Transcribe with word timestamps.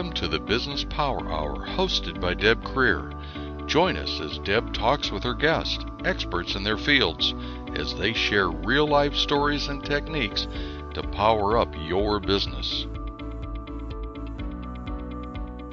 Welcome 0.00 0.16
to 0.16 0.28
the 0.28 0.40
Business 0.40 0.82
Power 0.82 1.30
Hour 1.30 1.56
hosted 1.56 2.22
by 2.22 2.32
Deb 2.32 2.64
Creer. 2.64 3.12
Join 3.66 3.98
us 3.98 4.18
as 4.18 4.38
Deb 4.38 4.72
talks 4.72 5.10
with 5.10 5.22
her 5.24 5.34
guests, 5.34 5.84
experts 6.06 6.54
in 6.54 6.62
their 6.62 6.78
fields, 6.78 7.34
as 7.74 7.94
they 7.96 8.14
share 8.14 8.48
real 8.48 8.88
life 8.88 9.14
stories 9.14 9.68
and 9.68 9.84
techniques 9.84 10.48
to 10.94 11.02
power 11.12 11.58
up 11.58 11.68
your 11.80 12.18
business. 12.18 12.86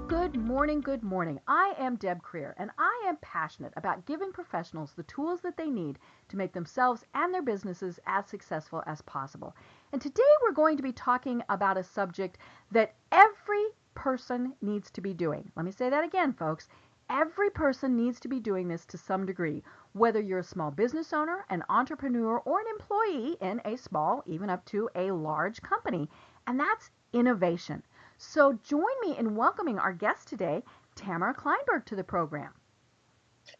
Good 0.10 0.36
morning, 0.36 0.82
good 0.82 1.04
morning. 1.04 1.40
I 1.48 1.74
am 1.78 1.96
Deb 1.96 2.22
Creer, 2.22 2.54
and 2.58 2.70
I 2.78 3.06
am 3.08 3.16
passionate 3.22 3.72
about 3.78 4.06
giving 4.06 4.34
professionals 4.34 4.92
the 4.92 5.04
tools 5.04 5.40
that 5.44 5.56
they 5.56 5.70
need 5.70 6.00
to 6.28 6.36
make 6.36 6.52
themselves 6.52 7.06
and 7.14 7.34
their 7.34 7.42
businesses 7.42 7.98
as 8.06 8.28
successful 8.28 8.84
as 8.88 9.02
possible. 9.04 9.56
And 9.94 10.02
today 10.02 10.24
we're 10.42 10.52
going 10.52 10.76
to 10.76 10.84
be 10.84 10.92
talking 10.92 11.44
about 11.48 11.78
a 11.78 11.84
subject 11.84 12.40
that 12.72 12.94
every 13.14 13.68
person 13.98 14.54
needs 14.62 14.92
to 14.92 15.02
be 15.02 15.12
doing. 15.12 15.52
Let 15.56 15.66
me 15.66 15.72
say 15.72 15.90
that 15.90 16.04
again, 16.04 16.32
folks. 16.32 16.70
Every 17.10 17.50
person 17.50 17.98
needs 17.98 18.20
to 18.20 18.28
be 18.28 18.40
doing 18.40 18.68
this 18.68 18.86
to 18.86 18.98
some 18.98 19.26
degree, 19.26 19.64
whether 19.94 20.22
you're 20.22 20.40
a 20.40 20.44
small 20.44 20.70
business 20.70 21.14
owner, 21.14 21.46
an 21.50 21.64
entrepreneur, 21.68 22.38
or 22.38 22.60
an 22.60 22.68
employee 22.80 23.38
in 23.42 23.60
a 23.66 23.76
small, 23.76 24.22
even 24.28 24.52
up 24.52 24.64
to 24.66 24.88
a 24.94 25.10
large 25.10 25.62
company, 25.64 26.08
and 26.46 26.60
that's 26.60 26.92
innovation. 27.12 27.82
So 28.20 28.60
join 28.64 28.84
me 29.02 29.18
in 29.18 29.36
welcoming 29.36 29.80
our 29.80 29.94
guest 29.94 30.28
today, 30.28 30.64
Tamara 30.96 31.34
Kleinberg, 31.34 31.86
to 31.86 31.96
the 31.96 32.04
program. 32.04 32.52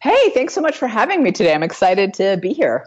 Hey, 0.00 0.30
thanks 0.30 0.54
so 0.54 0.60
much 0.60 0.76
for 0.76 0.86
having 0.86 1.22
me 1.22 1.32
today. 1.32 1.52
I'm 1.52 1.64
excited 1.64 2.14
to 2.14 2.36
be 2.36 2.52
here 2.52 2.86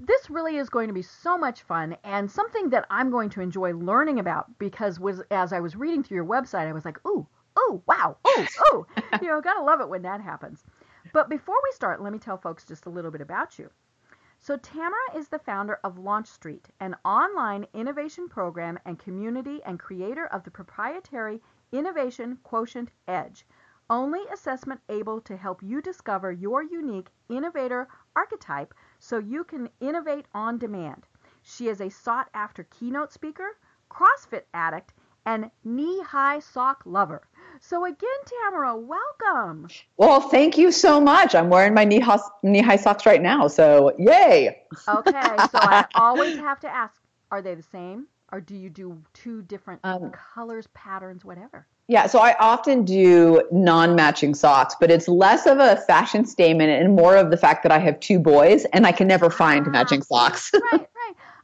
this 0.00 0.30
really 0.30 0.56
is 0.56 0.70
going 0.70 0.88
to 0.88 0.94
be 0.94 1.02
so 1.02 1.36
much 1.36 1.62
fun 1.62 1.96
and 2.04 2.30
something 2.30 2.70
that 2.70 2.86
I'm 2.90 3.10
going 3.10 3.28
to 3.30 3.40
enjoy 3.40 3.74
learning 3.74 4.18
about 4.18 4.58
because 4.58 4.98
was 4.98 5.20
as 5.30 5.52
I 5.52 5.60
was 5.60 5.76
reading 5.76 6.02
through 6.02 6.16
your 6.16 6.24
website, 6.24 6.66
I 6.66 6.72
was 6.72 6.84
like, 6.84 6.98
ooh, 7.06 7.26
ooh, 7.58 7.82
wow, 7.86 8.16
ooh, 8.26 8.46
ooh. 8.72 8.86
you 9.20 9.28
know, 9.28 9.40
gotta 9.40 9.62
love 9.62 9.80
it 9.80 9.88
when 9.88 10.02
that 10.02 10.20
happens. 10.20 10.64
But 11.12 11.28
before 11.28 11.56
we 11.62 11.72
start, 11.72 12.02
let 12.02 12.12
me 12.12 12.18
tell 12.18 12.38
folks 12.38 12.64
just 12.64 12.86
a 12.86 12.90
little 12.90 13.10
bit 13.10 13.20
about 13.20 13.58
you. 13.58 13.70
So 14.40 14.56
Tamara 14.56 15.16
is 15.16 15.28
the 15.28 15.38
founder 15.38 15.80
of 15.82 15.96
LaunchStreet, 15.96 16.66
an 16.80 16.94
online 17.04 17.66
innovation 17.74 18.28
program 18.28 18.78
and 18.84 18.98
community 18.98 19.60
and 19.64 19.80
creator 19.80 20.26
of 20.26 20.44
the 20.44 20.50
proprietary 20.50 21.42
Innovation 21.72 22.38
Quotient 22.44 22.90
Edge, 23.06 23.46
only 23.90 24.20
assessment 24.32 24.80
able 24.88 25.20
to 25.22 25.36
help 25.36 25.62
you 25.62 25.82
discover 25.82 26.30
your 26.30 26.62
unique 26.62 27.10
innovator 27.28 27.88
archetype 28.14 28.74
so 28.98 29.18
you 29.18 29.44
can 29.44 29.68
innovate 29.80 30.26
on 30.34 30.58
demand. 30.58 31.06
She 31.42 31.68
is 31.68 31.80
a 31.80 31.88
sought 31.88 32.28
after 32.34 32.64
keynote 32.64 33.12
speaker, 33.12 33.56
CrossFit 33.90 34.42
addict, 34.52 34.92
and 35.24 35.50
knee 35.64 36.02
high 36.02 36.40
sock 36.40 36.82
lover. 36.84 37.22
So 37.60 37.84
again, 37.84 38.08
Tamara, 38.24 38.76
welcome. 38.76 39.68
Well, 39.96 40.20
thank 40.20 40.56
you 40.56 40.72
so 40.72 41.00
much. 41.00 41.34
I'm 41.34 41.50
wearing 41.50 41.74
my 41.74 41.84
knee 41.84 42.00
high, 42.00 42.76
socks 42.76 43.06
right 43.06 43.22
now, 43.22 43.48
so 43.48 43.92
yay. 43.98 44.62
Okay, 44.88 45.36
so 45.50 45.58
I 45.58 45.86
always 45.94 46.36
have 46.36 46.60
to 46.60 46.68
ask, 46.68 46.94
are 47.30 47.42
they 47.42 47.54
the 47.54 47.62
same? 47.62 48.06
Or 48.30 48.40
do 48.40 48.54
you 48.54 48.68
do 48.68 49.02
two 49.14 49.42
different 49.42 49.80
um, 49.84 50.10
colors, 50.10 50.68
patterns, 50.74 51.24
whatever? 51.24 51.66
Yeah, 51.90 52.06
so 52.06 52.18
I 52.18 52.36
often 52.38 52.84
do 52.84 53.42
non-matching 53.50 54.34
socks, 54.34 54.76
but 54.78 54.90
it's 54.90 55.08
less 55.08 55.46
of 55.46 55.58
a 55.58 55.76
fashion 55.86 56.26
statement 56.26 56.70
and 56.70 56.94
more 56.94 57.16
of 57.16 57.30
the 57.30 57.38
fact 57.38 57.62
that 57.62 57.72
I 57.72 57.78
have 57.78 57.98
two 58.00 58.18
boys 58.18 58.66
and 58.66 58.86
I 58.86 58.92
can 58.92 59.08
never 59.08 59.30
find 59.30 59.66
ah, 59.66 59.70
matching 59.70 60.02
socks. 60.02 60.50
right. 60.72 60.86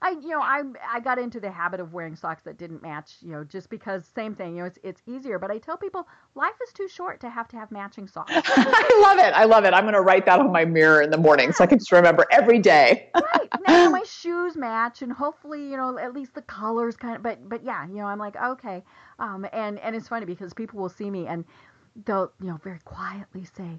I 0.05 0.11
you 0.11 0.29
know 0.29 0.41
I 0.41 0.63
I 0.87 1.01
got 1.01 1.19
into 1.19 1.41
the 1.41 1.51
habit 1.51 1.81
of 1.81 1.95
wearing 1.95 2.15
socks 2.15 2.43
that 2.43 2.59
didn't 2.59 2.83
match 2.83 3.15
you 3.23 3.33
know 3.33 3.43
just 3.43 3.71
because 3.71 4.05
same 4.15 4.35
thing 4.35 4.55
you 4.55 4.61
know 4.61 4.67
it's 4.67 4.79
it's 4.83 5.03
easier 5.07 5.39
but 5.39 5.51
I 5.51 5.57
tell 5.57 5.79
people 5.79 6.07
life 6.35 6.53
is 6.63 6.75
too 6.75 6.89
short 6.89 7.21
to 7.21 7.31
have 7.31 7.49
to 7.49 7.57
have 7.57 7.71
matching 7.71 8.07
socks. 8.07 8.31
I 8.35 9.01
love 9.03 9.19
it. 9.19 9.33
I 9.33 9.45
love 9.45 9.65
it. 9.65 9.73
I'm 9.73 9.85
going 9.85 9.95
to 9.95 10.03
write 10.03 10.27
that 10.27 10.41
on 10.41 10.53
my 10.53 10.67
mirror 10.67 11.01
in 11.01 11.11
the 11.11 11.17
morning 11.17 11.53
so 11.53 11.65
I 11.65 11.67
can 11.67 11.79
just 11.79 11.91
remember 11.91 12.27
every 12.31 12.59
day. 12.59 13.09
right. 13.15 13.49
Now 13.67 13.89
my 13.91 14.03
shoes 14.03 14.57
match 14.57 15.01
and 15.01 15.11
hopefully 15.11 15.63
you 15.71 15.79
know 15.79 15.99
at 15.99 16.13
least 16.13 16.35
the 16.35 16.43
colors 16.43 16.97
kind 16.97 17.17
of 17.17 17.23
but 17.23 17.49
but 17.49 17.65
yeah 17.65 17.87
you 17.87 17.97
know 17.97 18.07
I'm 18.07 18.19
like 18.19 18.37
okay 18.37 18.85
um 19.19 19.47
and 19.55 19.79
and 19.79 19.97
it's 19.97 20.09
funny 20.09 20.27
because 20.27 20.53
people 20.53 20.79
will 20.79 20.91
see 20.91 21.09
me 21.09 21.27
and 21.27 21.47
they'll 22.05 22.31
you 22.43 22.49
know 22.49 22.61
very 22.63 22.81
quietly 22.81 23.47
say 23.57 23.79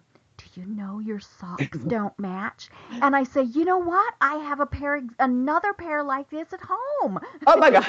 you 0.56 0.66
know 0.66 1.00
your 1.00 1.20
socks 1.20 1.78
don't 1.88 2.18
match? 2.20 2.70
And 3.02 3.16
I 3.16 3.24
say, 3.24 3.44
you 3.44 3.66
know 3.66 3.78
what? 3.78 4.14
I 4.22 4.36
have 4.38 4.60
a 4.60 4.66
pair, 4.66 5.04
another 5.20 5.74
pair 5.74 6.04
like 6.04 6.30
this 6.30 6.54
at 6.54 6.62
home. 6.62 7.20
Oh 7.48 7.58
my 7.58 7.70
god. 7.70 7.88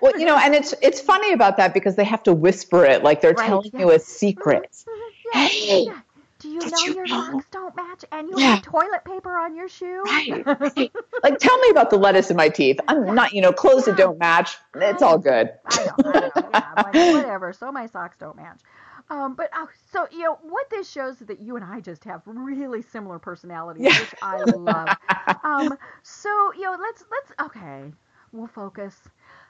Well, 0.00 0.18
you 0.18 0.24
know, 0.24 0.38
and 0.38 0.54
it's 0.54 0.74
it's 0.80 1.00
funny 1.00 1.32
about 1.32 1.56
that 1.58 1.74
because 1.74 1.96
they 1.96 2.04
have 2.04 2.22
to 2.24 2.32
whisper 2.32 2.84
it 2.84 3.02
like 3.02 3.20
they're 3.20 3.32
right, 3.32 3.46
telling 3.46 3.70
you 3.74 3.90
a 3.90 3.98
secret. 3.98 4.70
Mm-hmm, 4.72 5.38
hey. 5.38 5.84
Yeah. 5.86 6.00
Do 6.38 6.50
you 6.50 6.60
know 6.60 6.78
you 6.84 6.94
your 6.94 7.06
know? 7.06 7.32
socks 7.32 7.46
don't 7.50 7.74
match 7.76 8.04
and 8.12 8.28
you 8.28 8.34
yeah. 8.38 8.56
have 8.56 8.62
toilet 8.62 9.04
paper 9.04 9.38
on 9.38 9.56
your 9.56 9.68
shoe? 9.68 10.02
Right, 10.04 10.46
like, 11.22 11.38
tell 11.38 11.58
me 11.58 11.70
about 11.70 11.88
the 11.88 11.96
lettuce 11.96 12.30
in 12.30 12.36
my 12.36 12.50
teeth. 12.50 12.78
I'm 12.88 13.14
not, 13.14 13.32
you 13.32 13.40
know, 13.40 13.52
clothes 13.52 13.86
that 13.86 13.96
don't 13.96 14.18
match. 14.18 14.58
It's 14.74 15.02
all 15.02 15.16
good. 15.16 15.50
I 15.66 15.84
know, 15.86 15.92
I 16.04 16.20
know. 16.20 16.30
Yeah, 16.52 16.72
like, 16.76 16.94
whatever. 17.14 17.52
So 17.54 17.72
my 17.72 17.86
socks 17.86 18.18
don't 18.18 18.36
match. 18.36 18.60
Um, 19.08 19.34
but 19.34 19.50
oh, 19.54 19.68
so 19.92 20.06
you 20.10 20.24
know 20.24 20.38
what 20.42 20.68
this 20.70 20.90
shows 20.90 21.20
is 21.20 21.28
that 21.28 21.40
you 21.40 21.56
and 21.56 21.64
I 21.64 21.80
just 21.80 22.02
have 22.04 22.22
really 22.26 22.82
similar 22.82 23.18
personalities, 23.18 23.84
yeah. 23.84 24.00
which 24.00 24.14
I 24.20 24.38
love. 24.42 24.88
um, 25.44 25.78
so 26.02 26.52
you 26.54 26.62
know, 26.62 26.76
let's 26.80 27.04
let's 27.10 27.32
okay, 27.40 27.92
we'll 28.32 28.48
focus. 28.48 28.96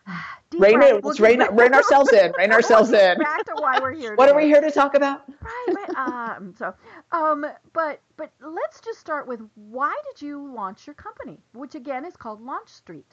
Deep 0.50 0.60
rein 0.60 0.82
it, 0.82 1.04
let's 1.04 1.18
rein, 1.18 1.42
rein 1.52 1.74
ourselves 1.74 2.12
in. 2.12 2.32
Rein 2.38 2.52
ourselves 2.52 2.90
in. 2.90 3.18
Back 3.18 3.44
to 3.46 3.54
why 3.56 3.80
we're 3.80 3.92
here. 3.92 4.14
what 4.14 4.26
today. 4.26 4.36
are 4.36 4.40
we 4.42 4.46
here 4.46 4.60
to 4.60 4.70
talk 4.70 4.94
about? 4.94 5.24
Right. 5.40 5.88
right 5.88 6.36
um, 6.36 6.54
so, 6.56 6.74
um, 7.12 7.46
but 7.72 8.00
but 8.16 8.30
let's 8.40 8.80
just 8.80 9.00
start 9.00 9.26
with 9.26 9.40
why 9.54 9.94
did 10.12 10.24
you 10.24 10.52
launch 10.54 10.86
your 10.86 10.94
company, 10.94 11.38
which 11.54 11.74
again 11.74 12.04
is 12.04 12.16
called 12.16 12.40
LaunchStreet. 12.44 13.04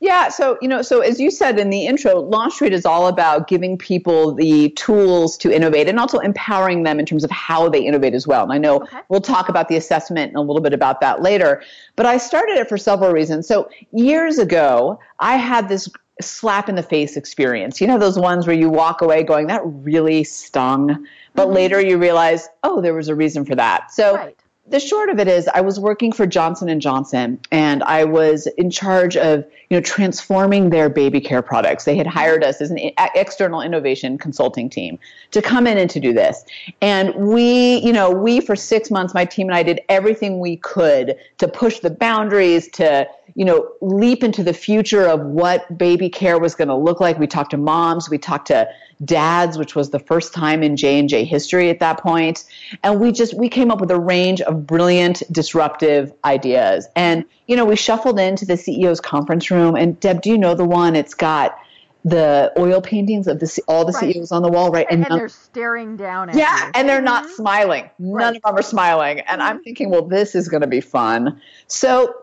Yeah, 0.00 0.28
so 0.28 0.58
you 0.60 0.68
know, 0.68 0.82
so 0.82 1.00
as 1.00 1.18
you 1.18 1.30
said 1.30 1.58
in 1.58 1.70
the 1.70 1.86
intro, 1.86 2.22
LaunchStreet 2.30 2.72
is 2.72 2.84
all 2.84 3.06
about 3.06 3.48
giving 3.48 3.78
people 3.78 4.34
the 4.34 4.70
tools 4.70 5.38
to 5.38 5.54
innovate 5.54 5.88
and 5.88 5.98
also 5.98 6.18
empowering 6.18 6.82
them 6.82 6.98
in 6.98 7.06
terms 7.06 7.24
of 7.24 7.30
how 7.30 7.68
they 7.68 7.84
innovate 7.84 8.12
as 8.12 8.26
well. 8.26 8.42
And 8.42 8.52
I 8.52 8.58
know 8.58 8.82
okay. 8.82 8.98
we'll 9.08 9.22
talk 9.22 9.48
about 9.48 9.68
the 9.68 9.76
assessment 9.76 10.28
and 10.28 10.36
a 10.36 10.42
little 10.42 10.60
bit 10.60 10.74
about 10.74 11.00
that 11.00 11.22
later. 11.22 11.62
But 11.96 12.06
I 12.06 12.18
started 12.18 12.58
it 12.58 12.68
for 12.68 12.76
several 12.76 13.12
reasons. 13.12 13.48
So 13.48 13.70
years 13.92 14.38
ago, 14.38 14.98
I 15.20 15.36
had 15.36 15.68
this 15.68 15.88
slap 16.20 16.68
in 16.68 16.74
the 16.74 16.82
face 16.82 17.16
experience. 17.16 17.80
You 17.80 17.86
know 17.86 17.98
those 17.98 18.18
ones 18.18 18.46
where 18.46 18.56
you 18.56 18.68
walk 18.68 19.00
away 19.00 19.22
going, 19.22 19.46
that 19.46 19.62
really 19.64 20.22
stung. 20.24 21.06
But 21.34 21.46
mm-hmm. 21.46 21.54
later 21.54 21.80
you 21.80 21.98
realize, 21.98 22.48
oh, 22.62 22.80
there 22.80 22.94
was 22.94 23.08
a 23.08 23.14
reason 23.14 23.44
for 23.44 23.54
that. 23.54 23.90
So 23.90 24.16
right 24.16 24.36
the 24.66 24.80
short 24.80 25.10
of 25.10 25.18
it 25.18 25.28
is 25.28 25.46
I 25.48 25.60
was 25.60 25.78
working 25.78 26.10
for 26.10 26.26
Johnson 26.26 26.70
and 26.70 26.80
Johnson 26.80 27.38
and 27.52 27.82
I 27.82 28.04
was 28.04 28.46
in 28.56 28.70
charge 28.70 29.14
of, 29.14 29.44
you 29.68 29.76
know, 29.76 29.82
transforming 29.82 30.70
their 30.70 30.88
baby 30.88 31.20
care 31.20 31.42
products. 31.42 31.84
They 31.84 31.96
had 31.96 32.06
hired 32.06 32.42
us 32.42 32.62
as 32.62 32.70
an 32.70 32.78
external 33.14 33.60
innovation 33.60 34.16
consulting 34.16 34.70
team 34.70 34.98
to 35.32 35.42
come 35.42 35.66
in 35.66 35.76
and 35.76 35.90
to 35.90 36.00
do 36.00 36.14
this. 36.14 36.46
And 36.80 37.14
we, 37.14 37.76
you 37.80 37.92
know, 37.92 38.10
we 38.10 38.40
for 38.40 38.56
6 38.56 38.90
months 38.90 39.12
my 39.12 39.26
team 39.26 39.48
and 39.48 39.54
I 39.54 39.62
did 39.62 39.80
everything 39.90 40.40
we 40.40 40.56
could 40.56 41.16
to 41.38 41.46
push 41.46 41.80
the 41.80 41.90
boundaries 41.90 42.68
to, 42.68 43.06
you 43.34 43.44
know, 43.44 43.70
leap 43.82 44.24
into 44.24 44.42
the 44.42 44.54
future 44.54 45.06
of 45.06 45.20
what 45.20 45.76
baby 45.76 46.08
care 46.08 46.38
was 46.38 46.54
going 46.54 46.68
to 46.68 46.76
look 46.76 47.00
like. 47.00 47.18
We 47.18 47.26
talked 47.26 47.50
to 47.50 47.58
moms, 47.58 48.08
we 48.08 48.16
talked 48.16 48.46
to 48.46 48.66
dads, 49.04 49.58
which 49.58 49.74
was 49.74 49.90
the 49.90 49.98
first 49.98 50.34
time 50.34 50.62
in 50.62 50.76
J&J 50.76 51.24
history 51.24 51.70
at 51.70 51.80
that 51.80 52.00
point. 52.00 52.44
And 52.82 53.00
we 53.00 53.12
just, 53.12 53.34
we 53.34 53.48
came 53.48 53.70
up 53.70 53.80
with 53.80 53.90
a 53.90 53.98
range 53.98 54.40
of 54.42 54.66
brilliant, 54.66 55.22
disruptive 55.32 56.12
ideas. 56.24 56.86
And, 56.94 57.24
you 57.46 57.56
know, 57.56 57.64
we 57.64 57.76
shuffled 57.76 58.18
into 58.18 58.44
the 58.44 58.54
CEO's 58.54 59.00
conference 59.00 59.50
room 59.50 59.74
and 59.74 59.98
Deb, 60.00 60.22
do 60.22 60.30
you 60.30 60.38
know 60.38 60.54
the 60.54 60.64
one? 60.64 60.96
It's 60.96 61.14
got 61.14 61.58
the 62.04 62.52
oil 62.58 62.82
paintings 62.82 63.26
of 63.26 63.40
the 63.40 63.62
all 63.66 63.84
the 63.84 63.92
right. 63.92 64.12
CEOs 64.12 64.30
on 64.30 64.42
the 64.42 64.48
wall, 64.48 64.70
right? 64.70 64.86
And, 64.90 65.06
and 65.06 65.18
they're 65.18 65.28
staring 65.28 65.96
down 65.96 66.28
at 66.28 66.36
yeah, 66.36 66.66
you. 66.66 66.72
and 66.74 66.88
they're 66.88 67.00
not 67.00 67.24
mm-hmm. 67.24 67.34
smiling. 67.34 67.90
None 67.98 68.12
right. 68.12 68.36
of 68.36 68.42
them 68.42 68.56
are 68.56 68.62
smiling. 68.62 69.20
And 69.20 69.42
I'm 69.42 69.56
mm-hmm. 69.56 69.62
thinking, 69.62 69.90
well, 69.90 70.06
this 70.06 70.34
is 70.34 70.48
going 70.48 70.60
to 70.60 70.66
be 70.66 70.82
fun. 70.82 71.40
So 71.66 72.14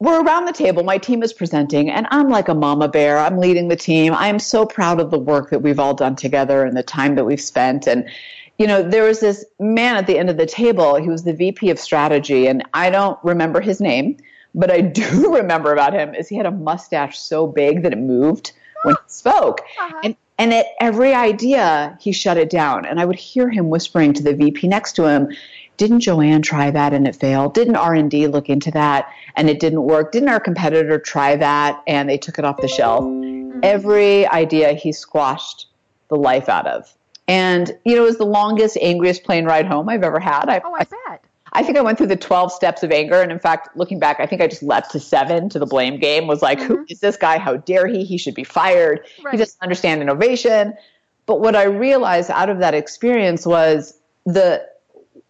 we're 0.00 0.22
around 0.22 0.44
the 0.44 0.52
table. 0.52 0.84
My 0.84 0.98
team 0.98 1.22
is 1.22 1.32
presenting, 1.32 1.90
and 1.90 2.06
I'm 2.10 2.28
like 2.28 2.48
a 2.48 2.54
mama 2.54 2.88
bear. 2.88 3.18
I'm 3.18 3.38
leading 3.38 3.68
the 3.68 3.76
team. 3.76 4.12
I 4.12 4.28
am 4.28 4.38
so 4.38 4.64
proud 4.64 5.00
of 5.00 5.10
the 5.10 5.18
work 5.18 5.50
that 5.50 5.60
we've 5.60 5.80
all 5.80 5.94
done 5.94 6.14
together 6.14 6.64
and 6.64 6.76
the 6.76 6.84
time 6.84 7.16
that 7.16 7.24
we've 7.24 7.40
spent. 7.40 7.88
And, 7.88 8.08
you 8.58 8.66
know, 8.66 8.82
there 8.82 9.04
was 9.04 9.20
this 9.20 9.44
man 9.58 9.96
at 9.96 10.06
the 10.06 10.16
end 10.16 10.30
of 10.30 10.36
the 10.36 10.46
table. 10.46 10.96
He 10.96 11.08
was 11.08 11.24
the 11.24 11.32
VP 11.32 11.70
of 11.70 11.80
strategy, 11.80 12.46
and 12.46 12.64
I 12.74 12.90
don't 12.90 13.18
remember 13.24 13.60
his 13.60 13.80
name, 13.80 14.18
but 14.54 14.70
I 14.70 14.80
do 15.00 15.34
remember 15.34 15.72
about 15.72 15.94
him 15.94 16.14
is 16.14 16.28
he 16.28 16.36
had 16.36 16.46
a 16.46 16.52
mustache 16.52 17.18
so 17.18 17.48
big 17.48 17.82
that 17.82 17.92
it 17.92 17.98
moved 17.98 18.52
when 18.84 18.94
he 18.94 19.00
spoke. 19.08 19.62
Uh-huh. 19.80 20.00
And 20.04 20.16
and 20.38 20.54
at 20.54 20.66
every 20.78 21.14
idea, 21.14 21.98
he 22.00 22.12
shut 22.12 22.36
it 22.36 22.48
down. 22.48 22.86
And 22.86 23.00
I 23.00 23.04
would 23.04 23.18
hear 23.18 23.50
him 23.50 23.70
whispering 23.70 24.12
to 24.14 24.22
the 24.22 24.34
VP 24.34 24.68
next 24.68 24.92
to 24.92 25.08
him, 25.08 25.30
didn't 25.78 26.00
Joanne 26.00 26.42
try 26.42 26.70
that 26.70 26.92
and 26.92 27.06
it 27.06 27.16
failed? 27.16 27.54
Didn't 27.54 27.76
R&D 27.76 28.26
look 28.26 28.50
into 28.50 28.70
that 28.72 29.10
and 29.36 29.48
it 29.48 29.60
didn't 29.60 29.84
work? 29.84 30.12
Didn't 30.12 30.28
our 30.28 30.40
competitor 30.40 30.98
try 30.98 31.36
that 31.36 31.82
and 31.86 32.10
they 32.10 32.18
took 32.18 32.38
it 32.38 32.44
off 32.44 32.60
the 32.60 32.68
shelf? 32.68 33.04
Every 33.62 34.26
idea 34.26 34.72
he 34.74 34.92
squashed 34.92 35.66
the 36.08 36.16
life 36.16 36.48
out 36.48 36.66
of. 36.66 36.92
And, 37.28 37.78
you 37.84 37.94
know, 37.94 38.02
it 38.02 38.06
was 38.06 38.18
the 38.18 38.26
longest, 38.26 38.76
angriest 38.80 39.22
plane 39.22 39.44
ride 39.44 39.66
home 39.66 39.88
I've 39.88 40.02
ever 40.02 40.18
had. 40.18 40.48
I, 40.48 40.60
oh, 40.64 40.74
I, 40.74 40.80
I 40.80 40.84
bet. 40.84 41.24
I 41.52 41.62
think 41.62 41.78
I 41.78 41.80
went 41.80 41.96
through 41.96 42.08
the 42.08 42.16
12 42.16 42.52
steps 42.52 42.82
of 42.82 42.90
anger. 42.90 43.22
And 43.22 43.30
in 43.30 43.38
fact, 43.38 43.76
looking 43.76 43.98
back, 43.98 44.18
I 44.20 44.26
think 44.26 44.42
I 44.42 44.48
just 44.48 44.62
leapt 44.62 44.90
to 44.92 45.00
seven 45.00 45.48
to 45.50 45.58
the 45.58 45.66
blame 45.66 45.98
game, 45.98 46.26
was 46.26 46.42
like, 46.42 46.58
mm-hmm. 46.58 46.74
who 46.74 46.86
is 46.88 47.00
this 47.00 47.16
guy? 47.16 47.38
How 47.38 47.56
dare 47.56 47.86
he? 47.86 48.04
He 48.04 48.18
should 48.18 48.34
be 48.34 48.44
fired. 48.44 49.00
Right. 49.22 49.32
He 49.32 49.38
doesn't 49.38 49.60
understand 49.62 50.02
innovation. 50.02 50.74
But 51.26 51.40
what 51.40 51.54
I 51.54 51.64
realized 51.64 52.30
out 52.30 52.50
of 52.50 52.58
that 52.58 52.74
experience 52.74 53.46
was 53.46 53.98
the 54.24 54.66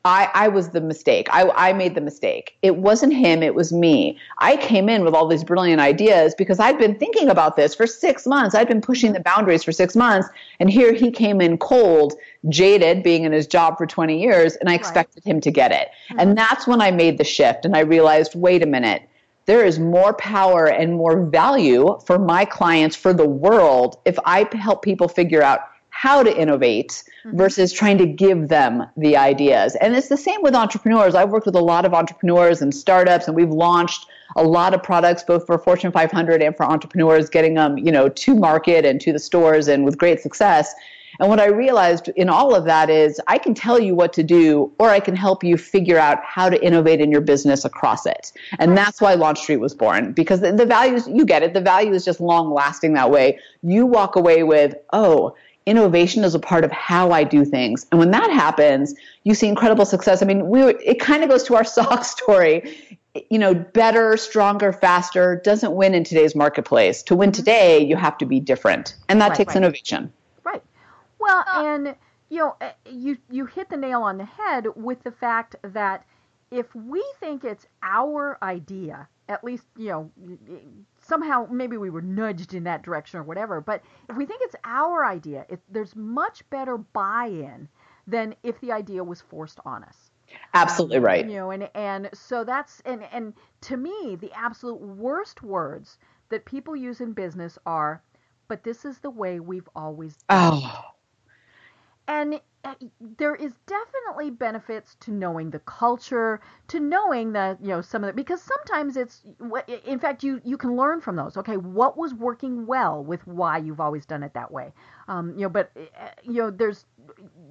I, 0.05 0.31
I 0.33 0.49
was 0.49 0.71
the 0.71 0.81
mistake. 0.81 1.29
I, 1.31 1.51
I 1.55 1.73
made 1.73 1.95
the 1.95 2.01
mistake. 2.01 2.57
It 2.63 2.77
wasn't 2.77 3.13
him, 3.13 3.43
it 3.43 3.55
was 3.55 3.73
me. 3.73 4.19
I 4.39 4.57
came 4.57 4.89
in 4.89 5.05
with 5.05 5.13
all 5.13 5.27
these 5.27 5.45
brilliant 5.45 5.81
ideas 5.81 6.35
because 6.37 6.61
I'd 6.61 6.79
been 6.79 6.95
thinking 6.95 7.29
about 7.29 7.57
this 7.57 7.75
for 7.75 7.87
six 7.87 8.27
months. 8.27 8.55
I'd 8.55 8.69
been 8.69 8.81
pushing 8.81 9.13
the 9.13 9.21
boundaries 9.21 9.65
for 9.65 9.73
six 9.73 9.97
months. 9.97 10.29
And 10.61 10.71
here 10.71 10.93
he 10.93 11.11
came 11.11 11.41
in 11.41 11.59
cold, 11.59 12.15
jaded, 12.49 13.03
being 13.03 13.25
in 13.25 13.33
his 13.33 13.47
job 13.47 13.77
for 13.77 13.87
20 13.87 14.21
years, 14.21 14.55
and 14.57 14.71
I 14.71 14.75
expected 14.75 15.25
right. 15.27 15.35
him 15.35 15.41
to 15.43 15.51
get 15.51 15.73
it. 15.73 15.89
Mm-hmm. 16.11 16.21
And 16.21 16.39
that's 16.39 16.67
when 16.67 16.81
I 16.81 16.91
made 16.91 17.19
the 17.19 17.25
shift 17.25 17.65
and 17.65 17.77
I 17.77 17.81
realized 17.81 18.35
wait 18.35 18.63
a 18.63 18.67
minute 18.67 19.03
there 19.49 19.65
is 19.65 19.79
more 19.79 20.13
power 20.13 20.67
and 20.67 20.93
more 20.93 21.25
value 21.25 21.99
for 22.05 22.19
my 22.19 22.45
clients, 22.45 22.95
for 22.95 23.15
the 23.15 23.27
world, 23.27 23.99
if 24.05 24.19
I 24.27 24.47
help 24.53 24.83
people 24.83 25.09
figure 25.09 25.43
out 25.43 25.61
how 26.01 26.23
to 26.23 26.41
innovate 26.41 27.03
mm-hmm. 27.25 27.37
versus 27.37 27.73
trying 27.73 27.99
to 27.99 28.07
give 28.07 28.47
them 28.47 28.87
the 28.97 29.17
ideas. 29.17 29.75
And 29.81 29.97
it's 29.97 30.07
the 30.07 30.17
same 30.17 30.41
with 30.43 30.55
entrepreneurs. 30.55 31.17
I've 31.17 31.31
worked 31.31 31.47
with 31.47 31.57
a 31.57 31.61
lot 31.61 31.85
of 31.85 31.93
entrepreneurs 31.93 32.63
and 32.63 32.73
startups, 32.73 33.27
and 33.27 33.35
we've 33.35 33.51
launched 33.51 34.07
a 34.37 34.45
lot 34.45 34.75
of 34.75 34.83
products 34.83 35.25
both 35.25 35.45
for 35.45 35.59
Fortune 35.59 35.91
500 35.91 36.41
and 36.41 36.57
for 36.57 36.65
entrepreneurs, 36.65 37.29
getting 37.29 37.55
them, 37.55 37.77
you 37.79 37.91
know, 37.91 38.09
to 38.09 38.37
market 38.37 38.85
and 38.85 39.01
to 39.01 39.13
the 39.13 39.19
stores 39.19 39.67
and 39.67 39.85
with 39.85 39.99
great 39.99 40.21
success. 40.21 40.73
And 41.19 41.29
what 41.29 41.41
I 41.41 41.47
realized 41.47 42.09
in 42.15 42.29
all 42.29 42.55
of 42.55 42.65
that 42.67 42.91
is 42.91 43.21
I 43.27 43.39
can 43.39 43.53
tell 43.53 43.81
you 43.81 43.97
what 43.97 44.13
to 44.13 44.23
do, 44.23 44.71
or 44.79 44.91
I 44.91 45.01
can 45.01 45.17
help 45.17 45.43
you 45.43 45.57
figure 45.57 45.99
out 45.99 46.23
how 46.23 46.49
to 46.49 46.65
innovate 46.65 47.01
in 47.01 47.11
your 47.11 47.23
business 47.23 47.65
across 47.65 48.07
it. 48.07 48.31
And 48.61 48.77
that's 48.77 49.01
why 49.01 49.17
LaunchStreet 49.17 49.59
was 49.59 49.75
born 49.75 50.13
because 50.13 50.43
the, 50.43 50.53
the 50.53 50.67
values, 50.67 51.09
you 51.09 51.25
get 51.25 51.43
it, 51.43 51.55
the 51.55 51.61
value 51.61 51.93
is 51.93 52.05
just 52.05 52.21
long 52.21 52.55
lasting 52.55 52.93
that 52.93 53.11
way. 53.11 53.41
You 53.63 53.85
walk 53.85 54.15
away 54.15 54.45
with, 54.45 54.77
oh, 54.93 55.35
innovation 55.69 56.25
is 56.25 56.35
a 56.35 56.39
part 56.39 56.65
of 56.65 56.73
how 56.73 57.13
I 57.13 57.25
do 57.25 57.45
things. 57.45 57.87
And 57.91 57.99
when 57.99 58.11
that 58.13 58.31
happens, 58.31 58.95
you 59.25 59.35
see 59.35 59.47
incredible 59.47 59.85
success. 59.85 60.23
I 60.23 60.27
mean, 60.27 60.49
we 60.49 60.63
it 60.63 61.01
kind 61.01 61.23
of 61.23 61.29
goes 61.29 61.45
to 61.45 61.57
our 61.57 61.65
sock 61.77 62.05
story. 62.05 62.99
You 63.31 63.39
know, 63.39 63.55
better, 63.55 64.17
stronger, 64.17 64.73
faster 64.73 65.41
doesn't 65.45 65.75
win 65.75 65.95
in 65.95 66.05
today's 66.05 66.35
marketplace. 66.35 67.03
To 67.05 67.17
win 67.17 67.33
today, 67.33 67.85
you 67.85 67.97
have 67.97 68.17
to 68.19 68.27
be 68.27 68.39
different. 68.41 68.97
And 69.09 69.21
that 69.21 69.31
right, 69.31 69.37
takes 69.37 69.55
right. 69.55 69.63
innovation. 69.63 70.13
Right. 70.45 70.63
Well, 71.19 71.45
and 71.49 71.95
you 72.29 72.39
know, 72.39 72.57
eh, 72.61 72.73
you 72.91 73.19
you 73.31 73.47
hit 73.47 73.71
the 73.71 73.77
nail 73.77 74.03
on 74.03 74.19
the 74.19 74.25
head 74.25 74.67
with 74.77 75.03
the 75.03 75.11
fact 75.11 75.57
that 75.63 76.05
if 76.51 76.75
we 76.75 77.05
think 77.21 77.45
it's 77.45 77.67
our 77.83 78.39
idea, 78.43 79.09
at 79.29 79.45
least, 79.45 79.65
you 79.77 79.89
know, 79.89 80.11
somehow 81.09 81.49
maybe 81.51 81.77
we 81.77 81.91
were 81.91 82.03
nudged 82.03 82.55
in 82.55 82.65
that 82.65 82.83
direction 82.83 83.19
or 83.19 83.23
whatever. 83.23 83.61
But 83.61 83.83
if 84.09 84.17
we 84.17 84.27
think 84.27 84.43
it's 84.43 84.57
our 84.65 85.05
idea, 85.05 85.47
it, 85.49 85.61
there's 85.71 85.97
much 85.97 86.49
better 86.51 86.77
buy-in 86.77 87.69
than 88.07 88.35
if 88.43 88.61
the 88.61 88.73
idea 88.73 89.03
was 89.03 89.21
forced 89.21 89.59
on 89.65 89.83
us. 89.85 90.11
Absolutely 90.53 90.99
um, 90.99 91.05
right. 91.05 91.27
You 91.27 91.37
know, 91.37 91.51
and 91.51 91.71
and 91.75 92.11
so 92.13 92.45
that's 92.45 92.81
and 92.85 93.03
and 93.13 93.33
to 93.63 93.79
me, 93.79 94.17
the 94.21 94.31
absolute 94.33 94.81
worst 94.81 95.43
words 95.43 95.99
that 96.29 96.45
people 96.45 96.77
use 96.77 97.01
in 97.01 97.13
business 97.13 97.59
are, 97.65 98.03
"But 98.47 98.63
this 98.63 98.85
is 98.85 98.99
the 98.99 99.11
way 99.11 99.41
we've 99.41 99.69
always." 99.75 100.17
Done. 100.29 100.61
Oh. 100.63 100.81
And 102.07 102.41
there 103.19 103.35
is 103.35 103.53
definitely 103.67 104.31
benefits 104.31 104.97
to 105.01 105.11
knowing 105.11 105.51
the 105.51 105.59
culture, 105.61 106.41
to 106.69 106.81
knowing 106.81 107.33
that 107.33 107.61
you 107.61 107.69
know 107.69 107.81
some 107.81 108.05
of 108.05 108.11
it, 108.11 108.17
because 108.17 108.43
sometimes 108.43 108.97
it's, 108.97 109.23
in 109.85 109.99
fact, 109.99 110.23
you 110.23 110.41
you 110.45 110.57
can 110.57 110.77
learn 110.77 111.01
from 111.01 111.17
those. 111.17 111.37
Okay, 111.37 111.57
what 111.57 111.97
was 111.97 112.15
working 112.15 112.67
well 112.67 113.03
with 113.05 113.27
why 113.27 113.59
you've 113.59 113.81
always 113.81 114.07
done 114.07 114.23
it 114.23 114.35
that 114.35 114.51
way, 114.51 114.73
um, 115.09 115.33
you 115.35 115.43
know. 115.43 115.49
But 115.49 115.71
uh, 115.77 116.09
you 116.23 116.43
know, 116.43 116.51
there's 116.51 116.85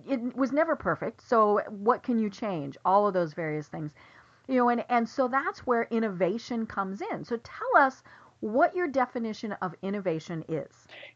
it 0.07 0.35
was 0.35 0.51
never 0.51 0.75
perfect, 0.75 1.21
so 1.21 1.61
what 1.69 2.03
can 2.03 2.19
you 2.19 2.29
change? 2.29 2.77
All 2.85 3.07
of 3.07 3.13
those 3.13 3.33
various 3.33 3.67
things, 3.67 3.91
you 4.47 4.55
know, 4.55 4.69
and 4.69 4.83
and 4.89 5.07
so 5.07 5.27
that's 5.27 5.65
where 5.67 5.83
innovation 5.91 6.65
comes 6.65 7.01
in. 7.13 7.23
So 7.23 7.37
tell 7.37 7.83
us 7.83 8.03
what 8.39 8.75
your 8.75 8.87
definition 8.87 9.53
of 9.61 9.73
innovation 9.81 10.43
is. 10.47 10.67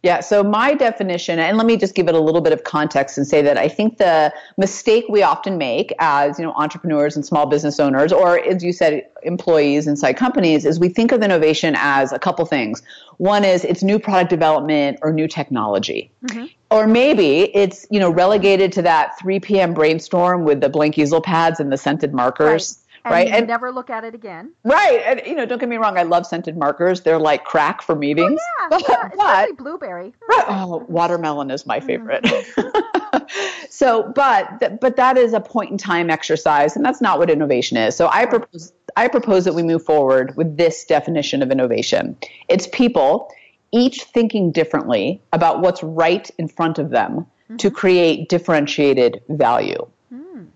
Yeah, 0.01 0.21
so 0.21 0.43
my 0.43 0.73
definition, 0.73 1.37
and 1.37 1.57
let 1.57 1.67
me 1.67 1.77
just 1.77 1.93
give 1.93 2.07
it 2.07 2.15
a 2.15 2.19
little 2.19 2.41
bit 2.41 2.51
of 2.51 2.63
context 2.63 3.17
and 3.17 3.27
say 3.27 3.41
that 3.43 3.57
I 3.57 3.67
think 3.67 3.97
the 3.97 4.33
mistake 4.57 5.05
we 5.07 5.21
often 5.21 5.57
make 5.57 5.93
as 5.99 6.39
you 6.39 6.45
know 6.45 6.53
entrepreneurs 6.53 7.15
and 7.15 7.25
small 7.25 7.45
business 7.45 7.79
owners, 7.79 8.11
or 8.11 8.39
as 8.39 8.63
you 8.63 8.73
said, 8.73 9.05
employees 9.23 9.87
inside 9.87 10.13
companies, 10.13 10.65
is 10.65 10.79
we 10.79 10.89
think 10.89 11.11
of 11.11 11.21
innovation 11.21 11.75
as 11.77 12.11
a 12.11 12.19
couple 12.19 12.45
things. 12.45 12.81
One 13.17 13.43
is 13.43 13.63
it's 13.63 13.83
new 13.83 13.99
product 13.99 14.31
development 14.31 14.97
or 15.03 15.13
new 15.13 15.27
technology. 15.27 16.11
Mm-hmm. 16.25 16.45
Or 16.71 16.87
maybe 16.87 17.55
it's 17.55 17.85
you 17.91 17.99
know 17.99 18.09
relegated 18.09 18.71
to 18.73 18.81
that 18.81 19.19
3 19.19 19.39
p.m. 19.41 19.73
brainstorm 19.75 20.43
with 20.43 20.61
the 20.61 20.69
blank 20.69 20.97
easel 20.97 21.21
pads 21.21 21.59
and 21.59 21.71
the 21.71 21.77
scented 21.77 22.13
markers. 22.13 22.79
Right 22.79 22.87
and 23.03 23.11
right? 23.11 23.27
and 23.27 23.47
never 23.47 23.71
look 23.71 23.89
at 23.89 24.03
it 24.03 24.13
again. 24.13 24.51
Right. 24.63 25.01
And 25.05 25.21
you 25.25 25.35
know, 25.35 25.45
don't 25.45 25.59
get 25.59 25.69
me 25.69 25.77
wrong, 25.77 25.97
I 25.97 26.03
love 26.03 26.25
scented 26.25 26.57
markers. 26.57 27.01
They're 27.01 27.19
like 27.19 27.45
crack 27.45 27.81
for 27.81 27.95
meetings. 27.95 28.39
Oh, 28.71 28.79
yeah, 28.87 28.87
yeah, 28.87 29.09
especially 29.09 29.55
blueberry. 29.55 30.13
Right. 30.29 30.45
Oh, 30.47 30.85
watermelon 30.87 31.51
is 31.51 31.65
my 31.65 31.79
favorite. 31.79 32.23
Mm. 32.23 33.29
so, 33.69 34.11
but 34.15 34.79
but 34.79 34.95
that 34.95 35.17
is 35.17 35.33
a 35.33 35.39
point 35.39 35.71
in 35.71 35.77
time 35.77 36.09
exercise, 36.09 36.75
and 36.75 36.85
that's 36.85 37.01
not 37.01 37.19
what 37.19 37.29
innovation 37.29 37.77
is. 37.77 37.95
So 37.95 38.07
I 38.09 38.25
propose 38.25 38.73
I 38.97 39.07
propose 39.07 39.45
that 39.45 39.53
we 39.53 39.63
move 39.63 39.83
forward 39.83 40.35
with 40.37 40.57
this 40.57 40.85
definition 40.85 41.41
of 41.41 41.51
innovation. 41.51 42.17
It's 42.49 42.67
people 42.67 43.31
each 43.71 44.03
thinking 44.03 44.51
differently 44.51 45.21
about 45.31 45.61
what's 45.61 45.81
right 45.81 46.29
in 46.37 46.47
front 46.47 46.77
of 46.77 46.89
them 46.89 47.19
mm-hmm. 47.21 47.55
to 47.57 47.71
create 47.71 48.29
differentiated 48.29 49.21
value. 49.29 49.87
Mm. 50.13 50.47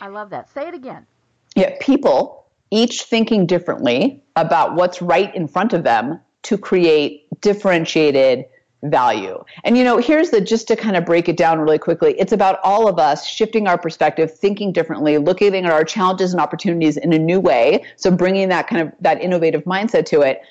I 0.00 0.08
love 0.08 0.30
that. 0.30 0.52
Say 0.52 0.66
it 0.68 0.74
again. 0.74 1.06
Yet 1.54 1.80
people 1.80 2.46
each 2.70 3.02
thinking 3.02 3.46
differently 3.46 4.22
about 4.36 4.74
what's 4.74 5.00
right 5.00 5.34
in 5.34 5.46
front 5.46 5.72
of 5.72 5.84
them 5.84 6.20
to 6.42 6.58
create 6.58 7.28
differentiated 7.40 8.46
value. 8.84 9.42
And 9.64 9.78
you 9.78 9.84
know, 9.84 9.96
here's 9.98 10.30
the 10.30 10.40
just 10.40 10.68
to 10.68 10.76
kind 10.76 10.96
of 10.96 11.06
break 11.06 11.28
it 11.28 11.36
down 11.36 11.58
really 11.58 11.78
quickly. 11.78 12.14
It's 12.18 12.32
about 12.32 12.58
all 12.62 12.88
of 12.88 12.98
us 12.98 13.26
shifting 13.26 13.66
our 13.66 13.78
perspective, 13.78 14.36
thinking 14.36 14.72
differently, 14.72 15.18
looking 15.18 15.54
at 15.54 15.64
our 15.64 15.84
challenges 15.84 16.32
and 16.32 16.40
opportunities 16.40 16.96
in 16.96 17.12
a 17.12 17.18
new 17.18 17.40
way. 17.40 17.84
So 17.96 18.10
bringing 18.10 18.48
that 18.50 18.66
kind 18.66 18.82
of 18.82 18.92
that 19.00 19.22
innovative 19.22 19.64
mindset 19.64 20.04
to 20.06 20.20
it. 20.20 20.42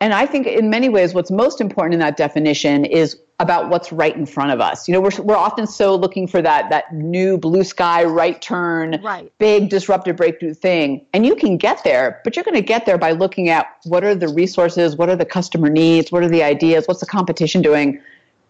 And 0.00 0.14
I 0.14 0.24
think 0.24 0.46
in 0.46 0.70
many 0.70 0.88
ways, 0.88 1.12
what's 1.12 1.30
most 1.30 1.60
important 1.60 1.92
in 1.92 2.00
that 2.00 2.16
definition 2.16 2.86
is 2.86 3.18
about 3.38 3.68
what's 3.68 3.92
right 3.92 4.16
in 4.16 4.24
front 4.24 4.50
of 4.50 4.60
us. 4.60 4.88
You 4.88 4.94
know, 4.94 5.00
we're, 5.00 5.22
we're 5.22 5.36
often 5.36 5.66
so 5.66 5.94
looking 5.94 6.26
for 6.26 6.40
that, 6.40 6.70
that 6.70 6.94
new 6.94 7.36
blue 7.36 7.64
sky, 7.64 8.04
right 8.04 8.40
turn, 8.40 9.00
right. 9.02 9.30
big 9.38 9.68
disruptive 9.68 10.16
breakthrough 10.16 10.54
thing. 10.54 11.04
And 11.12 11.26
you 11.26 11.36
can 11.36 11.58
get 11.58 11.84
there, 11.84 12.20
but 12.24 12.34
you're 12.34 12.44
going 12.44 12.54
to 12.54 12.62
get 12.62 12.86
there 12.86 12.96
by 12.96 13.12
looking 13.12 13.50
at 13.50 13.76
what 13.84 14.02
are 14.02 14.14
the 14.14 14.28
resources, 14.28 14.96
what 14.96 15.10
are 15.10 15.16
the 15.16 15.26
customer 15.26 15.68
needs, 15.68 16.10
what 16.10 16.22
are 16.22 16.28
the 16.28 16.42
ideas, 16.42 16.88
what's 16.88 17.00
the 17.00 17.06
competition 17.06 17.60
doing, 17.60 18.00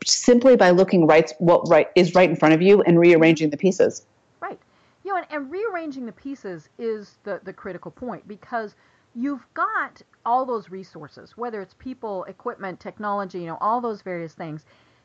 simply 0.04 0.56
by 0.56 0.70
looking 0.70 1.06
right, 1.06 1.32
what 1.38 1.68
right 1.68 1.88
is 1.96 2.14
right 2.14 2.30
in 2.30 2.36
front 2.36 2.54
of 2.54 2.62
you 2.62 2.80
and 2.82 2.98
rearranging 2.98 3.50
the 3.50 3.56
pieces. 3.56 4.06
Right. 4.40 4.58
You 5.04 5.12
know, 5.12 5.18
and, 5.18 5.26
and 5.30 5.50
rearranging 5.50 6.06
the 6.06 6.12
pieces 6.12 6.68
is 6.78 7.18
the, 7.24 7.40
the 7.42 7.52
critical 7.52 7.90
point 7.90 8.26
because– 8.28 8.76
you've 9.14 9.46
got 9.54 10.02
all 10.24 10.44
those 10.44 10.70
resources, 10.70 11.36
whether 11.36 11.60
it's 11.60 11.74
people, 11.74 12.24
equipment, 12.24 12.80
technology, 12.80 13.40
you 13.40 13.46
know, 13.46 13.58
all 13.60 13.80
those 13.80 14.02
various 14.02 14.34
things. 14.34 14.64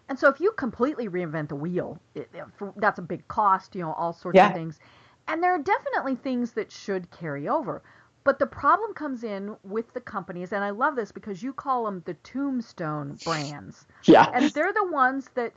And 0.10 0.20
so 0.20 0.30
if 0.30 0.40
you 0.40 0.52
completely 0.52 1.10
reinvent 1.10 1.50
the 1.50 1.56
wheel, 1.56 2.00
it, 2.14 2.30
it, 2.34 2.44
for, 2.58 2.74
that's 2.78 3.00
a 3.00 3.02
big 3.02 3.28
cost, 3.28 3.76
you 3.76 3.82
know, 3.82 3.94
all 3.94 4.14
sorts 4.14 4.36
yeah. 4.36 4.50
of 4.50 4.54
things. 4.54 4.80
And 5.28 5.42
there 5.42 5.54
are 5.54 5.62
definitely 5.62 6.16
things 6.16 6.52
that 6.52 6.72
should 6.72 7.10
carry 7.10 7.48
over. 7.48 7.82
But 8.24 8.40
the 8.40 8.48
problem 8.48 8.94
comes 8.94 9.24
in 9.24 9.56
with 9.64 9.94
the 9.94 10.02
companies, 10.02 10.52
and 10.52 10.64
I 10.64 10.72
love 10.72 10.96
this 10.96 11.12
because 11.12 11.44
you 11.44 11.54
call 11.54 11.86
them 11.86 12.02
the 12.06 12.16
tombstone 12.16 13.18
brands. 13.24 13.86
Yeah. 14.04 14.30
And 14.34 14.50
they're 14.52 14.74
the 14.74 14.92
ones 14.92 15.30
that, 15.36 15.54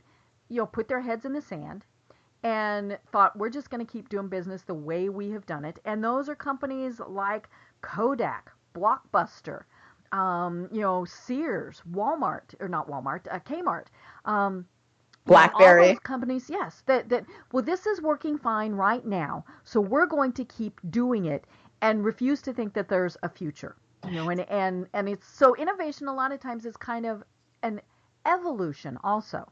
you 0.49 0.57
know, 0.57 0.65
put 0.67 0.87
their 0.87 1.01
heads 1.01 1.25
in 1.25 1.33
the 1.33 1.41
sand 1.41 1.83
and 2.43 2.97
thought 3.11 3.37
we're 3.37 3.49
just 3.49 3.69
going 3.69 3.85
to 3.85 3.91
keep 3.91 4.09
doing 4.09 4.27
business 4.27 4.61
the 4.61 4.73
way 4.73 5.09
we 5.09 5.31
have 5.31 5.45
done 5.45 5.65
it. 5.65 5.79
And 5.83 6.03
those 6.03 6.29
are 6.29 6.35
companies 6.35 6.99
like 6.99 7.49
Kodak, 7.81 8.51
Blockbuster, 8.73 9.63
um, 10.11 10.67
you 10.71 10.81
know, 10.81 11.05
Sears, 11.05 11.81
Walmart, 11.91 12.55
or 12.59 12.67
not 12.67 12.89
Walmart, 12.89 13.27
uh, 13.31 13.39
Kmart. 13.39 13.85
Um, 14.25 14.65
BlackBerry. 15.25 15.87
You 15.87 15.93
know, 15.93 15.99
companies, 15.99 16.49
yes, 16.49 16.83
that 16.87 17.09
that 17.09 17.25
well, 17.51 17.63
this 17.63 17.85
is 17.85 18.01
working 18.01 18.37
fine 18.37 18.73
right 18.73 19.05
now, 19.05 19.45
so 19.63 19.79
we're 19.79 20.07
going 20.07 20.31
to 20.33 20.45
keep 20.45 20.79
doing 20.89 21.25
it 21.25 21.45
and 21.81 22.03
refuse 22.03 22.41
to 22.43 22.53
think 22.53 22.73
that 22.73 22.89
there's 22.89 23.15
a 23.23 23.29
future. 23.29 23.75
You 24.05 24.11
know, 24.15 24.29
and 24.29 24.41
and 24.49 24.87
and 24.93 25.07
it's 25.09 25.27
so 25.27 25.55
innovation 25.55 26.07
a 26.07 26.13
lot 26.13 26.31
of 26.31 26.39
times 26.39 26.65
is 26.65 26.77
kind 26.77 27.05
of 27.05 27.23
an 27.61 27.81
evolution 28.25 28.97
also. 29.03 29.51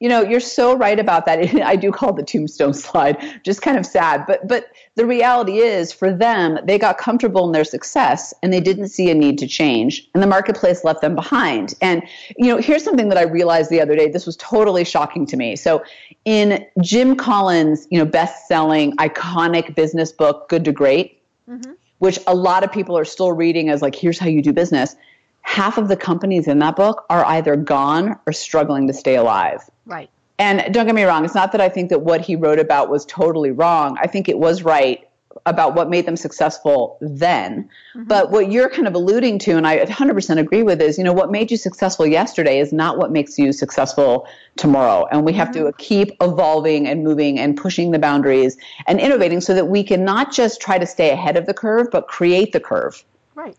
You 0.00 0.08
know, 0.08 0.22
you're 0.22 0.40
so 0.40 0.76
right 0.76 0.98
about 0.98 1.26
that. 1.26 1.54
I 1.62 1.76
do 1.76 1.90
call 1.92 2.12
the 2.12 2.22
tombstone 2.22 2.74
slide, 2.74 3.40
just 3.44 3.62
kind 3.62 3.78
of 3.78 3.86
sad. 3.86 4.24
But 4.26 4.46
but 4.46 4.66
the 4.96 5.06
reality 5.06 5.58
is 5.58 5.92
for 5.92 6.12
them, 6.12 6.58
they 6.64 6.78
got 6.78 6.98
comfortable 6.98 7.46
in 7.46 7.52
their 7.52 7.64
success 7.64 8.32
and 8.42 8.52
they 8.52 8.60
didn't 8.60 8.88
see 8.88 9.10
a 9.10 9.14
need 9.14 9.38
to 9.38 9.46
change. 9.46 10.08
And 10.14 10.22
the 10.22 10.26
marketplace 10.26 10.84
left 10.84 11.00
them 11.00 11.14
behind. 11.14 11.74
And 11.80 12.02
you 12.36 12.46
know, 12.46 12.58
here's 12.58 12.84
something 12.84 13.08
that 13.08 13.18
I 13.18 13.22
realized 13.22 13.70
the 13.70 13.80
other 13.80 13.96
day. 13.96 14.08
This 14.08 14.26
was 14.26 14.36
totally 14.36 14.84
shocking 14.84 15.26
to 15.26 15.36
me. 15.36 15.56
So 15.56 15.84
in 16.24 16.64
Jim 16.80 17.16
Collins, 17.16 17.86
you 17.90 17.98
know, 17.98 18.04
best-selling 18.04 18.96
iconic 18.96 19.74
business 19.74 20.12
book, 20.12 20.48
Good 20.48 20.64
to 20.64 20.72
Great, 20.72 21.22
mm-hmm. 21.48 21.72
which 21.98 22.18
a 22.26 22.34
lot 22.34 22.64
of 22.64 22.72
people 22.72 22.96
are 22.96 23.04
still 23.04 23.32
reading 23.32 23.68
as 23.68 23.82
like, 23.82 23.94
here's 23.94 24.18
how 24.18 24.26
you 24.26 24.42
do 24.42 24.52
business 24.52 24.96
half 25.44 25.78
of 25.78 25.88
the 25.88 25.96
companies 25.96 26.48
in 26.48 26.58
that 26.58 26.74
book 26.74 27.04
are 27.10 27.24
either 27.26 27.54
gone 27.54 28.18
or 28.26 28.32
struggling 28.32 28.88
to 28.88 28.92
stay 28.92 29.14
alive. 29.14 29.60
Right. 29.86 30.10
And 30.38 30.74
don't 30.74 30.86
get 30.86 30.94
me 30.94 31.04
wrong, 31.04 31.24
it's 31.24 31.34
not 31.34 31.52
that 31.52 31.60
I 31.60 31.68
think 31.68 31.90
that 31.90 32.00
what 32.00 32.20
he 32.20 32.34
wrote 32.34 32.58
about 32.58 32.90
was 32.90 33.04
totally 33.04 33.52
wrong. 33.52 33.96
I 34.00 34.08
think 34.08 34.28
it 34.28 34.38
was 34.38 34.64
right 34.64 35.06
about 35.46 35.74
what 35.74 35.90
made 35.90 36.06
them 36.06 36.16
successful 36.16 36.96
then. 37.00 37.68
Mm-hmm. 37.94 38.04
But 38.04 38.30
what 38.30 38.50
you're 38.50 38.70
kind 38.70 38.88
of 38.88 38.94
alluding 38.94 39.38
to, 39.40 39.52
and 39.52 39.66
I 39.66 39.84
100% 39.84 40.38
agree 40.38 40.62
with, 40.62 40.80
is 40.80 40.96
you 40.96 41.04
know 41.04 41.12
what 41.12 41.30
made 41.30 41.50
you 41.50 41.56
successful 41.56 42.06
yesterday 42.06 42.58
is 42.58 42.72
not 42.72 42.98
what 42.98 43.12
makes 43.12 43.38
you 43.38 43.52
successful 43.52 44.26
tomorrow. 44.56 45.06
And 45.12 45.24
we 45.24 45.32
have 45.34 45.48
mm-hmm. 45.48 45.66
to 45.66 45.72
keep 45.76 46.12
evolving 46.20 46.88
and 46.88 47.04
moving 47.04 47.38
and 47.38 47.56
pushing 47.56 47.90
the 47.90 47.98
boundaries 47.98 48.56
and 48.86 48.98
innovating 48.98 49.40
so 49.40 49.54
that 49.54 49.68
we 49.68 49.84
can 49.84 50.04
not 50.04 50.32
just 50.32 50.60
try 50.60 50.78
to 50.78 50.86
stay 50.86 51.10
ahead 51.10 51.36
of 51.36 51.46
the 51.46 51.54
curve, 51.54 51.88
but 51.92 52.08
create 52.08 52.52
the 52.52 52.60
curve. 52.60 53.04
Right. 53.34 53.56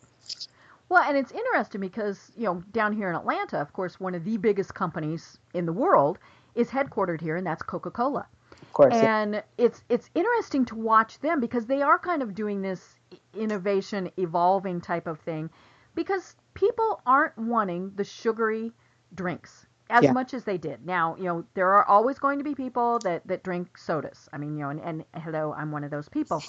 Well, 0.89 1.03
and 1.03 1.17
it's 1.17 1.31
interesting 1.31 1.81
because, 1.81 2.31
you 2.37 2.45
know, 2.45 2.63
down 2.71 2.93
here 2.93 3.09
in 3.09 3.15
Atlanta, 3.15 3.57
of 3.59 3.73
course, 3.73 3.99
one 3.99 4.13
of 4.13 4.23
the 4.23 4.37
biggest 4.37 4.73
companies 4.73 5.39
in 5.53 5.65
the 5.65 5.73
world 5.73 6.19
is 6.53 6.69
headquartered 6.69 7.21
here, 7.21 7.35
and 7.35 7.45
that's 7.45 7.63
Coca-Cola. 7.63 8.27
Of 8.61 8.73
course. 8.73 8.93
And 8.93 9.35
yeah. 9.35 9.41
it's 9.57 9.83
it's 9.89 10.09
interesting 10.13 10.65
to 10.65 10.75
watch 10.75 11.19
them 11.19 11.39
because 11.39 11.65
they 11.65 11.81
are 11.81 11.97
kind 11.97 12.21
of 12.21 12.35
doing 12.35 12.61
this 12.61 12.95
innovation, 13.33 14.11
evolving 14.17 14.79
type 14.79 15.07
of 15.07 15.19
thing, 15.19 15.49
because 15.95 16.35
people 16.53 17.01
aren't 17.05 17.37
wanting 17.37 17.91
the 17.95 18.03
sugary 18.03 18.71
drinks 19.13 19.65
as 19.89 20.03
yeah. 20.03 20.11
much 20.11 20.33
as 20.33 20.43
they 20.43 20.57
did. 20.57 20.85
Now, 20.85 21.15
you 21.17 21.25
know, 21.25 21.45
there 21.53 21.69
are 21.69 21.85
always 21.85 22.19
going 22.19 22.37
to 22.39 22.43
be 22.43 22.55
people 22.55 22.99
that 22.99 23.25
that 23.27 23.43
drink 23.43 23.77
sodas. 23.77 24.29
I 24.31 24.37
mean, 24.37 24.55
you 24.55 24.63
know, 24.63 24.69
and, 24.69 24.81
and 24.81 25.05
hello, 25.15 25.53
I'm 25.53 25.71
one 25.71 25.83
of 25.83 25.91
those 25.91 26.09
people. 26.09 26.43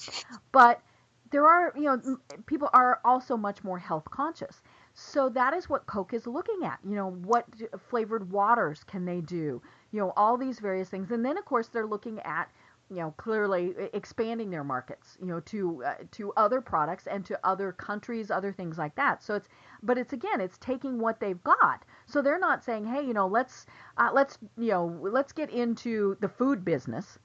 But 0.53 0.81
there 1.31 1.47
are, 1.47 1.73
you 1.77 1.85
know, 1.85 2.19
people 2.47 2.69
are 2.73 3.01
also 3.05 3.37
much 3.37 3.65
more 3.65 3.79
health 3.79 4.09
conscious. 4.11 4.63
So 4.95 5.29
that 5.31 5.53
is 5.53 5.69
what 5.69 5.87
Coke 5.87 6.15
is 6.15 6.27
looking 6.27 6.65
at. 6.65 6.79
You 6.83 6.95
know, 6.97 7.11
what 7.11 7.45
flavored 7.91 8.31
waters 8.31 8.83
can 8.85 9.05
they 9.05 9.21
do? 9.21 9.61
You 9.93 10.01
know, 10.01 10.13
all 10.17 10.37
these 10.37 10.59
various 10.59 10.89
things. 10.89 11.11
And 11.11 11.25
then, 11.25 11.37
of 11.37 11.45
course, 11.45 11.69
they're 11.69 11.87
looking 11.87 12.19
at, 12.21 12.51
you 12.89 12.97
know, 12.97 13.13
clearly 13.19 13.75
expanding 13.93 14.51
their 14.51 14.65
markets, 14.65 15.19
you 15.21 15.27
know, 15.27 15.41
to 15.41 15.85
uh, 15.85 15.95
to 16.13 16.33
other 16.37 16.61
products 16.61 17.07
and 17.07 17.27
to 17.27 17.39
other 17.45 17.73
countries, 17.73 18.31
other 18.31 18.53
things 18.53 18.79
like 18.79 18.95
that. 18.95 19.23
So 19.23 19.35
it's, 19.35 19.49
but 19.83 19.99
it's 19.99 20.13
again, 20.13 20.41
it's 20.41 20.57
taking 20.59 20.99
what 20.99 21.21
they've 21.21 21.43
got. 21.43 21.85
So 22.07 22.23
they're 22.23 22.39
not 22.39 22.65
saying, 22.65 22.87
hey, 22.87 23.03
you 23.03 23.13
know, 23.13 23.27
let's 23.27 23.67
uh, 23.99 24.11
let's 24.15 24.39
you 24.57 24.71
know 24.71 24.99
let's 25.03 25.33
get 25.33 25.51
into 25.51 26.17
the 26.21 26.29
food 26.29 26.65
business, 26.65 27.19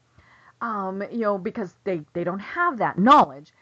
um, 0.60 1.04
you 1.12 1.20
know, 1.20 1.38
because 1.38 1.76
they 1.84 2.02
they 2.14 2.24
don't 2.24 2.40
have 2.40 2.78
that 2.80 2.98
knowledge 2.98 3.54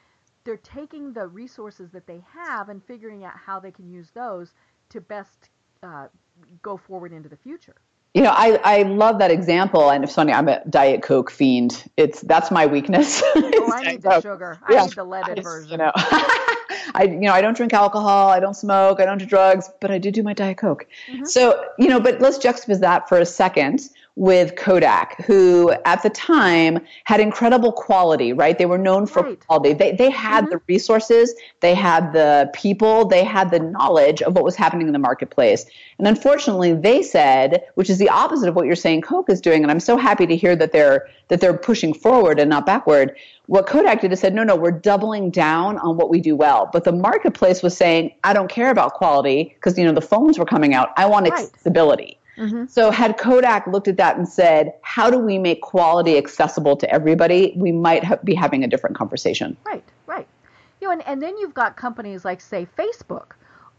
they're 0.43 0.58
taking 0.58 1.13
the 1.13 1.27
resources 1.27 1.91
that 1.91 2.08
they 2.08 2.22
have 2.34 2.69
and 2.69 2.84
figuring 2.84 3.24
out 3.24 3.34
how 3.36 3.60
they 3.60 3.72
can 3.72 3.89
use 3.89 4.10
those 4.12 4.53
to 4.89 5.01
best 5.01 5.50
uh, 5.84 6.08
go 6.62 6.77
forward 6.77 7.13
into 7.13 7.29
the 7.29 7.38
future. 7.38 7.75
You 8.15 8.24
know, 8.24 8.31
I, 8.31 8.60
I 8.63 8.81
love 8.84 9.19
that 9.19 9.29
example, 9.29 9.91
and 9.91 10.03
it's 10.03 10.15
funny. 10.15 10.34
I'm 10.34 10.48
a 10.48 10.65
Diet 10.65 11.03
Coke 11.03 11.29
fiend. 11.29 11.84
It's 11.96 12.22
that's 12.22 12.50
my 12.50 12.65
weakness. 12.65 13.22
oh, 13.36 13.72
I 13.72 13.91
need 13.91 14.01
the 14.01 14.19
sugar. 14.19 14.60
I 14.67 14.74
yeah, 14.74 14.86
need 14.86 14.93
the 14.93 15.03
leaded 15.03 15.39
I, 15.39 15.41
version. 15.43 15.72
You 15.72 15.77
know, 15.77 15.91
I 15.96 17.03
you 17.03 17.19
know 17.19 17.34
I 17.34 17.41
don't 17.41 17.55
drink 17.55 17.72
alcohol. 17.72 18.29
I 18.29 18.39
don't 18.39 18.55
smoke. 18.55 19.00
I 19.00 19.05
don't 19.05 19.19
do 19.19 19.27
drugs, 19.27 19.69
but 19.79 19.91
I 19.91 20.00
do 20.00 20.10
do 20.10 20.24
my 20.24 20.34
Diet 20.34 20.58
Coke. 20.58 20.88
Mm-hmm. 21.08 21.25
So 21.25 21.63
you 21.77 21.88
know, 21.88 22.00
but 22.00 22.19
let's 22.19 22.39
juxtapose 22.39 22.79
that 22.79 23.08
for 23.08 23.19
a 23.19 23.25
second 23.27 23.89
with 24.19 24.57
Kodak, 24.57 25.23
who 25.25 25.71
at 25.85 26.03
the 26.03 26.09
time 26.09 26.79
had 27.05 27.21
incredible 27.21 27.71
quality, 27.71 28.33
right? 28.33 28.57
They 28.57 28.65
were 28.65 28.77
known 28.77 29.05
for 29.07 29.23
right. 29.23 29.47
quality. 29.47 29.71
They, 29.71 29.93
they 29.93 30.09
had 30.09 30.43
mm-hmm. 30.43 30.51
the 30.51 30.61
resources, 30.67 31.33
they 31.61 31.73
had 31.73 32.11
the 32.11 32.51
people, 32.53 33.05
they 33.05 33.23
had 33.23 33.49
the 33.49 33.59
knowledge 33.59 34.21
of 34.21 34.35
what 34.35 34.43
was 34.43 34.57
happening 34.57 34.88
in 34.88 34.93
the 34.93 34.99
marketplace. 34.99 35.65
And 35.99 36.05
unfortunately, 36.05 36.73
they 36.73 37.01
said, 37.01 37.63
which 37.75 37.89
is 37.89 37.97
the 37.97 38.09
opposite 38.09 38.49
of 38.49 38.55
what 38.55 38.65
you're 38.65 38.75
saying 38.75 39.03
Coke 39.03 39.29
is 39.29 39.39
doing, 39.39 39.63
and 39.63 39.71
I'm 39.71 39.79
so 39.79 39.95
happy 39.95 40.27
to 40.27 40.35
hear 40.35 40.53
that 40.53 40.73
they're 40.73 41.07
that 41.29 41.39
they're 41.39 41.57
pushing 41.57 41.93
forward 41.93 42.39
and 42.39 42.49
not 42.49 42.65
backward. 42.65 43.15
What 43.45 43.67
Kodak 43.67 44.01
did 44.01 44.11
is 44.11 44.19
said, 44.19 44.33
no, 44.33 44.43
no, 44.43 44.55
we're 44.55 44.71
doubling 44.71 45.29
down 45.29 45.77
on 45.77 45.95
what 45.95 46.09
we 46.09 46.19
do 46.19 46.35
well. 46.35 46.69
But 46.73 46.83
the 46.83 46.91
marketplace 46.91 47.63
was 47.63 47.77
saying, 47.77 48.13
I 48.23 48.33
don't 48.33 48.49
care 48.49 48.71
about 48.71 48.95
quality 48.95 49.53
because 49.55 49.77
you 49.77 49.85
know 49.85 49.93
the 49.93 50.01
phones 50.01 50.38
were 50.38 50.45
coming 50.45 50.73
out. 50.73 50.89
I 50.97 51.05
want 51.05 51.29
right. 51.29 51.43
accessibility. 51.43 52.18
Mm-hmm. 52.39 52.65
So 52.67 52.89
had 52.89 53.17
Kodak 53.17 53.67
looked 53.67 53.88
at 53.88 53.98
that 53.98 54.17
and 54.17 54.27
said, 54.27 54.74
how 54.81 55.10
do 55.10 55.19
we 55.19 55.38
make 55.38 55.62
quality 55.62 56.17
accessible 56.17 56.77
to 56.77 56.89
everybody? 56.89 57.53
We 57.58 57.72
might 57.72 58.03
ha- 58.03 58.17
be 58.24 58.34
having 58.34 58.63
a 58.63 58.67
different 58.67 58.96
conversation. 58.96 59.58
Right, 59.65 59.84
right. 60.08 60.27
You 60.81 60.88
know, 60.88 60.93
and, 60.93 61.05
and 61.05 61.22
then 61.22 61.38
you've 61.38 61.53
got 61.53 61.75
companies 61.75 62.24
like, 62.24 62.39
say, 62.39 62.65
Facebook, 62.77 63.31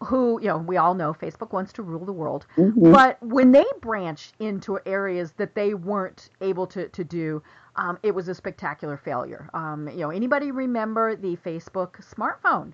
who, 0.05 0.40
you 0.40 0.49
know, 0.49 0.59
we 0.59 0.76
all 0.76 0.95
know 0.95 1.14
Facebook 1.14 1.52
wants 1.52 1.73
to 1.75 1.83
rule 1.83 2.05
the 2.05 2.12
world. 2.12 2.47
Mm-hmm. 2.57 2.93
But 2.93 3.23
when 3.23 3.52
they 3.52 3.64
branched 3.81 4.35
into 4.38 4.79
areas 4.85 5.33
that 5.33 5.55
they 5.55 5.75
weren't 5.75 6.31
able 6.40 6.67
to, 6.69 6.88
to 6.88 7.05
do, 7.05 7.43
um, 7.76 7.99
it 8.02 8.14
was 8.14 8.29
a 8.29 8.35
spectacular 8.35 8.97
failure. 8.97 9.49
Um, 9.55 9.88
you 9.88 9.99
know, 9.99 10.11
anybody 10.11 10.50
remember 10.50 11.17
the 11.17 11.37
Facebook 11.37 12.02
smartphone? 12.14 12.73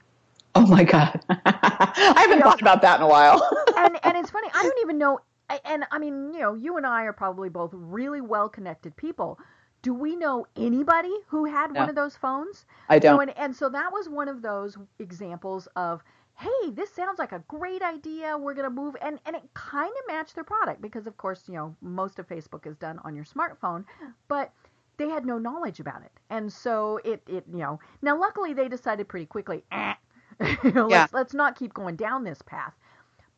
Oh 0.55 0.67
my 0.67 0.85
God. 0.85 1.21
I 1.29 2.15
haven't 2.17 2.39
you 2.39 2.43
thought 2.43 2.61
know, 2.61 2.73
about 2.73 2.83
that 2.83 2.99
in 2.99 3.03
a 3.03 3.09
while. 3.09 3.41
and, 3.77 3.99
and 4.03 4.17
it's 4.17 4.31
funny, 4.31 4.49
I 4.55 4.63
don't 4.63 4.79
even 4.81 4.99
know 4.99 5.21
and 5.65 5.85
I 5.91 5.99
mean, 5.99 6.33
you 6.33 6.41
know, 6.41 6.55
you 6.55 6.77
and 6.77 6.87
I 6.87 7.03
are 7.03 7.13
probably 7.13 7.49
both 7.49 7.71
really 7.73 8.21
well 8.21 8.49
connected 8.49 8.97
people. 8.97 9.39
Do 9.83 9.95
we 9.95 10.17
know 10.17 10.47
anybody 10.57 11.15
who 11.29 11.45
had 11.45 11.73
no. 11.73 11.81
one 11.81 11.89
of 11.89 11.95
those 11.95 12.17
phones? 12.17 12.65
I 12.89 12.99
don't. 12.99 13.17
So, 13.17 13.21
and, 13.21 13.39
and 13.39 13.55
so 13.55 13.69
that 13.69 13.93
was 13.93 14.09
one 14.09 14.29
of 14.29 14.43
those 14.43 14.77
examples 14.99 15.69
of, 15.77 16.03
hey, 16.35 16.71
this 16.73 16.93
sounds 16.93 17.19
like 17.19 17.33
a 17.33 17.43
great 17.47 17.83
idea. 17.83 18.37
We're 18.37 18.55
going 18.55 18.69
to 18.69 18.75
move. 18.75 18.97
And, 19.01 19.21
and 19.27 19.37
it 19.37 19.43
kind 19.55 19.93
of 19.93 20.13
matched 20.13 20.35
their 20.35 20.45
product 20.45 20.83
because, 20.83 21.07
of 21.07 21.17
course, 21.17 21.45
you 21.47 21.55
know, 21.55 21.77
most 21.81 22.19
of 22.19 22.27
Facebook 22.27 22.67
is 22.67 22.77
done 22.77 22.99
on 23.05 23.15
your 23.15 23.25
smartphone. 23.25 23.85
But 24.27 24.53
they 24.97 25.09
had 25.09 25.25
no 25.25 25.39
knowledge 25.39 25.79
about 25.79 26.03
it. 26.03 26.13
And 26.31 26.53
so 26.53 27.01
it, 27.05 27.23
it 27.29 27.45
you 27.53 27.59
know, 27.59 27.79
now 28.03 28.19
luckily 28.19 28.55
they 28.55 28.69
decided 28.69 29.09
pretty 29.09 29.27
quickly, 29.27 29.63
eh, 29.71 29.95
you 30.65 30.73
know, 30.73 30.89
yeah. 30.89 31.03
let's, 31.03 31.13
let's 31.13 31.35
not 31.35 31.57
keep 31.57 31.75
going 31.75 31.97
down 31.97 32.25
this 32.25 32.43
path 32.43 32.75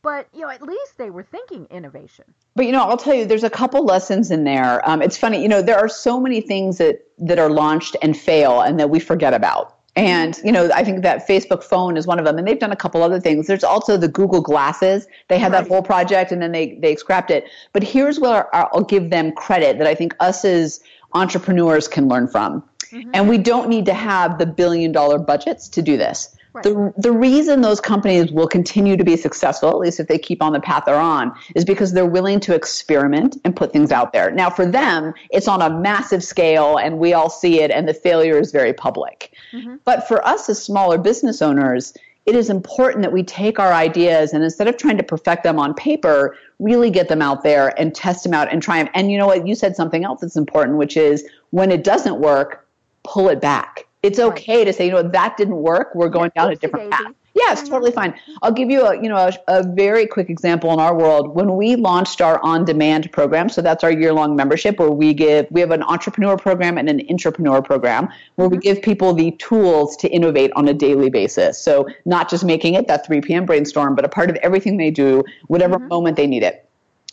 but 0.03 0.29
you 0.33 0.41
know 0.43 0.49
at 0.49 0.63
least 0.63 0.99
they 0.99 1.11
were 1.11 1.23
thinking 1.23 1.67
innovation. 1.71 2.25
But 2.55 2.67
you 2.67 2.73
know 2.73 2.83
i'll 2.83 2.97
tell 2.97 3.15
you 3.15 3.25
there's 3.25 3.45
a 3.45 3.51
couple 3.51 3.85
lessons 3.85 4.31
in 4.31 4.45
there. 4.45 4.89
Um, 4.89 5.03
it's 5.03 5.17
funny 5.17 5.43
you 5.43 5.49
know 5.49 5.63
there 5.63 5.79
are 5.79 5.89
so 5.89 6.21
many 6.21 6.41
things 6.41 6.79
that 6.79 7.07
that 7.19 7.39
are 7.39 7.51
launched 7.51 7.97
and 8.03 8.17
fail 8.17 8.61
and 8.61 8.79
that 8.79 8.91
we 8.91 9.01
forget 9.01 9.35
about. 9.35 9.75
And 9.97 10.39
you 10.45 10.53
know 10.53 10.71
i 10.75 10.85
think 10.85 11.03
that 11.03 11.27
facebook 11.27 11.63
phone 11.65 11.97
is 11.97 12.07
one 12.07 12.19
of 12.19 12.25
them 12.25 12.39
and 12.39 12.47
they've 12.47 12.59
done 12.59 12.73
a 12.73 12.77
couple 12.77 13.03
other 13.03 13.21
things. 13.21 13.47
There's 13.47 13.65
also 13.65 13.97
the 13.97 14.09
google 14.09 14.41
glasses. 14.41 15.07
They 15.29 15.39
had 15.39 15.53
right. 15.53 15.63
that 15.63 15.69
whole 15.69 15.83
project 15.83 16.33
and 16.33 16.41
then 16.41 16.53
they 16.53 16.79
they 16.81 16.97
scrapped 16.97 17.31
it. 17.31 17.45
But 17.73 17.83
here's 17.83 18.21
where 18.21 18.55
i'll 18.55 18.85
give 18.85 19.11
them 19.11 19.33
credit 19.33 19.79
that 19.79 19.87
i 19.87 19.95
think 19.95 20.15
us 20.21 20.45
as 20.45 20.81
entrepreneurs 21.15 21.89
can 21.89 22.09
learn 22.09 22.29
from. 22.29 22.63
Mm-hmm. 22.91 23.11
and 23.13 23.29
we 23.29 23.37
don't 23.37 23.69
need 23.69 23.85
to 23.85 23.93
have 23.93 24.39
the 24.39 24.47
billion 24.47 24.93
dollar 24.93 25.19
budgets 25.19 25.69
to 25.69 25.83
do 25.83 25.99
this 25.99 26.35
Right. 26.53 26.65
The, 26.65 26.93
the 26.97 27.13
reason 27.13 27.61
those 27.61 27.81
companies 27.81 28.33
will 28.33 28.49
continue 28.49 28.97
to 28.97 29.05
be 29.05 29.17
successful, 29.17 29.69
at 29.69 29.79
least 29.79 30.01
if 30.01 30.09
they 30.09 30.19
keep 30.19 30.43
on 30.43 30.53
the 30.53 30.61
path 30.61 30.85
they're 30.87 30.97
on, 30.97 31.35
is 31.55 31.65
because 31.65 31.93
they're 31.93 32.07
willing 32.07 32.41
to 32.41 32.55
experiment 32.55 33.37
and 33.45 33.55
put 33.55 33.73
things 33.73 33.93
out 33.93 34.13
there. 34.13 34.31
Now, 34.31 34.49
for 34.49 34.65
them, 34.65 35.13
it's 35.31 35.49
on 35.49 35.61
a 35.61 35.69
massive 35.69 36.25
scale 36.25 36.79
and 36.79 36.99
we 36.99 37.13
all 37.13 37.31
see 37.31 37.61
it, 37.61 37.71
and 37.71 37.87
the 37.87 37.95
failure 37.95 38.39
is 38.39 38.51
very 38.51 38.73
public. 38.73 39.35
Mm-hmm. 39.53 39.77
But 39.85 40.09
for 40.09 40.27
us 40.27 40.49
as 40.49 40.63
smaller 40.63 40.99
business 40.99 41.43
owners, 41.43 41.95
it 42.25 42.35
is 42.35 42.51
important 42.51 43.03
that 43.03 43.13
we 43.13 43.23
take 43.23 43.59
our 43.59 43.73
ideas 43.73 44.35
and 44.35 44.45
instead 44.45 44.69
of 44.69 44.77
trying 44.77 44.99
to 44.99 45.03
perfect 45.03 45.45
them 45.45 45.59
on 45.59 45.73
paper, 45.73 46.37
really 46.59 46.91
get 46.91 47.09
them 47.09 47.23
out 47.23 47.43
there 47.43 47.73
and 47.81 47.95
test 47.95 48.23
them 48.23 48.35
out 48.35 48.53
and 48.53 48.63
try 48.63 48.83
them. 48.83 48.93
And 48.95 49.11
you 49.11 49.17
know 49.17 49.27
what? 49.27 49.47
You 49.47 49.55
said 49.55 49.75
something 49.75 50.05
else 50.05 50.21
that's 50.21 50.37
important, 50.37 50.77
which 50.77 50.97
is 50.97 51.27
when 51.51 51.71
it 51.71 51.83
doesn't 51.85 52.21
work, 52.21 52.69
pull 53.03 53.31
it 53.31 53.41
back 53.41 53.88
it's 54.03 54.19
okay 54.19 54.59
right. 54.59 54.65
to 54.65 54.73
say, 54.73 54.87
you 54.87 54.93
know, 54.93 55.03
that 55.03 55.37
didn't 55.37 55.57
work. 55.57 55.95
We're 55.95 56.09
going 56.09 56.31
down 56.35 56.51
a 56.51 56.57
different 56.57 56.91
path. 56.91 57.13
Yeah, 57.35 57.53
it's 57.53 57.69
totally 57.69 57.93
fine. 57.93 58.19
I'll 58.43 58.53
give 58.53 58.69
you 58.69 58.85
a, 58.85 58.97
you 58.97 59.09
know, 59.09 59.17
a, 59.17 59.33
a, 59.47 59.63
very 59.63 60.07
quick 60.07 60.29
example 60.29 60.73
in 60.73 60.81
our 60.81 60.97
world. 60.97 61.37
When 61.37 61.57
we 61.57 61.77
launched 61.77 62.21
our 62.21 62.45
on-demand 62.45 63.13
program, 63.13 63.49
so 63.49 63.63
that's 63.63 63.85
our 63.85 63.93
year-long 63.93 64.35
membership 64.35 64.81
where 64.81 64.91
we 64.91 65.15
give, 65.15 65.47
we 65.51 65.61
have 65.61 65.71
an 65.71 65.85
entrepreneur 65.85 66.37
program 66.37 66.79
and 66.79 66.89
an 66.89 66.99
intrapreneur 67.07 67.65
program 67.65 68.09
where 68.35 68.49
we 68.49 68.57
mm-hmm. 68.57 68.63
give 68.63 68.83
people 68.83 69.13
the 69.15 69.31
tools 69.33 69.97
to 69.99 70.09
innovate 70.09 70.51
on 70.57 70.67
a 70.67 70.75
daily 70.75 71.11
basis. 71.11 71.61
So 71.61 71.87
not 72.05 72.29
just 72.29 72.45
making 72.45 72.75
it 72.75 72.89
that 72.89 73.07
3 73.07 73.21
p.m. 73.21 73.47
brainstorm, 73.47 73.95
but 73.95 74.05
a 74.05 74.09
part 74.09 74.31
of 74.31 74.37
everything 74.37 74.77
they 74.77 74.91
do, 74.91 75.23
whatever 75.47 75.77
mm-hmm. 75.77 75.89
moment 75.89 76.17
they 76.17 76.27
need 76.27 76.43
it. 76.43 76.69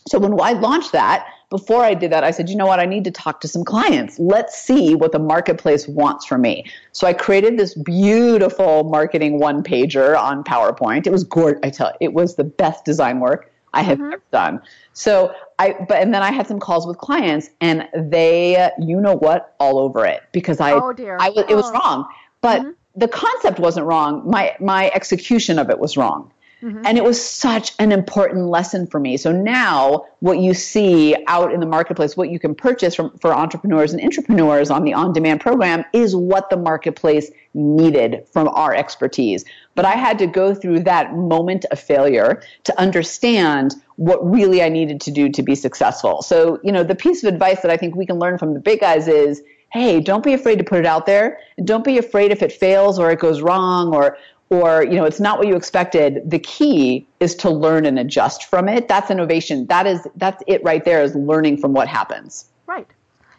So 0.08 0.18
when 0.18 0.40
I 0.40 0.52
launched 0.52 0.92
that, 0.92 1.28
before 1.48 1.84
I 1.84 1.94
did 1.94 2.10
that, 2.12 2.24
I 2.24 2.32
said, 2.32 2.48
you 2.48 2.56
know 2.56 2.66
what? 2.66 2.80
I 2.80 2.86
need 2.86 3.04
to 3.04 3.10
talk 3.10 3.40
to 3.42 3.48
some 3.48 3.64
clients. 3.64 4.18
Let's 4.18 4.56
see 4.56 4.94
what 4.94 5.12
the 5.12 5.18
marketplace 5.18 5.86
wants 5.86 6.26
from 6.26 6.42
me. 6.42 6.64
So 6.92 7.06
I 7.06 7.12
created 7.12 7.56
this 7.56 7.74
beautiful 7.74 8.84
marketing 8.84 9.38
one 9.38 9.62
pager 9.62 10.18
on 10.18 10.42
PowerPoint. 10.42 11.06
It 11.06 11.12
was 11.12 11.22
gorgeous. 11.22 11.60
I 11.62 11.70
tell 11.70 11.88
you, 12.00 12.08
it 12.08 12.12
was 12.14 12.34
the 12.34 12.44
best 12.44 12.84
design 12.84 13.20
work 13.20 13.52
I 13.72 13.82
have 13.82 13.98
mm-hmm. 13.98 14.14
ever 14.14 14.22
done. 14.32 14.62
So 14.92 15.34
I, 15.58 15.76
but 15.88 16.02
and 16.02 16.12
then 16.12 16.22
I 16.22 16.32
had 16.32 16.48
some 16.48 16.58
calls 16.58 16.86
with 16.86 16.98
clients, 16.98 17.50
and 17.60 17.88
they, 17.94 18.70
you 18.80 19.00
know 19.00 19.14
what, 19.14 19.54
all 19.60 19.78
over 19.78 20.04
it 20.04 20.22
because 20.32 20.60
I, 20.60 20.72
oh 20.72 20.92
dear, 20.92 21.16
I, 21.20 21.28
it 21.28 21.54
was 21.54 21.66
oh. 21.66 21.72
wrong. 21.72 22.08
But 22.40 22.62
mm-hmm. 22.62 22.70
the 22.96 23.08
concept 23.08 23.58
wasn't 23.58 23.86
wrong. 23.86 24.28
My 24.28 24.56
my 24.58 24.90
execution 24.94 25.58
of 25.58 25.70
it 25.70 25.78
was 25.78 25.96
wrong. 25.96 26.32
Mm-hmm. 26.62 26.86
And 26.86 26.96
it 26.96 27.04
was 27.04 27.22
such 27.22 27.72
an 27.78 27.92
important 27.92 28.46
lesson 28.46 28.86
for 28.86 28.98
me. 28.98 29.18
So 29.18 29.30
now 29.30 30.06
what 30.20 30.38
you 30.38 30.54
see 30.54 31.14
out 31.26 31.52
in 31.52 31.60
the 31.60 31.66
marketplace, 31.66 32.16
what 32.16 32.30
you 32.30 32.38
can 32.38 32.54
purchase 32.54 32.94
from, 32.94 33.16
for 33.18 33.34
entrepreneurs 33.34 33.92
and 33.92 34.00
intrapreneurs 34.00 34.74
on 34.74 34.84
the 34.84 34.94
on-demand 34.94 35.40
program 35.40 35.84
is 35.92 36.16
what 36.16 36.48
the 36.48 36.56
marketplace 36.56 37.30
needed 37.52 38.26
from 38.32 38.48
our 38.48 38.74
expertise. 38.74 39.44
But 39.74 39.84
I 39.84 39.92
had 39.92 40.18
to 40.18 40.26
go 40.26 40.54
through 40.54 40.80
that 40.80 41.14
moment 41.14 41.66
of 41.70 41.78
failure 41.78 42.42
to 42.64 42.80
understand 42.80 43.74
what 43.96 44.26
really 44.26 44.62
I 44.62 44.70
needed 44.70 45.00
to 45.02 45.10
do 45.10 45.28
to 45.28 45.42
be 45.42 45.54
successful. 45.54 46.22
So, 46.22 46.58
you 46.64 46.72
know, 46.72 46.84
the 46.84 46.94
piece 46.94 47.22
of 47.22 47.32
advice 47.32 47.60
that 47.60 47.70
I 47.70 47.76
think 47.76 47.96
we 47.96 48.06
can 48.06 48.18
learn 48.18 48.38
from 48.38 48.54
the 48.54 48.60
big 48.60 48.80
guys 48.80 49.08
is 49.08 49.42
hey, 49.72 50.00
don't 50.00 50.24
be 50.24 50.32
afraid 50.32 50.56
to 50.56 50.64
put 50.64 50.78
it 50.78 50.86
out 50.86 51.06
there. 51.06 51.38
Don't 51.64 51.84
be 51.84 51.98
afraid 51.98 52.30
if 52.30 52.40
it 52.40 52.52
fails 52.52 52.98
or 52.98 53.10
it 53.10 53.18
goes 53.18 53.42
wrong 53.42 53.94
or 53.94 54.16
or 54.50 54.84
you 54.84 54.94
know 54.94 55.04
it's 55.04 55.20
not 55.20 55.38
what 55.38 55.48
you 55.48 55.56
expected 55.56 56.22
the 56.28 56.38
key 56.38 57.06
is 57.20 57.34
to 57.34 57.50
learn 57.50 57.84
and 57.86 57.98
adjust 57.98 58.44
from 58.44 58.68
it. 58.68 58.88
That's 58.88 59.10
innovation. 59.10 59.66
That 59.66 59.86
is 59.86 60.06
that's 60.16 60.42
it 60.46 60.62
right 60.62 60.84
there 60.84 61.02
is 61.02 61.14
learning 61.14 61.58
from 61.58 61.72
what 61.72 61.88
happens. 61.88 62.46
Right. 62.66 62.88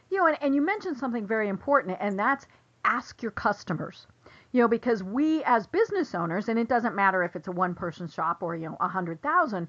You 0.09 0.17
know 0.17 0.27
and, 0.27 0.37
and 0.41 0.55
you 0.55 0.61
mentioned 0.61 0.97
something 0.97 1.25
very 1.25 1.47
important 1.47 1.97
and 1.99 2.17
that's 2.19 2.45
ask 2.83 3.21
your 3.21 3.31
customers. 3.31 4.07
You 4.51 4.61
know 4.61 4.67
because 4.67 5.03
we 5.03 5.43
as 5.43 5.67
business 5.67 6.13
owners 6.13 6.49
and 6.49 6.59
it 6.59 6.67
doesn't 6.67 6.95
matter 6.95 7.23
if 7.23 7.35
it's 7.35 7.47
a 7.47 7.51
one 7.51 7.73
person 7.73 8.07
shop 8.07 8.43
or 8.43 8.55
you 8.55 8.67
know 8.67 8.77
a 8.79 8.87
hundred 8.87 9.21
thousand 9.21 9.67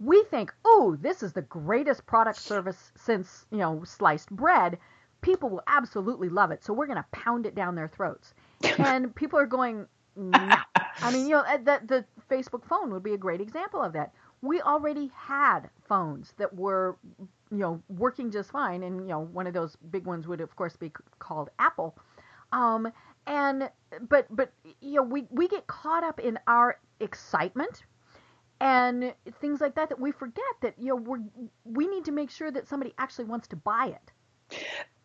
we 0.00 0.22
think 0.24 0.52
oh 0.64 0.96
this 1.00 1.22
is 1.22 1.32
the 1.32 1.42
greatest 1.42 2.06
product 2.06 2.38
service 2.38 2.92
since 2.96 3.46
you 3.50 3.58
know 3.58 3.82
sliced 3.84 4.30
bread. 4.30 4.78
People 5.22 5.48
will 5.48 5.62
absolutely 5.66 6.28
love 6.28 6.50
it. 6.50 6.62
So 6.62 6.72
we're 6.72 6.86
going 6.86 6.98
to 6.98 7.06
pound 7.10 7.46
it 7.46 7.54
down 7.54 7.74
their 7.74 7.88
throats. 7.88 8.34
And 8.78 9.14
people 9.14 9.38
are 9.38 9.46
going 9.46 9.86
I 10.34 11.10
mean, 11.12 11.26
you 11.26 11.32
know, 11.32 11.40
uh, 11.40 11.58
the, 11.58 11.80
the 11.86 12.04
Facebook 12.30 12.64
phone 12.64 12.92
would 12.92 13.02
be 13.02 13.14
a 13.14 13.18
great 13.18 13.40
example 13.40 13.82
of 13.82 13.92
that. 13.92 14.12
We 14.42 14.60
already 14.60 15.10
had 15.14 15.70
phones 15.88 16.32
that 16.38 16.54
were, 16.54 16.96
you 17.50 17.58
know, 17.58 17.82
working 17.88 18.30
just 18.30 18.50
fine, 18.50 18.82
and 18.82 19.00
you 19.02 19.08
know, 19.08 19.20
one 19.20 19.46
of 19.46 19.54
those 19.54 19.76
big 19.90 20.04
ones 20.06 20.26
would, 20.26 20.40
of 20.40 20.54
course, 20.56 20.76
be 20.76 20.92
called 21.18 21.50
Apple. 21.58 21.96
Um, 22.52 22.92
and 23.26 23.70
but 24.08 24.26
but 24.30 24.52
you 24.80 24.94
know, 24.96 25.02
we 25.02 25.26
we 25.30 25.48
get 25.48 25.66
caught 25.66 26.04
up 26.04 26.20
in 26.20 26.38
our 26.46 26.78
excitement 27.00 27.84
and 28.60 29.12
things 29.40 29.60
like 29.60 29.74
that 29.74 29.88
that 29.90 30.00
we 30.00 30.12
forget 30.12 30.44
that 30.62 30.74
you 30.78 30.88
know 30.88 30.96
we're 30.96 31.20
we 31.64 31.86
need 31.86 32.04
to 32.04 32.12
make 32.12 32.30
sure 32.30 32.50
that 32.50 32.66
somebody 32.68 32.94
actually 32.98 33.24
wants 33.24 33.48
to 33.48 33.56
buy 33.56 33.86
it. 33.88 34.12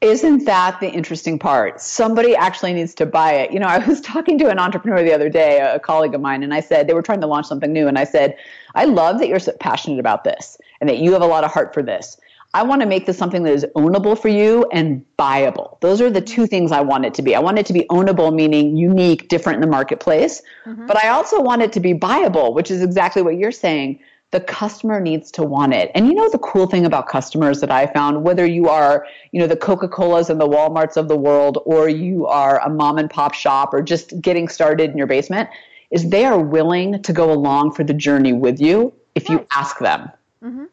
Isn't 0.02 0.46
that 0.46 0.80
the 0.80 0.90
interesting 0.90 1.38
part? 1.38 1.80
Somebody 1.80 2.36
actually 2.36 2.74
needs 2.74 2.96
to 2.96 3.06
buy 3.06 3.34
it. 3.34 3.52
You 3.52 3.60
know, 3.60 3.68
I 3.68 3.78
was 3.88 4.02
talking 4.14 4.40
to 4.40 4.50
an 4.50 4.58
entrepreneur 4.58 5.04
the 5.04 5.14
other 5.14 5.30
day, 5.30 5.60
a 5.60 5.80
colleague 5.80 6.16
of 6.16 6.22
mine, 6.22 6.42
and 6.42 6.54
I 6.54 6.60
said, 6.60 6.88
they 6.88 6.96
were 6.96 7.04
trying 7.04 7.22
to 7.22 7.28
launch 7.28 7.46
something 7.46 7.72
new. 7.72 7.88
And 7.88 8.00
I 8.00 8.04
said, 8.04 8.36
I 8.74 8.86
love 8.86 9.20
that 9.20 9.28
you're 9.28 9.40
so 9.40 9.52
passionate 9.60 10.00
about 10.00 10.24
this 10.24 10.58
and 10.80 10.90
that 10.90 10.98
you 10.98 11.14
have 11.14 11.22
a 11.22 11.28
lot 11.28 11.44
of 11.44 11.52
heart 11.52 11.72
for 11.74 11.84
this. 11.84 12.18
I 12.54 12.64
want 12.64 12.82
to 12.82 12.88
make 12.88 13.06
this 13.06 13.18
something 13.18 13.44
that 13.44 13.54
is 13.54 13.66
ownable 13.76 14.20
for 14.20 14.28
you 14.28 14.68
and 14.74 15.06
buyable. 15.18 15.80
Those 15.80 16.02
are 16.02 16.10
the 16.10 16.20
two 16.20 16.48
things 16.48 16.72
I 16.72 16.82
want 16.82 17.06
it 17.06 17.14
to 17.14 17.22
be. 17.22 17.34
I 17.34 17.40
want 17.40 17.60
it 17.60 17.66
to 17.68 17.74
be 17.74 17.86
ownable, 17.90 18.34
meaning 18.34 18.76
unique, 18.76 19.30
different 19.30 19.58
in 19.58 19.62
the 19.62 19.68
marketplace. 19.68 20.42
Mm-hmm. 20.66 20.86
But 20.86 20.98
I 20.98 21.10
also 21.10 21.40
want 21.42 21.62
it 21.62 21.72
to 21.74 21.80
be 21.80 21.94
buyable, 21.94 22.54
which 22.54 22.70
is 22.70 22.82
exactly 22.82 23.22
what 23.22 23.38
you're 23.38 23.54
saying 23.54 24.00
the 24.32 24.40
customer 24.40 25.00
needs 25.02 25.30
to 25.32 25.44
want 25.44 25.74
it. 25.74 25.92
And 25.94 26.08
you 26.08 26.14
know 26.14 26.30
the 26.30 26.40
cool 26.40 26.66
thing 26.66 26.86
about 26.86 27.08
customers 27.08 27.60
that 27.60 27.70
I 27.70 27.88
found, 27.88 28.24
whether 28.24 28.46
you 28.46 28.70
are, 28.70 29.06
you 29.32 29.40
know, 29.40 29.48
the 29.48 29.58
Coca-Colas 29.58 30.30
and 30.30 30.40
the 30.40 30.48
Walmarts 30.48 30.96
of 30.96 31.10
the 31.10 31.18
world, 31.18 31.60
or 31.66 31.90
you 31.90 32.26
are 32.28 32.62
a 32.62 32.70
mom 32.70 32.98
and 32.98 33.10
pop 33.10 33.34
shop 33.34 33.74
or 33.74 33.82
just 33.82 34.20
getting 34.22 34.48
started 34.48 34.90
in 34.90 34.98
your 34.98 35.08
basement, 35.08 35.50
is 35.92 36.10
they 36.10 36.24
are 36.24 36.40
willing 36.40 37.02
to 37.04 37.14
go 37.14 37.32
along 37.32 37.74
for 37.74 37.84
the 37.84 37.94
journey 37.94 38.32
with 38.32 38.62
you 38.62 38.94
if 39.16 39.30
you 39.30 39.46
ask 39.52 39.78
them. 39.80 40.10
Mm-hmm. 40.42 40.66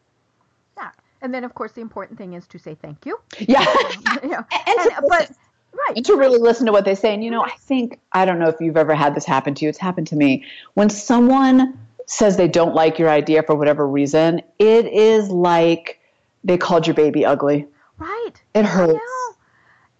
Yeah. 0.77 0.91
And 1.21 1.33
then 1.33 1.43
of 1.43 1.53
course 1.53 1.73
the 1.73 1.81
important 1.81 2.17
thing 2.17 2.33
is 2.33 2.47
to 2.47 2.59
say 2.59 2.75
thank 2.81 3.05
you. 3.05 3.19
Yeah. 3.39 3.59
know, 4.23 4.45
and, 4.67 4.79
and 4.79 4.91
but 5.09 5.31
Right. 5.71 5.97
And 5.97 6.05
to 6.07 6.15
really 6.15 6.39
listen 6.39 6.65
to 6.65 6.71
what 6.71 6.83
they 6.83 6.95
say. 6.95 7.13
And 7.13 7.23
you 7.23 7.29
know, 7.29 7.43
I 7.43 7.51
think 7.51 7.99
I 8.13 8.25
don't 8.25 8.39
know 8.39 8.49
if 8.49 8.59
you've 8.59 8.75
ever 8.75 8.95
had 8.95 9.15
this 9.15 9.23
happen 9.23 9.53
to 9.53 9.65
you. 9.65 9.69
It's 9.69 9.77
happened 9.77 10.07
to 10.07 10.15
me. 10.15 10.43
When 10.73 10.89
someone 10.89 11.77
says 12.09 12.37
they 12.37 12.47
don't 12.47 12.73
like 12.73 12.97
your 12.97 13.07
idea 13.07 13.43
for 13.43 13.53
whatever 13.53 13.87
reason, 13.87 14.41
it 14.57 14.87
is 14.87 15.29
like 15.29 15.99
they 16.43 16.57
called 16.57 16.87
your 16.87 16.95
baby 16.95 17.23
ugly. 17.23 17.67
Right. 17.99 18.33
It 18.55 18.65
hurts. 18.65 18.99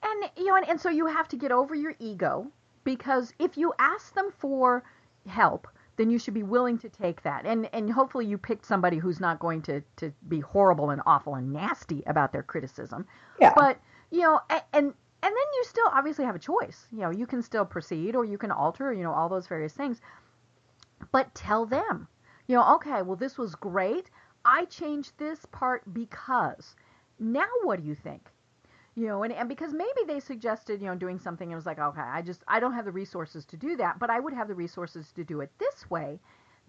And 0.01 0.29
you 0.35 0.45
know, 0.45 0.55
and, 0.55 0.67
and 0.67 0.81
so 0.81 0.89
you 0.89 1.05
have 1.05 1.27
to 1.27 1.35
get 1.35 1.51
over 1.51 1.75
your 1.75 1.93
ego 1.99 2.47
because 2.83 3.31
if 3.37 3.57
you 3.57 3.73
ask 3.77 4.15
them 4.15 4.31
for 4.39 4.83
help, 5.27 5.67
then 5.97 6.09
you 6.09 6.17
should 6.17 6.33
be 6.33 6.41
willing 6.41 6.79
to 6.79 6.89
take 6.89 7.21
that. 7.21 7.45
And 7.45 7.69
and 7.73 7.91
hopefully 7.91 8.25
you 8.25 8.39
picked 8.39 8.65
somebody 8.65 8.97
who's 8.97 9.19
not 9.19 9.39
going 9.39 9.61
to 9.63 9.81
to 9.97 10.11
be 10.27 10.39
horrible 10.39 10.89
and 10.89 11.03
awful 11.05 11.35
and 11.35 11.53
nasty 11.53 12.01
about 12.07 12.31
their 12.31 12.43
criticism. 12.43 13.05
Yeah. 13.39 13.53
But 13.55 13.79
you 14.09 14.21
know, 14.21 14.39
and 14.49 14.63
and 14.73 14.93
then 15.21 15.31
you 15.31 15.63
still 15.63 15.87
obviously 15.91 16.25
have 16.25 16.35
a 16.35 16.39
choice. 16.39 16.87
You 16.91 17.01
know, 17.01 17.11
you 17.11 17.27
can 17.27 17.43
still 17.43 17.65
proceed 17.65 18.15
or 18.15 18.25
you 18.25 18.39
can 18.39 18.49
alter, 18.49 18.93
you 18.93 19.03
know, 19.03 19.13
all 19.13 19.29
those 19.29 19.45
various 19.45 19.73
things 19.73 20.01
but 21.11 21.33
tell 21.35 21.65
them, 21.65 22.07
you 22.47 22.55
know, 22.55 22.75
okay, 22.75 23.01
well, 23.01 23.15
this 23.15 23.37
was 23.37 23.55
great. 23.55 24.09
I 24.45 24.65
changed 24.65 25.13
this 25.17 25.45
part 25.51 25.83
because. 25.93 26.75
Now, 27.19 27.47
what 27.63 27.81
do 27.81 27.87
you 27.87 27.95
think? 27.95 28.31
You 28.95 29.07
know, 29.07 29.23
and, 29.23 29.33
and 29.33 29.47
because 29.47 29.73
maybe 29.73 30.01
they 30.07 30.19
suggested, 30.19 30.81
you 30.81 30.87
know, 30.87 30.95
doing 30.95 31.19
something 31.19 31.47
and 31.47 31.53
it 31.53 31.55
was 31.55 31.65
like, 31.65 31.79
okay, 31.79 32.01
I 32.01 32.21
just, 32.21 32.43
I 32.47 32.59
don't 32.59 32.73
have 32.73 32.85
the 32.85 32.91
resources 32.91 33.45
to 33.45 33.57
do 33.57 33.75
that, 33.77 33.99
but 33.99 34.09
I 34.09 34.19
would 34.19 34.33
have 34.33 34.47
the 34.47 34.55
resources 34.55 35.11
to 35.15 35.23
do 35.23 35.41
it 35.41 35.51
this 35.59 35.89
way. 35.89 36.19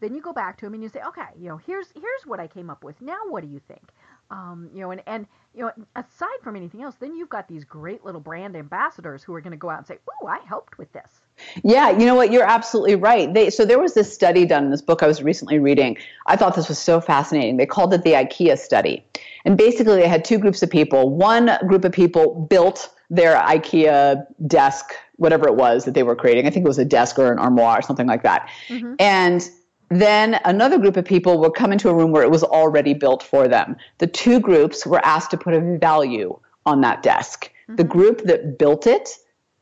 Then 0.01 0.15
you 0.15 0.23
go 0.23 0.33
back 0.33 0.59
to 0.59 0.67
them 0.67 0.75
and 0.75 0.83
you 0.83 0.89
say, 0.89 1.01
okay, 1.09 1.29
you 1.39 1.49
know, 1.49 1.57
here's, 1.57 1.89
here's 1.93 2.27
what 2.27 2.41
I 2.41 2.47
came 2.47 2.71
up 2.71 2.85
with. 2.85 3.01
Now, 3.01 3.19
what 3.29 3.43
do 3.43 3.49
you 3.49 3.61
think? 3.67 3.91
Um, 4.31 4.71
you 4.73 4.81
know, 4.81 4.91
and, 4.93 5.03
and, 5.07 5.27
you 5.55 5.63
know, 5.63 5.73
aside 5.97 6.41
from 6.43 6.57
anything 6.57 6.83
else, 6.83 6.95
then 7.01 7.15
you've 7.15 7.29
got 7.29 7.49
these 7.49 7.65
great 7.65 8.05
little 8.05 8.21
brand 8.21 8.57
ambassadors 8.57 9.23
who 9.23 9.35
are 9.35 9.41
going 9.41 9.53
to 9.53 9.57
go 9.57 9.71
out 9.71 9.79
and 9.79 9.87
say, 9.87 9.99
oh, 10.23 10.27
I 10.27 10.39
helped 10.47 10.79
with 10.79 10.93
this." 10.93 11.20
Yeah, 11.63 11.91
you 11.91 12.07
know 12.07 12.15
what? 12.15 12.33
You're 12.33 12.45
absolutely 12.45 12.97
right. 12.97 13.33
They, 13.33 13.51
so 13.51 13.65
there 13.65 13.79
was 13.79 13.95
this 13.95 14.13
study 14.13 14.45
done 14.45 14.65
in 14.65 14.71
this 14.71 14.83
book 14.83 15.03
I 15.03 15.07
was 15.07 15.23
recently 15.23 15.59
reading. 15.59 15.97
I 16.27 16.37
thought 16.37 16.55
this 16.55 16.69
was 16.69 16.79
so 16.79 17.01
fascinating. 17.01 17.57
They 17.57 17.67
called 17.67 17.93
it 17.95 18.03
the 18.03 18.13
IKEA 18.13 18.59
study, 18.59 19.05
and 19.45 19.57
basically 19.57 19.97
they 19.97 20.09
had 20.09 20.25
two 20.25 20.39
groups 20.39 20.63
of 20.63 20.71
people. 20.71 21.11
One 21.11 21.51
group 21.67 21.85
of 21.85 21.93
people 21.93 22.47
built 22.49 22.91
their 23.11 23.37
IKEA 23.37 24.25
desk, 24.47 24.93
whatever 25.17 25.49
it 25.49 25.57
was 25.57 25.85
that 25.85 25.95
they 25.95 26.03
were 26.03 26.17
creating. 26.17 26.47
I 26.47 26.51
think 26.51 26.65
it 26.65 26.69
was 26.69 26.79
a 26.79 26.85
desk 26.85 27.19
or 27.19 27.33
an 27.33 27.39
armoire 27.39 27.79
or 27.79 27.83
something 27.83 28.07
like 28.07 28.23
that, 28.23 28.49
mm-hmm. 28.69 28.95
and 28.99 29.49
then 29.91 30.41
another 30.45 30.79
group 30.79 30.97
of 30.97 31.05
people 31.05 31.39
would 31.41 31.55
come 31.55 31.73
into 31.73 31.89
a 31.89 31.95
room 31.95 32.13
where 32.13 32.23
it 32.23 32.31
was 32.31 32.45
already 32.45 32.95
built 32.95 33.23
for 33.23 33.49
them. 33.49 33.77
The 33.99 34.07
two 34.07 34.39
groups 34.39 34.87
were 34.87 35.05
asked 35.05 35.33
to 35.33 35.37
put 35.37 35.53
a 35.53 35.79
value 35.79 36.39
on 36.65 36.81
that 36.83 37.03
desk. 37.03 37.47
Mm-hmm. 37.47 37.77
The 37.77 37.85
group 37.85 38.23
that 38.25 38.59
built 38.59 38.87
it 38.87 39.09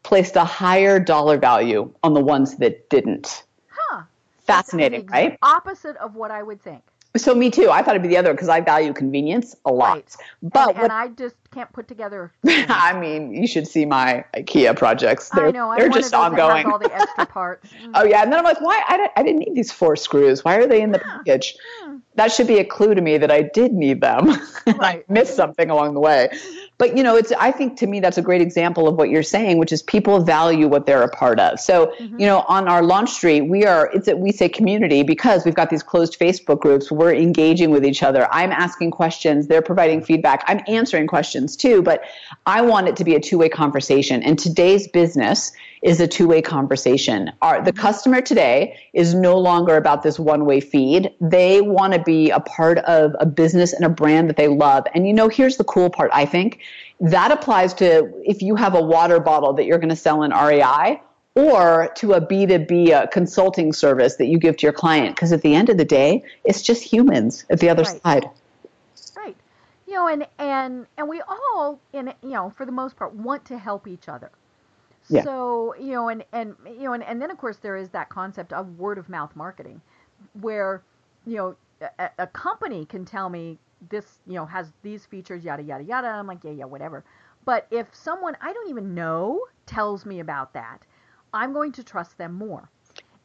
placed 0.09 0.37
a 0.37 0.45
higher 0.45 0.99
dollar 0.99 1.37
value 1.37 1.93
on 2.03 2.15
the 2.15 2.21
ones 2.21 2.57
that 2.57 2.89
didn't. 2.89 3.45
Huh. 3.69 4.05
Fascinating, 4.39 5.05
right? 5.05 5.37
Opposite 5.43 5.99
of 5.99 6.15
what 6.15 6.31
I 6.31 6.43
would 6.43 6.63
think. 6.63 6.83
So 7.19 7.35
me 7.35 7.51
too. 7.51 7.69
I 7.71 7.83
thought 7.83 7.91
it'd 7.91 8.03
be 8.03 8.09
the 8.09 8.17
other 8.17 8.33
because 8.33 8.49
I 8.49 8.63
value 8.63 8.95
convenience 8.95 9.55
a 9.67 9.71
lot. 9.71 9.95
Right. 9.97 10.17
But 10.43 10.69
and, 10.69 10.79
what, 10.79 10.85
and, 10.85 10.93
I 10.93 11.09
just 11.09 11.37
can't 11.51 11.71
put 11.75 11.89
together. 11.89 12.33
I 12.47 12.99
mean, 12.99 13.35
you 13.35 13.47
should 13.47 13.69
see 13.69 13.85
my 13.85 14.25
IKEA 14.33 14.75
projects. 14.75 15.29
They're, 15.29 15.49
I 15.49 15.51
know. 15.51 15.75
They're 15.77 15.91
just 15.91 16.15
ongoing. 16.15 16.65
all 16.65 16.79
the 16.79 16.95
extra 16.95 17.27
parts. 17.39 17.69
oh 17.93 18.05
yeah, 18.05 18.23
and 18.23 18.33
then 18.33 18.39
I'm 18.39 18.47
like, 18.47 18.63
why? 18.63 18.83
I, 18.87 19.11
I 19.15 19.23
didn't 19.23 19.41
need 19.41 19.55
these 19.55 19.71
four 19.71 19.95
screws. 19.95 20.43
Why 20.43 20.57
are 20.57 20.67
they 20.67 20.81
in 20.81 20.93
the 20.93 21.03
yeah. 21.05 21.17
package? 21.19 21.55
Hmm. 21.83 21.97
That 22.15 22.33
should 22.33 22.47
be 22.47 22.59
a 22.59 22.65
clue 22.65 22.95
to 22.95 23.03
me 23.03 23.19
that 23.19 23.31
I 23.31 23.43
did 23.43 23.75
need 23.75 24.01
them. 24.01 24.29
Right. 24.67 25.05
I 25.09 25.13
missed 25.13 25.37
something 25.37 25.69
along 25.69 25.93
the 25.95 26.01
way. 26.01 26.31
But 26.79 26.97
you 26.97 27.03
know, 27.03 27.17
it's 27.17 27.33
I 27.33 27.51
think 27.51 27.77
to 27.79 27.89
me 27.89 27.99
that's 27.99 28.19
a 28.19 28.23
great 28.23 28.41
example 28.41 28.87
of 28.87 28.95
what 28.95 29.11
you're 29.11 29.25
saying, 29.25 29.59
which 29.59 29.73
is 29.73 29.83
people 29.83 30.21
value 30.21 30.69
what 30.69 30.87
they're 30.87 31.03
a 31.03 31.09
part 31.09 31.41
of. 31.41 31.59
So, 31.59 31.89
mm-hmm. 31.99 32.21
you 32.21 32.27
know, 32.27 32.45
on 32.49 32.69
our 32.69 32.83
LaunchStreet, 32.83 33.49
we 33.49 33.67
are 33.67 33.91
it's 33.93 34.07
a, 34.07 34.17
we 34.17 34.31
say 34.31 34.49
community 34.49 35.03
because 35.03 35.45
we've 35.45 35.57
got 35.57 35.71
these 35.71 35.83
closed 35.83 36.19
Facebook 36.19 36.61
groups. 36.61 36.91
We're 36.91 37.15
engaging 37.15 37.71
with 37.71 37.85
each 37.85 38.05
other. 38.05 38.29
I'm 38.31 38.53
asking 38.53 38.93
questions, 38.93 39.49
they're 39.49 39.61
providing 39.61 40.03
feedback. 40.03 40.45
I'm 40.47 40.61
answering 40.69 41.09
questions 41.09 41.57
too, 41.57 41.83
but 41.83 42.05
I 42.47 42.63
want 42.63 42.87
it 42.89 42.95
to 42.97 43.05
be 43.05 43.17
a 43.17 43.21
two-way 43.21 43.49
conversation. 43.49 44.23
And 44.23 44.39
today's 44.39 44.87
business 44.87 45.51
is 45.83 46.01
a 46.01 46.07
two-way 46.07 46.43
conversation. 46.43 47.31
Our, 47.43 47.63
the 47.63 47.73
customer 47.73 48.21
today 48.21 48.79
is 48.93 49.15
no 49.15 49.39
longer 49.39 49.77
about 49.77 50.03
this 50.03 50.19
one-way 50.19 50.61
feed. 50.61 51.13
They 51.21 51.61
want 51.61 51.93
to 51.95 52.03
be 52.03 52.31
a 52.31 52.41
part 52.41 52.79
of 52.79 53.15
a 53.21 53.27
business 53.27 53.73
and 53.73 53.85
a 53.85 53.89
brand 53.89 54.29
that 54.29 54.37
they 54.37 54.49
love. 54.49 54.87
And 54.95 55.07
you 55.07 55.13
know, 55.13 55.29
here's 55.29 55.57
the 55.57 55.65
cool 55.65 55.91
part, 55.91 56.11
I 56.13 56.25
think. 56.25 56.61
That 57.01 57.31
applies 57.31 57.75
to 57.75 58.13
if 58.25 58.43
you 58.43 58.57
have 58.57 58.75
a 58.75 58.83
water 58.83 59.21
bottle 59.21 59.53
that 59.55 59.65
you're 59.65 59.79
going 59.79 59.89
to 59.91 59.97
sell 59.97 60.23
in 60.23 60.33
REI 60.33 61.01
or 61.35 61.93
to 61.95 62.15
a 62.15 62.21
B2B 62.21 62.91
a 62.91 63.07
consulting 63.07 63.73
service 63.73 64.17
that 64.17 64.27
you 64.27 64.39
give 64.39 64.57
to 64.57 64.67
your 64.67 64.73
client. 64.73 65.15
Because 65.15 65.31
at 65.31 65.43
the 65.43 65.55
end 65.55 65.69
of 65.69 65.77
the 65.77 65.85
day, 65.85 66.25
it's 66.45 66.63
just 66.63 66.83
humans 66.83 67.45
at 67.49 67.61
the 67.61 67.69
other 67.69 67.85
right. 67.85 68.03
side. 68.03 68.31
Right. 69.17 69.37
You 69.87 69.95
know, 69.95 70.09
and, 70.09 70.27
and, 70.39 70.87
and 70.97 71.09
we 71.09 71.23
all, 71.23 71.79
in, 71.93 72.13
you 72.23 72.31
know, 72.31 72.51
for 72.51 72.67
the 72.67 72.73
most 72.73 72.97
part, 72.97 73.15
want 73.15 73.45
to 73.47 73.59
help 73.59 73.87
each 73.87 74.09
other. 74.09 74.31
Yeah. 75.09 75.25
So, 75.25 75.75
you 75.79 75.93
know, 75.93 76.09
and, 76.09 76.25
and, 76.33 76.57
you 76.67 76.85
know, 76.85 76.93
and, 76.95 77.05
and 77.05 77.21
then 77.23 77.31
of 77.31 77.39
course 77.39 77.59
there 77.59 77.77
is 77.77 77.91
that 77.91 78.09
concept 78.11 78.53
of 78.53 78.79
word 78.79 78.99
of 78.99 79.09
mouth 79.09 79.35
marketing 79.37 79.81
where, 80.41 80.83
you 81.27 81.37
know, 81.37 81.57
a, 81.99 82.11
a 82.19 82.27
company 82.29 82.85
can 82.87 83.05
tell 83.05 83.29
me 83.29 83.59
this, 83.91 84.19
you 84.27 84.35
know, 84.35 84.47
has 84.47 84.73
these 84.83 85.07
features, 85.07 85.45
yada, 85.45 85.63
yada, 85.63 85.85
yada. 85.85 86.09
I'm 86.09 86.27
like, 86.27 86.45
yeah, 86.45 86.53
yeah, 86.53 86.65
whatever. 86.65 87.05
But 87.45 87.67
if 87.71 87.95
someone 87.95 88.37
I 88.41 88.53
don't 88.53 88.71
even 88.71 88.95
know 88.95 89.41
tells 89.67 90.05
me 90.07 90.21
about 90.21 90.53
that, 90.55 90.83
I'm 91.33 91.53
going 91.53 91.73
to 91.73 91.85
trust 91.85 92.19
them 92.19 92.35
more. 92.35 92.71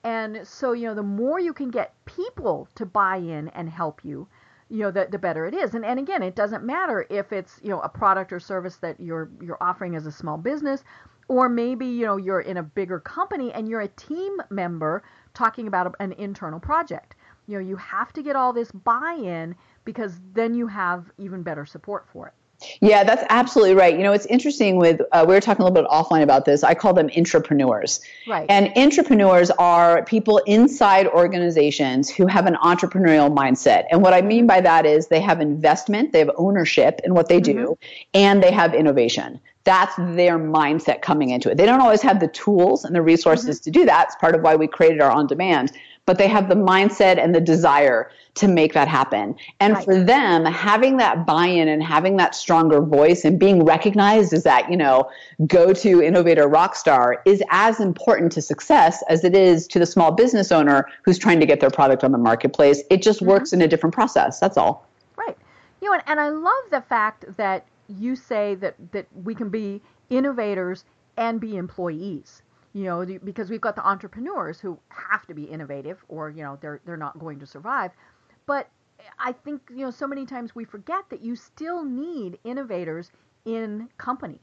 And 0.03 0.47
so, 0.47 0.73
you 0.73 0.87
know, 0.87 0.95
the 0.95 1.03
more 1.03 1.39
you 1.39 1.53
can 1.53 1.71
get 1.71 1.93
people 2.05 2.67
to 2.75 2.85
buy 2.85 3.17
in 3.17 3.49
and 3.49 3.69
help 3.69 4.03
you, 4.03 4.27
you 4.69 4.79
know, 4.79 4.91
the, 4.91 5.07
the 5.09 5.19
better 5.19 5.45
it 5.45 5.53
is. 5.53 5.75
And, 5.75 5.85
and 5.85 5.99
again, 5.99 6.23
it 6.23 6.35
doesn't 6.35 6.63
matter 6.63 7.05
if 7.09 7.31
it's, 7.33 7.59
you 7.63 7.69
know, 7.69 7.79
a 7.81 7.89
product 7.89 8.33
or 8.33 8.39
service 8.39 8.77
that 8.77 8.99
you're, 8.99 9.29
you're 9.41 9.61
offering 9.61 9.95
as 9.95 10.05
a 10.05 10.11
small 10.11 10.37
business, 10.37 10.83
or 11.27 11.49
maybe, 11.49 11.85
you 11.85 12.05
know, 12.05 12.17
you're 12.17 12.41
in 12.41 12.57
a 12.57 12.63
bigger 12.63 12.99
company 12.99 13.51
and 13.53 13.67
you're 13.67 13.81
a 13.81 13.87
team 13.87 14.37
member 14.49 15.03
talking 15.33 15.67
about 15.67 15.95
an 15.99 16.13
internal 16.13 16.59
project. 16.59 17.15
You 17.47 17.55
know, 17.55 17.65
you 17.65 17.75
have 17.77 18.13
to 18.13 18.23
get 18.23 18.35
all 18.35 18.53
this 18.53 18.71
buy-in 18.71 19.55
because 19.85 20.19
then 20.33 20.53
you 20.53 20.67
have 20.67 21.11
even 21.17 21.43
better 21.43 21.65
support 21.65 22.07
for 22.07 22.27
it. 22.27 22.33
Yeah, 22.81 23.03
that's 23.03 23.23
absolutely 23.29 23.75
right. 23.75 23.95
You 23.95 24.03
know, 24.03 24.13
it's 24.13 24.25
interesting 24.27 24.77
with, 24.77 25.01
uh, 25.11 25.25
we 25.27 25.33
were 25.33 25.41
talking 25.41 25.61
a 25.61 25.65
little 25.65 25.83
bit 25.83 25.89
offline 25.89 26.23
about 26.23 26.45
this. 26.45 26.63
I 26.63 26.73
call 26.73 26.93
them 26.93 27.09
intrapreneurs. 27.09 28.01
Right. 28.27 28.45
And 28.49 28.67
intrapreneurs 28.75 29.51
are 29.59 30.03
people 30.03 30.37
inside 30.45 31.07
organizations 31.07 32.09
who 32.09 32.27
have 32.27 32.45
an 32.45 32.55
entrepreneurial 32.55 33.33
mindset. 33.33 33.85
And 33.91 34.01
what 34.01 34.13
I 34.13 34.21
mean 34.21 34.47
by 34.47 34.61
that 34.61 34.85
is 34.85 35.07
they 35.07 35.21
have 35.21 35.41
investment, 35.41 36.11
they 36.11 36.19
have 36.19 36.31
ownership 36.37 37.01
in 37.03 37.13
what 37.13 37.29
they 37.29 37.39
do, 37.39 37.53
mm-hmm. 37.53 37.73
and 38.13 38.43
they 38.43 38.51
have 38.51 38.73
innovation. 38.73 39.39
That's 39.65 39.95
their 39.95 40.37
mindset 40.37 41.01
coming 41.01 41.29
into 41.29 41.49
it. 41.49 41.55
They 41.55 41.65
don't 41.65 41.79
always 41.79 42.01
have 42.01 42.19
the 42.19 42.27
tools 42.27 42.83
and 42.83 42.93
the 42.93 43.01
resources 43.01 43.59
mm-hmm. 43.59 43.63
to 43.63 43.71
do 43.71 43.85
that. 43.85 44.07
It's 44.07 44.15
part 44.17 44.35
of 44.35 44.41
why 44.41 44.55
we 44.55 44.67
created 44.67 44.99
our 44.99 45.11
on 45.11 45.25
demand 45.27 45.71
but 46.05 46.17
they 46.17 46.27
have 46.27 46.49
the 46.49 46.55
mindset 46.55 47.17
and 47.17 47.33
the 47.33 47.39
desire 47.39 48.11
to 48.35 48.47
make 48.47 48.73
that 48.73 48.87
happen. 48.87 49.35
And 49.59 49.75
right. 49.75 49.85
for 49.85 50.03
them, 50.03 50.45
having 50.45 50.97
that 50.97 51.25
buy-in 51.25 51.67
and 51.67 51.81
having 51.81 52.17
that 52.17 52.35
stronger 52.35 52.81
voice 52.81 53.23
and 53.23 53.39
being 53.39 53.63
recognized 53.63 54.33
as 54.33 54.43
that, 54.43 54.69
you 54.69 54.75
know, 54.75 55.09
go-to 55.47 56.01
innovator 56.01 56.47
rock 56.47 56.75
star 56.75 57.21
is 57.25 57.41
as 57.51 57.79
important 57.79 58.31
to 58.33 58.41
success 58.41 59.03
as 59.07 59.23
it 59.23 59.35
is 59.35 59.67
to 59.67 59.79
the 59.79 59.85
small 59.85 60.11
business 60.11 60.51
owner 60.51 60.89
who's 61.03 61.17
trying 61.17 61.39
to 61.39 61.45
get 61.45 61.59
their 61.59 61.69
product 61.69 62.03
on 62.03 62.11
the 62.11 62.17
marketplace. 62.17 62.83
It 62.89 63.01
just 63.01 63.19
mm-hmm. 63.19 63.29
works 63.29 63.53
in 63.53 63.61
a 63.61 63.67
different 63.67 63.93
process. 63.93 64.39
That's 64.39 64.57
all. 64.57 64.87
Right. 65.15 65.37
You 65.81 65.89
know, 65.89 65.93
and, 65.93 66.03
and 66.07 66.19
I 66.19 66.29
love 66.29 66.63
the 66.71 66.81
fact 66.81 67.25
that 67.37 67.65
you 67.87 68.15
say 68.15 68.55
that 68.55 68.75
that 68.91 69.05
we 69.23 69.35
can 69.35 69.49
be 69.49 69.81
innovators 70.09 70.85
and 71.17 71.39
be 71.39 71.57
employees 71.57 72.41
you 72.73 72.83
know 72.83 73.05
because 73.23 73.49
we've 73.49 73.61
got 73.61 73.75
the 73.75 73.87
entrepreneurs 73.87 74.59
who 74.59 74.79
have 74.89 75.25
to 75.27 75.33
be 75.33 75.43
innovative 75.43 76.03
or 76.07 76.29
you 76.29 76.43
know 76.43 76.57
they're 76.61 76.81
they're 76.85 76.97
not 76.97 77.17
going 77.19 77.39
to 77.39 77.45
survive. 77.45 77.91
But 78.45 78.69
i 79.19 79.31
think 79.33 79.61
you 79.69 79.77
know 79.79 79.91
so 79.91 80.07
many 80.07 80.25
times 80.25 80.55
we 80.55 80.63
forget 80.63 81.03
that 81.09 81.21
you 81.21 81.35
still 81.35 81.83
need 81.83 82.37
innovators 82.45 83.11
in 83.45 83.89
companies. 83.97 84.39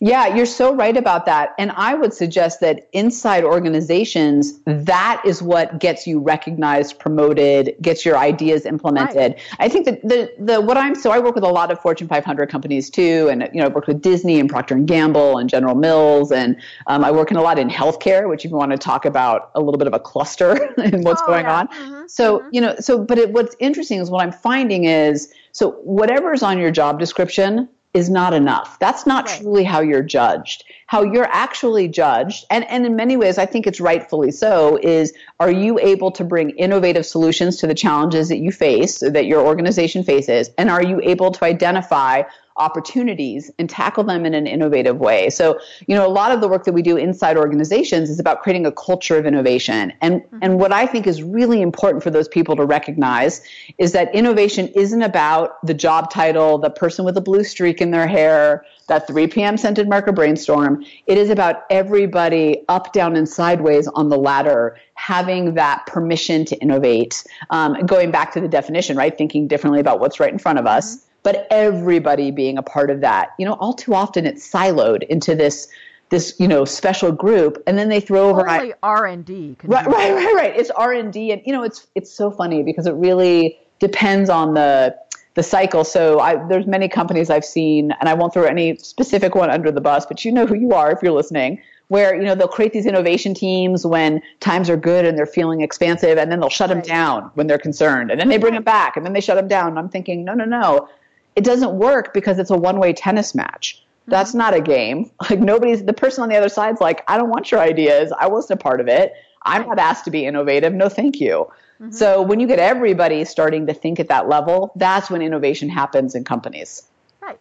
Yeah, 0.00 0.34
you're 0.34 0.46
so 0.46 0.74
right 0.74 0.96
about 0.96 1.26
that. 1.26 1.54
And 1.58 1.70
I 1.72 1.92
would 1.92 2.14
suggest 2.14 2.60
that 2.60 2.88
inside 2.92 3.44
organizations, 3.44 4.58
that 4.64 5.20
is 5.26 5.42
what 5.42 5.78
gets 5.78 6.06
you 6.06 6.18
recognized, 6.18 6.98
promoted, 6.98 7.76
gets 7.82 8.06
your 8.06 8.16
ideas 8.16 8.64
implemented. 8.64 9.32
Right. 9.32 9.40
I 9.58 9.68
think 9.68 9.84
that 9.84 10.00
the 10.02 10.32
the 10.38 10.62
what 10.62 10.78
I'm 10.78 10.94
so 10.94 11.10
I 11.10 11.18
work 11.18 11.34
with 11.34 11.44
a 11.44 11.48
lot 11.48 11.70
of 11.70 11.78
Fortune 11.80 12.08
500 12.08 12.48
companies 12.48 12.88
too, 12.88 13.28
and 13.30 13.42
you 13.52 13.60
know 13.60 13.66
I 13.66 13.68
work 13.68 13.86
with 13.86 14.00
Disney 14.00 14.40
and 14.40 14.48
Procter 14.48 14.74
and 14.74 14.88
Gamble 14.88 15.36
and 15.36 15.50
General 15.50 15.74
Mills, 15.74 16.32
and 16.32 16.56
um, 16.86 17.04
I 17.04 17.10
work 17.10 17.30
in 17.30 17.36
a 17.36 17.42
lot 17.42 17.58
in 17.58 17.68
healthcare, 17.68 18.26
which 18.30 18.46
if 18.46 18.50
you 18.50 18.56
want 18.56 18.72
to 18.72 18.78
talk 18.78 19.04
about 19.04 19.50
a 19.54 19.60
little 19.60 19.78
bit 19.78 19.86
of 19.86 19.92
a 19.92 20.00
cluster 20.00 20.72
and 20.78 21.04
what's 21.04 21.20
oh, 21.22 21.26
going 21.26 21.44
yeah. 21.44 21.58
on. 21.58 21.68
Mm-hmm. 21.68 22.02
So 22.06 22.38
mm-hmm. 22.38 22.48
you 22.52 22.60
know, 22.62 22.76
so 22.80 23.04
but 23.04 23.18
it, 23.18 23.32
what's 23.32 23.54
interesting 23.58 24.00
is 24.00 24.08
what 24.08 24.24
I'm 24.24 24.32
finding 24.32 24.84
is 24.84 25.30
so 25.52 25.72
whatever's 25.82 26.42
on 26.42 26.58
your 26.58 26.70
job 26.70 26.98
description 26.98 27.68
is 27.92 28.08
not 28.08 28.32
enough. 28.32 28.78
That's 28.78 29.06
not 29.06 29.26
right. 29.26 29.40
truly 29.40 29.64
how 29.64 29.80
you're 29.80 30.02
judged. 30.02 30.64
How 30.86 31.02
you're 31.02 31.28
actually 31.30 31.88
judged, 31.88 32.46
and, 32.50 32.64
and 32.68 32.86
in 32.86 32.96
many 32.96 33.16
ways, 33.16 33.38
I 33.38 33.46
think 33.46 33.66
it's 33.66 33.80
rightfully 33.80 34.30
so, 34.30 34.78
is 34.82 35.12
are 35.38 35.50
you 35.50 35.78
able 35.78 36.10
to 36.12 36.24
bring 36.24 36.50
innovative 36.50 37.04
solutions 37.06 37.56
to 37.58 37.66
the 37.66 37.74
challenges 37.74 38.28
that 38.28 38.38
you 38.38 38.52
face, 38.52 39.00
that 39.00 39.26
your 39.26 39.44
organization 39.44 40.04
faces, 40.04 40.50
and 40.58 40.70
are 40.70 40.82
you 40.82 41.00
able 41.02 41.30
to 41.32 41.44
identify 41.44 42.22
opportunities 42.60 43.50
and 43.58 43.68
tackle 43.68 44.04
them 44.04 44.26
in 44.26 44.34
an 44.34 44.46
innovative 44.46 44.98
way. 44.98 45.30
So, 45.30 45.58
you 45.86 45.94
know, 45.96 46.06
a 46.06 46.12
lot 46.12 46.30
of 46.30 46.40
the 46.40 46.48
work 46.48 46.64
that 46.64 46.72
we 46.72 46.82
do 46.82 46.96
inside 46.96 47.36
organizations 47.36 48.10
is 48.10 48.20
about 48.20 48.42
creating 48.42 48.66
a 48.66 48.72
culture 48.72 49.16
of 49.16 49.26
innovation. 49.26 49.92
And 50.00 50.20
mm-hmm. 50.20 50.38
and 50.42 50.58
what 50.58 50.72
I 50.72 50.86
think 50.86 51.06
is 51.06 51.22
really 51.22 51.62
important 51.62 52.02
for 52.02 52.10
those 52.10 52.28
people 52.28 52.54
to 52.56 52.64
recognize 52.64 53.42
is 53.78 53.92
that 53.92 54.14
innovation 54.14 54.68
isn't 54.68 55.02
about 55.02 55.64
the 55.66 55.74
job 55.74 56.10
title, 56.10 56.58
the 56.58 56.70
person 56.70 57.04
with 57.04 57.16
a 57.16 57.20
blue 57.20 57.42
streak 57.42 57.80
in 57.80 57.90
their 57.90 58.06
hair, 58.06 58.64
that 58.88 59.06
3 59.06 59.26
p.m. 59.28 59.56
scented 59.56 59.88
marker 59.88 60.12
brainstorm. 60.12 60.84
It 61.06 61.16
is 61.16 61.30
about 61.30 61.62
everybody 61.70 62.64
up, 62.68 62.92
down, 62.92 63.16
and 63.16 63.28
sideways 63.28 63.88
on 63.88 64.10
the 64.10 64.18
ladder 64.18 64.76
having 64.94 65.54
that 65.54 65.86
permission 65.86 66.44
to 66.44 66.56
innovate. 66.58 67.24
Um, 67.48 67.86
going 67.86 68.10
back 68.10 68.32
to 68.32 68.40
the 68.40 68.48
definition, 68.48 68.96
right? 68.96 69.16
Thinking 69.16 69.48
differently 69.48 69.80
about 69.80 69.98
what's 69.98 70.20
right 70.20 70.32
in 70.32 70.38
front 70.38 70.58
of 70.58 70.66
us. 70.66 70.96
Mm-hmm 70.96 71.06
but 71.22 71.46
everybody 71.50 72.30
being 72.30 72.58
a 72.58 72.62
part 72.62 72.90
of 72.90 73.00
that. 73.00 73.30
You 73.38 73.46
know, 73.46 73.54
all 73.54 73.74
too 73.74 73.94
often 73.94 74.26
it's 74.26 74.48
siloed 74.48 75.02
into 75.04 75.34
this 75.34 75.68
this 76.10 76.34
you 76.38 76.48
know 76.48 76.64
special 76.64 77.12
group 77.12 77.62
and 77.66 77.78
then 77.78 77.88
they 77.88 78.00
throw 78.00 78.28
over 78.28 78.48
only 78.48 78.74
R 78.82 79.06
and 79.06 79.24
D. 79.24 79.56
Right, 79.64 79.86
right, 79.86 80.12
right, 80.12 80.34
right. 80.34 80.56
It's 80.56 80.70
R 80.70 80.92
and 80.92 81.12
D, 81.12 81.32
and 81.32 81.42
you 81.44 81.52
know 81.52 81.62
it's 81.62 81.86
it's 81.94 82.12
so 82.12 82.30
funny 82.30 82.62
because 82.62 82.86
it 82.86 82.94
really 82.94 83.58
depends 83.78 84.28
on 84.28 84.54
the 84.54 84.96
the 85.34 85.42
cycle. 85.42 85.84
So 85.84 86.18
I, 86.18 86.44
there's 86.48 86.66
many 86.66 86.88
companies 86.88 87.30
I've 87.30 87.44
seen, 87.44 87.92
and 87.92 88.08
I 88.08 88.14
won't 88.14 88.34
throw 88.34 88.44
any 88.44 88.76
specific 88.76 89.34
one 89.34 89.50
under 89.50 89.70
the 89.70 89.80
bus, 89.80 90.04
but 90.04 90.24
you 90.24 90.32
know 90.32 90.46
who 90.46 90.54
you 90.54 90.72
are 90.72 90.90
if 90.90 90.98
you're 91.02 91.12
listening. 91.12 91.62
Where 91.88 92.14
you 92.14 92.22
know 92.22 92.36
they'll 92.36 92.48
create 92.48 92.72
these 92.72 92.86
innovation 92.86 93.34
teams 93.34 93.84
when 93.84 94.22
times 94.38 94.70
are 94.70 94.76
good 94.76 95.04
and 95.04 95.18
they're 95.18 95.26
feeling 95.26 95.60
expansive, 95.60 96.18
and 96.18 96.30
then 96.30 96.40
they'll 96.40 96.48
shut 96.48 96.70
right. 96.70 96.74
them 96.74 96.84
down 96.84 97.30
when 97.34 97.46
they're 97.46 97.58
concerned, 97.58 98.10
and 98.10 98.20
then 98.20 98.28
they 98.28 98.38
bring 98.38 98.54
them 98.54 98.62
back, 98.62 98.96
and 98.96 99.04
then 99.04 99.12
they 99.12 99.20
shut 99.20 99.36
them 99.36 99.48
down. 99.48 99.70
And 99.70 99.78
I'm 99.78 99.88
thinking, 99.88 100.24
no, 100.24 100.34
no, 100.34 100.44
no 100.44 100.88
it 101.36 101.44
doesn't 101.44 101.72
work 101.72 102.12
because 102.12 102.38
it's 102.38 102.50
a 102.50 102.56
one-way 102.56 102.92
tennis 102.92 103.34
match. 103.34 103.84
That's 104.06 104.30
mm-hmm. 104.30 104.38
not 104.38 104.54
a 104.54 104.60
game. 104.60 105.10
Like 105.30 105.40
nobody's 105.40 105.84
the 105.84 105.92
person 105.92 106.22
on 106.22 106.28
the 106.28 106.36
other 106.36 106.48
side's 106.48 106.80
like, 106.80 107.04
I 107.08 107.16
don't 107.16 107.30
want 107.30 107.50
your 107.50 107.60
ideas. 107.60 108.12
I 108.18 108.26
wasn't 108.26 108.60
a 108.60 108.62
part 108.62 108.80
of 108.80 108.88
it. 108.88 109.12
I'm 109.42 109.66
not 109.66 109.78
asked 109.78 110.04
to 110.04 110.10
be 110.10 110.26
innovative. 110.26 110.72
No, 110.74 110.88
thank 110.88 111.20
you. 111.20 111.50
Mm-hmm. 111.80 111.92
So 111.92 112.20
when 112.20 112.40
you 112.40 112.46
get 112.46 112.58
everybody 112.58 113.24
starting 113.24 113.66
to 113.68 113.74
think 113.74 114.00
at 114.00 114.08
that 114.08 114.28
level, 114.28 114.72
that's 114.76 115.08
when 115.08 115.22
innovation 115.22 115.68
happens 115.68 116.14
in 116.14 116.24
companies. 116.24 116.88
Right. 117.22 117.40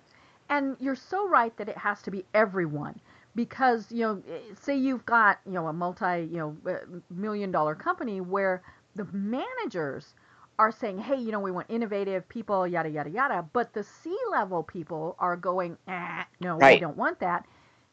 And 0.49 0.77
you're 0.79 0.95
so 0.95 1.27
right 1.27 1.55
that 1.57 1.67
it 1.67 1.77
has 1.77 2.01
to 2.03 2.11
be 2.11 2.23
everyone 2.33 2.99
because, 3.35 3.91
you 3.91 4.01
know, 4.01 4.23
say 4.61 4.77
you've 4.77 5.05
got, 5.05 5.39
you 5.45 5.53
know, 5.53 5.67
a 5.67 5.73
multi, 5.73 6.27
you 6.31 6.37
know, 6.37 6.57
uh, 6.65 6.77
million 7.09 7.51
dollar 7.51 7.75
company 7.75 8.21
where 8.21 8.61
the 8.95 9.05
managers 9.11 10.13
are 10.59 10.71
saying, 10.71 10.99
hey, 10.99 11.15
you 11.17 11.31
know, 11.31 11.39
we 11.39 11.51
want 11.51 11.67
innovative 11.69 12.29
people, 12.29 12.67
yada, 12.67 12.89
yada, 12.89 13.09
yada. 13.09 13.45
But 13.53 13.73
the 13.73 13.83
C 13.83 14.15
level 14.31 14.61
people 14.61 15.15
are 15.17 15.37
going, 15.37 15.77
eh, 15.87 16.23
no, 16.41 16.57
right. 16.57 16.75
we 16.75 16.81
don't 16.81 16.97
want 16.97 17.19
that. 17.21 17.45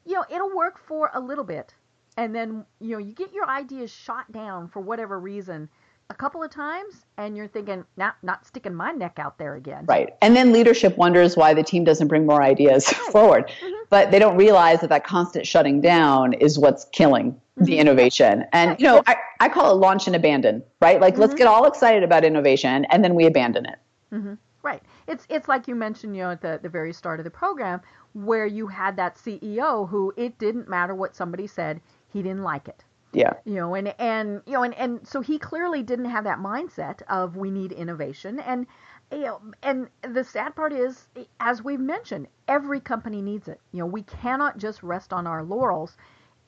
You 0.05 0.15
know, 0.17 0.25
it'll 0.31 0.55
work 0.55 0.79
for 0.79 1.11
a 1.15 1.21
little 1.21 1.45
bit. 1.45 1.75
And 2.19 2.35
then, 2.35 2.67
you 2.81 2.93
know, 2.93 2.99
you 2.99 3.13
get 3.15 3.33
your 3.33 3.49
ideas 3.49 3.91
shot 3.93 4.33
down 4.33 4.69
for 4.69 4.81
whatever 4.81 5.21
reason 5.21 5.69
a 6.09 6.15
couple 6.15 6.43
of 6.43 6.51
times 6.51 7.05
and 7.17 7.37
you're 7.37 7.49
thinking 7.49 7.85
not 7.97 8.17
not 8.23 8.47
sticking 8.47 8.75
my 8.75 8.93
neck 8.93 9.19
out 9.19 9.39
there 9.39 9.55
again 9.55 9.85
right 9.87 10.11
and 10.23 10.37
then 10.37 10.53
leadership 10.53 10.97
wonders 10.97 11.37
why 11.37 11.53
the 11.53 11.63
team 11.63 11.85
doesn't 11.85 12.09
bring 12.09 12.25
more 12.25 12.43
ideas 12.43 12.87
right. 12.93 13.13
forward 13.13 13.47
mm-hmm. 13.47 13.75
but 13.91 14.11
they 14.11 14.19
don't 14.19 14.37
realize 14.37 14.81
that 14.81 14.89
that 14.89 15.05
constant 15.05 15.47
shutting 15.47 15.81
down 15.81 16.33
is 16.35 16.59
what's 16.59 16.85
killing 16.93 17.33
mm-hmm. 17.33 17.65
the 17.65 17.79
innovation 17.79 18.45
and 18.53 18.79
you 18.79 18.87
know 18.87 19.03
I, 19.07 19.17
I 19.41 19.49
call 19.49 19.73
it 19.73 19.75
launch 19.75 20.07
and 20.07 20.15
abandon 20.15 20.63
right 20.81 21.01
like 21.01 21.15
mm-hmm. 21.15 21.23
let's 21.23 21.35
get 21.35 21.47
all 21.47 21.67
excited 21.67 22.03
about 22.03 22.25
innovation 22.25 22.85
and 22.87 23.03
then 23.03 23.15
we 23.15 23.27
abandon 23.27 23.67
it 23.67 23.79
mm-hmm. 24.13 24.35
right 24.63 24.83
it's 25.09 25.27
it's 25.29 25.49
like 25.49 25.67
you 25.67 25.75
mentioned 25.75 26.15
you 26.17 26.23
know 26.23 26.31
at 26.31 26.41
the, 26.41 26.61
the 26.63 26.69
very 26.69 26.93
start 26.93 27.19
of 27.19 27.25
the 27.25 27.31
program 27.31 27.81
where 28.13 28.47
you 28.47 28.69
had 28.69 28.97
that 28.97 29.17
ceo 29.17 29.89
who 29.89 30.13
it 30.17 30.39
didn't 30.39 30.69
matter 30.69 30.95
what 30.95 31.17
somebody 31.17 31.47
said 31.47 31.81
he 32.17 32.23
didn't 32.23 32.43
like 32.43 32.67
it. 32.67 32.83
Yeah. 33.13 33.33
You 33.45 33.55
know, 33.55 33.75
and 33.75 33.95
and 33.99 34.43
you 34.47 34.53
know, 34.55 34.63
and 34.63 34.75
and 34.75 35.07
so 35.07 35.21
he 35.21 35.39
clearly 35.39 35.83
didn't 35.83 36.07
have 36.07 36.25
that 36.25 36.39
mindset 36.39 37.03
of 37.09 37.37
we 37.37 37.51
need 37.51 37.73
innovation 37.73 38.41
and 38.41 38.67
you 39.13 39.21
know, 39.21 39.41
and 39.63 39.89
the 40.03 40.25
sad 40.25 40.57
part 40.57 40.73
is, 40.73 41.09
as 41.39 41.63
we've 41.63 41.81
mentioned, 41.81 42.27
every 42.49 42.81
company 42.81 43.23
needs 43.23 43.47
it. 43.49 43.61
You 43.73 43.81
know, 43.81 43.87
we 43.87 44.03
cannot 44.03 44.59
just 44.59 44.83
rest 44.83 45.13
on 45.13 45.27
our 45.27 45.45
laurels. 45.45 45.97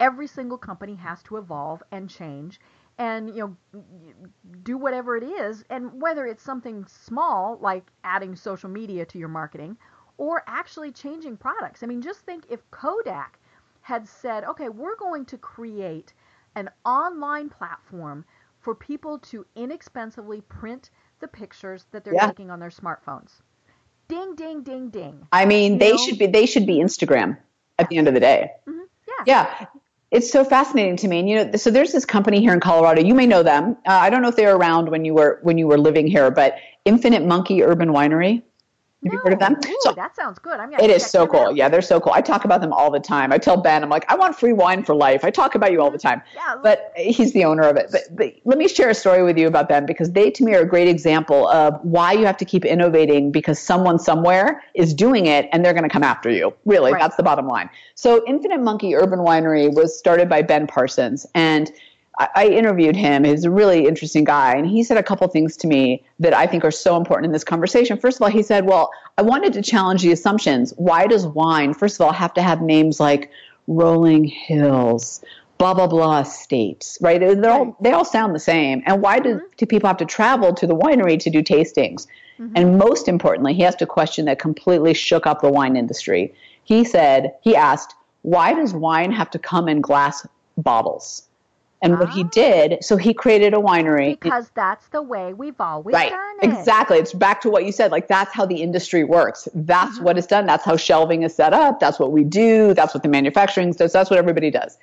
Every 0.01 0.27
single 0.27 0.59
company 0.59 0.97
has 0.97 1.23
to 1.25 1.37
evolve 1.37 1.83
and 1.93 2.11
change 2.11 2.61
and 2.99 3.29
you 3.37 3.57
know 3.73 3.83
do 4.63 4.77
whatever 4.77 5.17
it 5.17 5.23
is 5.23 5.65
and 5.71 6.01
whether 6.01 6.27
it's 6.27 6.43
something 6.43 6.85
small 6.87 7.59
like 7.61 7.91
adding 8.05 8.35
social 8.35 8.69
media 8.69 9.05
to 9.07 9.19
your 9.19 9.29
marketing 9.29 9.77
or 10.17 10.43
actually 10.47 10.91
changing 10.91 11.37
products. 11.37 11.83
I 11.83 11.87
mean, 11.87 12.03
just 12.03 12.21
think 12.21 12.45
if 12.51 12.69
Kodak 12.73 13.39
had 13.83 14.07
said, 14.09 14.45
"Okay, 14.45 14.69
we're 14.69 14.97
going 14.97 15.25
to 15.27 15.39
create 15.39 16.13
an 16.59 16.71
online 16.85 17.49
platform 17.49 18.25
for 18.61 18.75
people 18.75 19.19
to 19.19 19.47
inexpensively 19.57 20.41
print 20.43 20.91
the 21.21 21.29
pictures 21.29 21.87
that 21.93 22.05
they're 22.05 22.15
yeah. 22.15 22.27
taking 22.27 22.51
on 22.51 22.61
their 22.61 22.71
smartphones." 22.71 23.41
Ding 24.09 24.35
ding 24.35 24.63
ding 24.63 24.89
ding. 24.91 25.27
I 25.33 25.45
mean, 25.45 25.75
you 25.75 25.79
they 25.79 25.93
know? 25.93 25.99
should 25.99 26.19
be 26.19 26.27
they 26.27 26.47
should 26.47 26.67
be 26.67 26.77
Instagram 26.77 27.37
at 27.79 27.89
the 27.89 27.97
end 27.97 28.09
of 28.09 28.15
the 28.15 28.21
day. 28.21 28.51
Mm-hmm. 28.67 28.81
Yeah. 29.07 29.25
Yeah. 29.27 29.67
It's 30.11 30.31
so 30.31 30.43
fascinating 30.43 30.97
to 30.97 31.09
me. 31.09 31.21
And 31.21 31.29
you 31.29 31.45
know, 31.45 31.53
so 31.57 31.71
there's 31.71 31.93
this 31.93 32.07
company 32.07 32.41
here 32.41 32.55
in 32.55 32.61
Colorado. 32.61 33.03
You 33.03 33.15
may 33.15 33.27
know 33.27 33.43
them. 33.43 33.77
Uh, 33.87 33.93
I 33.93 34.09
don't 34.09 34.23
know 34.23 34.29
if 34.29 34.37
they 34.37 34.47
were 34.47 34.57
around 34.57 34.89
when 34.91 35.05
you 35.05 35.15
were 35.15 35.39
when 35.43 35.59
you 35.59 35.67
were 35.67 35.79
living 35.79 36.07
here, 36.07 36.31
but 36.31 36.57
Infinite 36.85 37.25
Monkey 37.25 37.63
Urban 37.63 37.91
Winery. 37.91 38.43
Have 39.05 39.13
no. 39.13 39.17
you 39.17 39.23
heard 39.23 39.33
of 39.35 39.39
them? 39.39 39.57
Ooh, 39.65 39.79
so, 39.83 39.93
that 39.93 40.17
sounds 40.17 40.41
good. 40.41 40.59
I'm 40.59 40.73
it 40.73 40.91
is 40.91 41.07
so 41.07 41.25
cool. 41.25 41.41
Out. 41.41 41.57
Yeah, 41.57 41.69
they're 41.69 41.81
so 41.81 42.01
cool. 42.01 42.13
I 42.13 42.21
talk 42.21 42.45
about 42.45 42.61
them 42.61 42.73
all 42.73 42.91
the 42.91 42.99
time. 42.99 43.33
I 43.33 43.39
tell 43.39 43.57
Ben, 43.57 43.85
I'm 43.85 43.91
like, 43.91 44.05
I 44.11 44.17
want 44.17 44.37
free 44.37 44.53
wine 44.53 44.83
for 44.83 44.93
life. 44.93 45.25
I 45.25 45.31
talk 45.31 45.55
about 45.55 45.71
you 45.71 45.81
all 45.81 45.91
the 45.91 45.99
time. 45.99 46.21
Yeah, 46.35 46.57
but 46.61 46.93
he's 46.97 47.33
the 47.33 47.45
owner 47.45 47.63
of 47.63 47.77
it. 47.77 47.91
But, 47.93 48.03
but 48.11 48.35
let 48.45 48.59
me 48.59 48.67
share 48.67 48.91
a 48.91 48.95
story 48.95 49.23
with 49.23 49.39
you 49.39 49.47
about 49.47 49.69
them 49.69 49.87
because 49.87 50.11
they, 50.11 50.33
to 50.33 50.45
me, 50.45 50.57
are 50.57 50.63
a 50.63 50.69
great 50.69 50.89
example 50.89 51.47
of 51.49 51.79
why 51.83 52.13
you 52.13 52.27
have 52.27 52.37
to 52.39 52.45
keep 52.45 52.65
innovating 52.65 53.31
because 53.31 53.61
someone 53.61 54.01
somewhere 54.01 54.65
is 54.75 54.93
doing 54.93 55.27
it 55.27 55.49
and 55.53 55.65
they're 55.65 55.75
going 55.75 55.85
to 55.85 55.89
come 55.89 56.03
after 56.03 56.29
you. 56.29 56.53
Really, 56.65 56.93
right. 56.93 57.01
that's 57.01 57.17
the 57.17 57.23
bottom 57.23 57.47
line. 57.47 57.71
So, 57.95 58.25
Infinite 58.27 58.61
Monkey 58.61 58.97
Urban 58.97 59.21
Winery 59.21 59.73
was 59.73 59.97
started 59.97 60.29
by 60.29 60.43
Ben 60.43 60.67
Parsons. 60.67 61.25
And 61.37 61.71
I, 62.19 62.49
interviewed 62.49 62.97
him. 62.97 63.25
He's 63.25 63.45
a 63.45 63.51
really 63.51 63.87
interesting 63.87 64.25
guy. 64.25 64.57
And 64.57 64.67
he 64.67 64.83
said 64.83 64.97
a 64.97 65.03
couple 65.03 65.27
things 65.29 65.57
to 65.59 65.67
me 65.69 66.05
that 66.19 66.35
I 66.35 66.47
think 66.47 66.65
are 66.65 66.71
so 66.71 66.97
important 66.97 67.27
in 67.27 67.33
this 67.33 67.45
conversation. 67.45 67.97
First 67.97 68.19
of 68.19 68.23
all, 68.23 68.29
he 68.29 68.43
said, 68.43 68.67
Well, 68.67 68.91
I 69.17 69.23
wanted 69.23 69.53
to 69.53 69.63
challenge 69.63 70.03
the 70.03 70.13
assumptions. 70.13 70.73
Why 70.77 71.07
does 71.07 71.27
wine, 71.27 71.75
first 71.75 71.97
of 71.97 72.01
all, 72.05 72.13
have 72.13 72.35
to 72.35 72.43
have 72.43 72.61
names 72.61 72.99
like 72.99 73.31
Rolling 73.69 74.25
Hills, 74.25 75.23
blah, 75.59 75.75
blah, 75.75 75.87
blah 75.87 76.21
estates, 76.21 76.99
right? 77.01 77.21
They're 77.21 77.51
all, 77.51 77.77
they 77.81 77.93
all 77.93 78.05
sound 78.05 78.35
the 78.35 78.41
same. 78.41 78.83
And 78.87 79.01
why 79.01 79.21
do, 79.21 79.35
mm-hmm. 79.35 79.47
do 79.57 79.67
people 79.67 79.87
have 79.87 79.99
to 79.99 80.07
travel 80.07 80.55
to 80.55 80.67
the 80.67 80.75
winery 80.75 81.21
to 81.21 81.31
do 81.31 81.43
tastings? 81.43 82.07
Mm-hmm. 82.41 82.53
And 82.57 82.79
most 82.79 83.07
importantly, 83.07 83.55
he 83.55 83.65
asked 83.65 83.83
a 83.83 83.87
question 83.87 84.25
that 84.25 84.39
completely 84.41 84.95
shook 84.95 85.27
up 85.27 85.41
the 85.41 85.51
wine 85.51 85.77
industry. 85.77 86.35
He 86.65 86.85
said, 86.85 87.35
He 87.43 87.55
asked, 87.55 87.95
Why 88.23 88.55
does 88.55 88.75
wine 88.75 89.13
have 89.13 89.31
to 89.31 89.39
come 89.39 89.69
in 89.69 89.81
glass 89.81 90.27
bottles? 90.57 91.28
And 91.81 91.99
what 91.99 92.11
he 92.11 92.25
ah. 92.25 92.29
did, 92.33 92.85
so 92.85 92.97
he 92.97 93.15
created 93.15 93.55
a 93.55 93.59
winery. 93.59 94.19
Because 94.19 94.51
that's 94.55 94.89
the 94.89 95.01
way 95.01 95.33
we've 95.33 95.61
always 95.61 95.95
right. 95.95 96.11
done 96.11 96.37
it. 96.43 96.59
Exactly. 96.59 96.99
It's 96.99 97.13
back 97.13 97.41
to 97.43 97.51
what 97.51 97.65
you 97.65 97.73
said. 97.73 97.93
Like 97.93 98.09
that's 98.09 98.33
how 98.35 98.47
the 98.47 98.63
industry 98.63 99.05
works. 99.05 99.49
That's 99.55 99.95
mm-hmm. 99.95 100.05
what 100.05 100.19
is 100.19 100.27
done. 100.27 100.47
That's 100.47 100.65
how 100.65 100.77
shelving 100.77 101.23
is 101.23 101.35
set 101.35 101.53
up. 101.53 101.79
That's 101.79 102.01
what 102.01 102.11
we 102.11 102.25
do. 102.25 102.75
That's 102.75 102.95
what 102.95 103.05
the 103.05 103.09
manufacturing 103.09 103.73
does. 103.73 103.93
That's 103.93 104.11
what 104.11 104.19
everybody 104.19 104.51
does. 104.51 104.77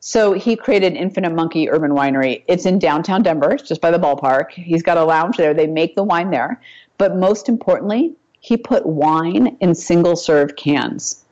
So 0.00 0.32
he 0.32 0.56
created 0.56 0.94
Infinite 0.94 1.34
Monkey 1.34 1.68
Urban 1.68 1.92
Winery. 1.92 2.42
It's 2.48 2.64
in 2.66 2.78
downtown 2.78 3.22
Denver, 3.22 3.56
just 3.56 3.80
by 3.80 3.90
the 3.90 3.98
ballpark. 3.98 4.50
He's 4.50 4.82
got 4.82 4.96
a 4.96 5.04
lounge 5.04 5.36
there. 5.36 5.52
They 5.52 5.66
make 5.66 5.94
the 5.94 6.02
wine 6.02 6.30
there. 6.30 6.60
But 6.96 7.16
most 7.16 7.48
importantly, 7.48 8.14
he 8.40 8.56
put 8.56 8.86
wine 8.86 9.56
in 9.60 9.74
single 9.74 10.16
serve 10.16 10.56
cans 10.56 11.24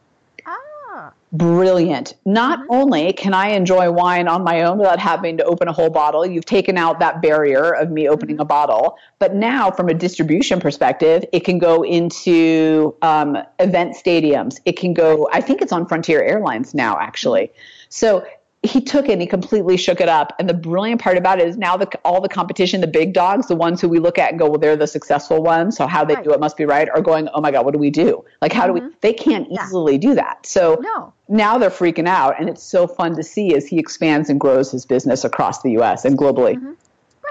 brilliant. 1.32 2.14
Not 2.24 2.60
mm-hmm. 2.60 2.72
only 2.72 3.12
can 3.12 3.34
I 3.34 3.48
enjoy 3.48 3.90
wine 3.90 4.28
on 4.28 4.44
my 4.44 4.62
own 4.62 4.78
without 4.78 4.98
having 4.98 5.36
to 5.38 5.44
open 5.44 5.68
a 5.68 5.72
whole 5.72 5.90
bottle, 5.90 6.26
you've 6.26 6.44
taken 6.44 6.76
out 6.78 6.98
that 7.00 7.20
barrier 7.22 7.72
of 7.72 7.90
me 7.90 8.08
opening 8.08 8.36
mm-hmm. 8.36 8.42
a 8.42 8.46
bottle, 8.46 8.96
but 9.18 9.34
now 9.34 9.70
from 9.70 9.88
a 9.88 9.94
distribution 9.94 10.60
perspective, 10.60 11.24
it 11.32 11.40
can 11.40 11.58
go 11.58 11.82
into 11.82 12.94
um, 13.02 13.38
event 13.58 13.96
stadiums. 13.96 14.60
It 14.64 14.78
can 14.78 14.94
go, 14.94 15.28
I 15.32 15.40
think 15.40 15.62
it's 15.62 15.72
on 15.72 15.86
Frontier 15.86 16.22
Airlines 16.22 16.74
now, 16.74 16.98
actually. 16.98 17.52
So 17.88 18.26
he 18.68 18.80
took 18.80 19.08
it 19.08 19.12
and 19.12 19.20
he 19.20 19.26
completely 19.26 19.76
shook 19.76 20.00
it 20.00 20.08
up. 20.08 20.34
And 20.38 20.48
the 20.48 20.54
brilliant 20.54 21.00
part 21.00 21.16
about 21.16 21.40
it 21.40 21.48
is 21.48 21.56
now 21.56 21.76
the, 21.76 21.88
all 22.04 22.20
the 22.20 22.28
competition, 22.28 22.80
the 22.80 22.86
big 22.86 23.12
dogs, 23.12 23.48
the 23.48 23.56
ones 23.56 23.80
who 23.80 23.88
we 23.88 23.98
look 23.98 24.18
at 24.18 24.30
and 24.30 24.38
go, 24.38 24.48
well, 24.48 24.58
they're 24.58 24.76
the 24.76 24.86
successful 24.86 25.42
ones. 25.42 25.76
So 25.76 25.86
how 25.86 26.04
they 26.04 26.14
right. 26.14 26.24
do 26.24 26.32
it 26.32 26.40
must 26.40 26.56
be 26.56 26.64
right 26.64 26.88
are 26.88 27.00
going, 27.00 27.28
oh 27.34 27.40
my 27.40 27.50
God, 27.50 27.64
what 27.64 27.72
do 27.72 27.78
we 27.78 27.90
do? 27.90 28.24
Like, 28.40 28.52
how 28.52 28.66
mm-hmm. 28.66 28.68
do 28.68 28.72
we, 28.74 28.80
mm-hmm. 28.80 28.96
they 29.00 29.12
can't 29.12 29.48
easily 29.50 29.94
yeah. 29.94 29.98
do 29.98 30.14
that. 30.14 30.46
So 30.46 30.78
no. 30.80 31.12
now 31.28 31.58
they're 31.58 31.70
freaking 31.70 32.08
out. 32.08 32.38
And 32.38 32.48
it's 32.48 32.62
so 32.62 32.86
fun 32.86 33.16
to 33.16 33.22
see 33.22 33.54
as 33.54 33.66
he 33.66 33.78
expands 33.78 34.30
and 34.30 34.38
grows 34.38 34.70
his 34.70 34.84
business 34.84 35.24
across 35.24 35.62
the 35.62 35.72
U.S. 35.72 36.04
and 36.04 36.16
globally. 36.16 36.54
Mm-hmm. 36.54 36.72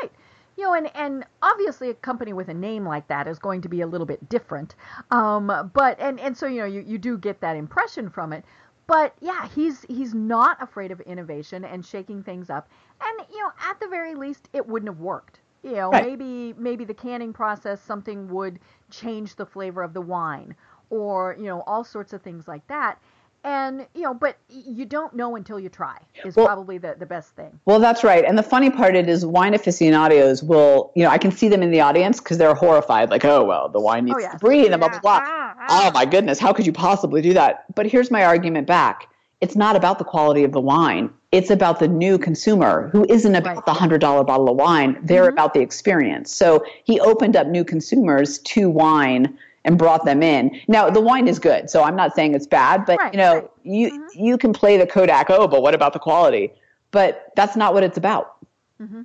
Right. 0.01 0.11
You 0.57 0.63
know, 0.63 0.73
and, 0.73 0.89
and 0.95 1.25
obviously 1.41 1.89
a 1.89 1.93
company 1.93 2.33
with 2.33 2.47
a 2.49 2.53
name 2.53 2.85
like 2.85 3.07
that 3.09 3.27
is 3.27 3.39
going 3.39 3.61
to 3.61 3.69
be 3.69 3.81
a 3.81 3.87
little 3.87 4.07
bit 4.07 4.27
different. 4.29 4.75
Um, 5.11 5.71
but, 5.73 5.99
and, 5.99 6.19
and 6.19 6.35
so, 6.35 6.47
you 6.47 6.61
know, 6.61 6.65
you, 6.65 6.83
you 6.85 6.97
do 6.97 7.17
get 7.17 7.41
that 7.41 7.55
impression 7.55 8.09
from 8.09 8.33
it 8.33 8.43
but 8.87 9.13
yeah, 9.21 9.47
he's 9.49 9.83
he's 9.89 10.13
not 10.13 10.61
afraid 10.61 10.91
of 10.91 11.01
innovation 11.01 11.65
and 11.65 11.85
shaking 11.85 12.23
things 12.23 12.49
up. 12.49 12.69
And 13.01 13.27
you 13.29 13.39
know, 13.39 13.51
at 13.69 13.79
the 13.79 13.87
very 13.87 14.15
least, 14.15 14.49
it 14.53 14.65
wouldn't 14.65 14.89
have 14.89 14.99
worked. 14.99 15.39
You 15.63 15.73
know, 15.73 15.89
right. 15.91 16.05
maybe 16.05 16.53
maybe 16.57 16.85
the 16.85 16.93
canning 16.93 17.33
process 17.33 17.81
something 17.81 18.29
would 18.29 18.59
change 18.89 19.35
the 19.35 19.45
flavor 19.45 19.83
of 19.83 19.93
the 19.93 20.01
wine, 20.01 20.55
or 20.89 21.35
you 21.37 21.45
know, 21.45 21.61
all 21.67 21.83
sorts 21.83 22.13
of 22.13 22.21
things 22.21 22.47
like 22.47 22.65
that 22.67 22.99
and 23.47 23.87
you 23.95 24.01
know 24.01 24.13
but 24.13 24.37
you 24.49 24.85
don't 24.85 25.15
know 25.15 25.37
until 25.37 25.59
you 25.59 25.69
try 25.69 25.97
is 26.25 26.35
well, 26.35 26.45
probably 26.45 26.77
the, 26.77 26.95
the 26.99 27.05
best 27.05 27.35
thing. 27.35 27.59
Well 27.65 27.79
that's 27.79 28.03
right. 28.03 28.25
And 28.25 28.37
the 28.37 28.43
funny 28.43 28.69
part 28.69 28.95
it 28.95 29.07
is 29.07 29.25
wine 29.25 29.53
aficionados 29.53 30.43
will 30.43 30.91
you 30.95 31.03
know 31.03 31.09
i 31.09 31.17
can 31.17 31.31
see 31.31 31.47
them 31.47 31.63
in 31.63 31.71
the 31.71 31.81
audience 31.81 32.19
because 32.19 32.37
they're 32.37 32.53
horrified 32.53 33.09
like 33.09 33.25
oh 33.25 33.43
well 33.45 33.69
the 33.69 33.79
wine 33.79 34.05
needs 34.05 34.17
oh, 34.21 34.31
to 34.31 34.37
breathe 34.37 34.71
and 34.71 34.79
blah 34.79 34.89
blah 34.89 34.99
blah. 34.99 35.19
Ah, 35.23 35.55
ah. 35.59 35.65
oh 35.69 35.91
my 35.93 36.05
goodness. 36.05 36.39
How 36.39 36.51
could 36.53 36.65
you 36.65 36.73
possibly 36.73 37.21
do 37.21 37.33
that? 37.33 37.73
But 37.73 37.87
here's 37.87 38.11
my 38.11 38.25
argument 38.25 38.67
back. 38.67 39.07
It's 39.39 39.55
not 39.55 39.75
about 39.75 39.99
the 39.99 40.03
quality 40.03 40.43
of 40.43 40.51
the 40.51 40.59
wine. 40.59 41.11
It's 41.31 41.51
about 41.51 41.79
the 41.79 41.87
new 41.87 42.17
consumer 42.17 42.89
who 42.91 43.05
isn't 43.07 43.35
about 43.35 43.55
right. 43.55 43.65
the 43.65 43.73
hundred 43.73 44.01
dollar 44.01 44.23
bottle 44.23 44.49
of 44.49 44.57
wine. 44.57 44.97
They're 45.03 45.23
mm-hmm. 45.23 45.33
about 45.33 45.53
the 45.53 45.61
experience. 45.61 46.33
So 46.33 46.65
he 46.83 46.99
opened 46.99 47.35
up 47.35 47.47
new 47.47 47.63
consumers 47.63 48.39
to 48.39 48.69
wine 48.69 49.37
and 49.67 49.77
brought 49.77 50.05
them 50.05 50.23
in. 50.23 50.59
Now 50.67 50.89
the 50.89 51.01
wine 51.01 51.27
is 51.27 51.37
good, 51.37 51.69
so 51.69 51.83
I'm 51.83 51.95
not 51.95 52.15
saying 52.15 52.33
it's 52.33 52.47
bad, 52.47 52.85
but 52.85 52.97
right, 52.97 53.13
you 53.13 53.17
know, 53.19 53.33
right. 53.35 53.49
you 53.63 53.91
mm-hmm. 53.91 54.25
you 54.25 54.37
can 54.37 54.53
play 54.53 54.77
the 54.77 54.87
Kodak. 54.87 55.29
Oh, 55.29 55.47
but 55.47 55.61
what 55.61 55.75
about 55.75 55.93
the 55.93 55.99
quality? 55.99 56.53
But 56.91 57.31
that's 57.35 57.55
not 57.55 57.73
what 57.73 57.83
it's 57.83 57.97
about. 57.97 58.37
Mm-hmm. 58.81 59.01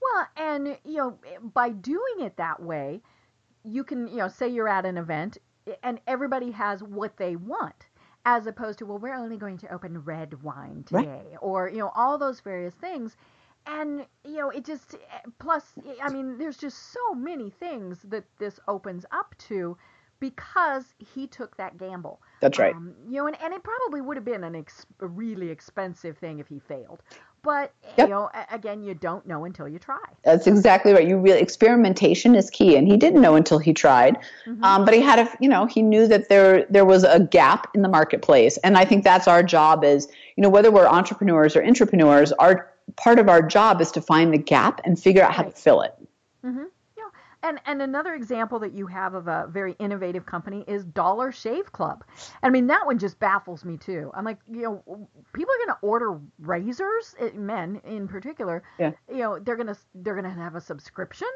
Well, 0.00 0.26
and 0.36 0.78
you 0.84 0.96
know, 0.96 1.18
by 1.52 1.70
doing 1.70 2.20
it 2.20 2.36
that 2.36 2.62
way, 2.62 3.02
you 3.64 3.84
can 3.84 4.06
you 4.08 4.18
know 4.18 4.28
say 4.28 4.48
you're 4.48 4.68
at 4.68 4.86
an 4.86 4.96
event 4.96 5.38
and 5.82 6.00
everybody 6.06 6.52
has 6.52 6.82
what 6.82 7.16
they 7.16 7.36
want 7.36 7.86
as 8.24 8.46
opposed 8.46 8.78
to 8.78 8.86
well 8.86 8.98
we're 8.98 9.14
only 9.14 9.36
going 9.36 9.58
to 9.58 9.72
open 9.72 9.98
red 10.04 10.40
wine 10.42 10.84
today 10.86 11.06
right. 11.06 11.38
or 11.40 11.68
you 11.68 11.78
know 11.78 11.90
all 11.94 12.18
those 12.18 12.40
various 12.40 12.74
things 12.74 13.16
and 13.66 14.04
you 14.24 14.36
know 14.36 14.50
it 14.50 14.64
just 14.64 14.96
plus 15.38 15.74
i 16.02 16.10
mean 16.10 16.38
there's 16.38 16.56
just 16.56 16.92
so 16.92 17.14
many 17.14 17.50
things 17.50 17.98
that 18.02 18.24
this 18.38 18.58
opens 18.68 19.04
up 19.12 19.34
to 19.38 19.76
because 20.22 20.94
he 20.98 21.26
took 21.26 21.56
that 21.56 21.76
gamble. 21.78 22.20
That's 22.40 22.56
right. 22.56 22.72
Um, 22.76 22.94
you 23.08 23.16
know 23.16 23.26
and, 23.26 23.36
and 23.42 23.52
it 23.52 23.60
probably 23.64 24.00
would 24.00 24.16
have 24.16 24.24
been 24.24 24.44
an 24.44 24.54
ex- 24.54 24.86
a 25.00 25.06
really 25.06 25.50
expensive 25.50 26.16
thing 26.16 26.38
if 26.38 26.46
he 26.46 26.60
failed. 26.60 27.02
But 27.42 27.74
yep. 27.98 28.06
you 28.06 28.14
know 28.14 28.30
again 28.52 28.84
you 28.84 28.94
don't 28.94 29.26
know 29.26 29.46
until 29.46 29.66
you 29.66 29.80
try. 29.80 29.98
That's 30.22 30.46
exactly 30.46 30.92
right. 30.92 31.06
You 31.06 31.18
really 31.18 31.40
experimentation 31.40 32.36
is 32.36 32.50
key 32.50 32.76
and 32.76 32.86
he 32.86 32.96
didn't 32.96 33.20
know 33.20 33.34
until 33.34 33.58
he 33.58 33.72
tried. 33.72 34.16
Mm-hmm. 34.46 34.62
um, 34.62 34.84
but 34.84 34.94
he 34.94 35.00
had 35.00 35.18
a 35.18 35.28
you 35.40 35.48
know 35.48 35.66
he 35.66 35.82
knew 35.82 36.06
that 36.06 36.28
there 36.28 36.66
there 36.70 36.84
was 36.84 37.02
a 37.02 37.18
gap 37.18 37.66
in 37.74 37.82
the 37.82 37.88
marketplace. 37.88 38.58
And 38.58 38.78
i 38.78 38.84
think 38.84 39.02
that's 39.02 39.26
our 39.26 39.42
job 39.42 39.82
is 39.82 40.06
you 40.36 40.42
know 40.42 40.50
whether 40.50 40.70
we're 40.70 40.86
entrepreneurs 40.86 41.56
or 41.56 41.62
intrapreneurs 41.62 42.30
our 42.38 42.71
part 42.96 43.18
of 43.18 43.28
our 43.28 43.42
job 43.42 43.80
is 43.80 43.90
to 43.92 44.00
find 44.00 44.32
the 44.32 44.38
gap 44.38 44.80
and 44.84 45.00
figure 45.00 45.22
out 45.22 45.32
how 45.32 45.42
to 45.42 45.50
fill 45.50 45.82
it. 45.82 45.94
Mm-hmm. 46.44 46.64
Yeah. 46.96 47.04
And, 47.42 47.60
and 47.66 47.82
another 47.82 48.14
example 48.14 48.58
that 48.60 48.72
you 48.72 48.86
have 48.86 49.14
of 49.14 49.28
a 49.28 49.46
very 49.48 49.74
innovative 49.78 50.26
company 50.26 50.64
is 50.66 50.84
Dollar 50.84 51.32
Shave 51.32 51.72
Club. 51.72 52.04
I 52.42 52.50
mean, 52.50 52.66
that 52.68 52.86
one 52.86 52.98
just 52.98 53.18
baffles 53.18 53.64
me 53.64 53.76
too. 53.76 54.10
I'm 54.14 54.24
like, 54.24 54.38
you 54.50 54.62
know, 54.62 55.08
people 55.32 55.54
are 55.54 55.66
going 55.66 55.68
to 55.68 55.78
order 55.82 56.18
razors, 56.40 57.14
eh, 57.18 57.30
men 57.34 57.80
in 57.84 58.08
particular. 58.08 58.62
Yeah. 58.78 58.92
You 59.08 59.18
know, 59.18 59.38
they're 59.38 59.56
going 59.56 59.68
to 59.68 59.76
they're 59.94 60.14
going 60.14 60.24
to 60.24 60.40
have 60.40 60.54
a 60.54 60.60
subscription. 60.60 61.28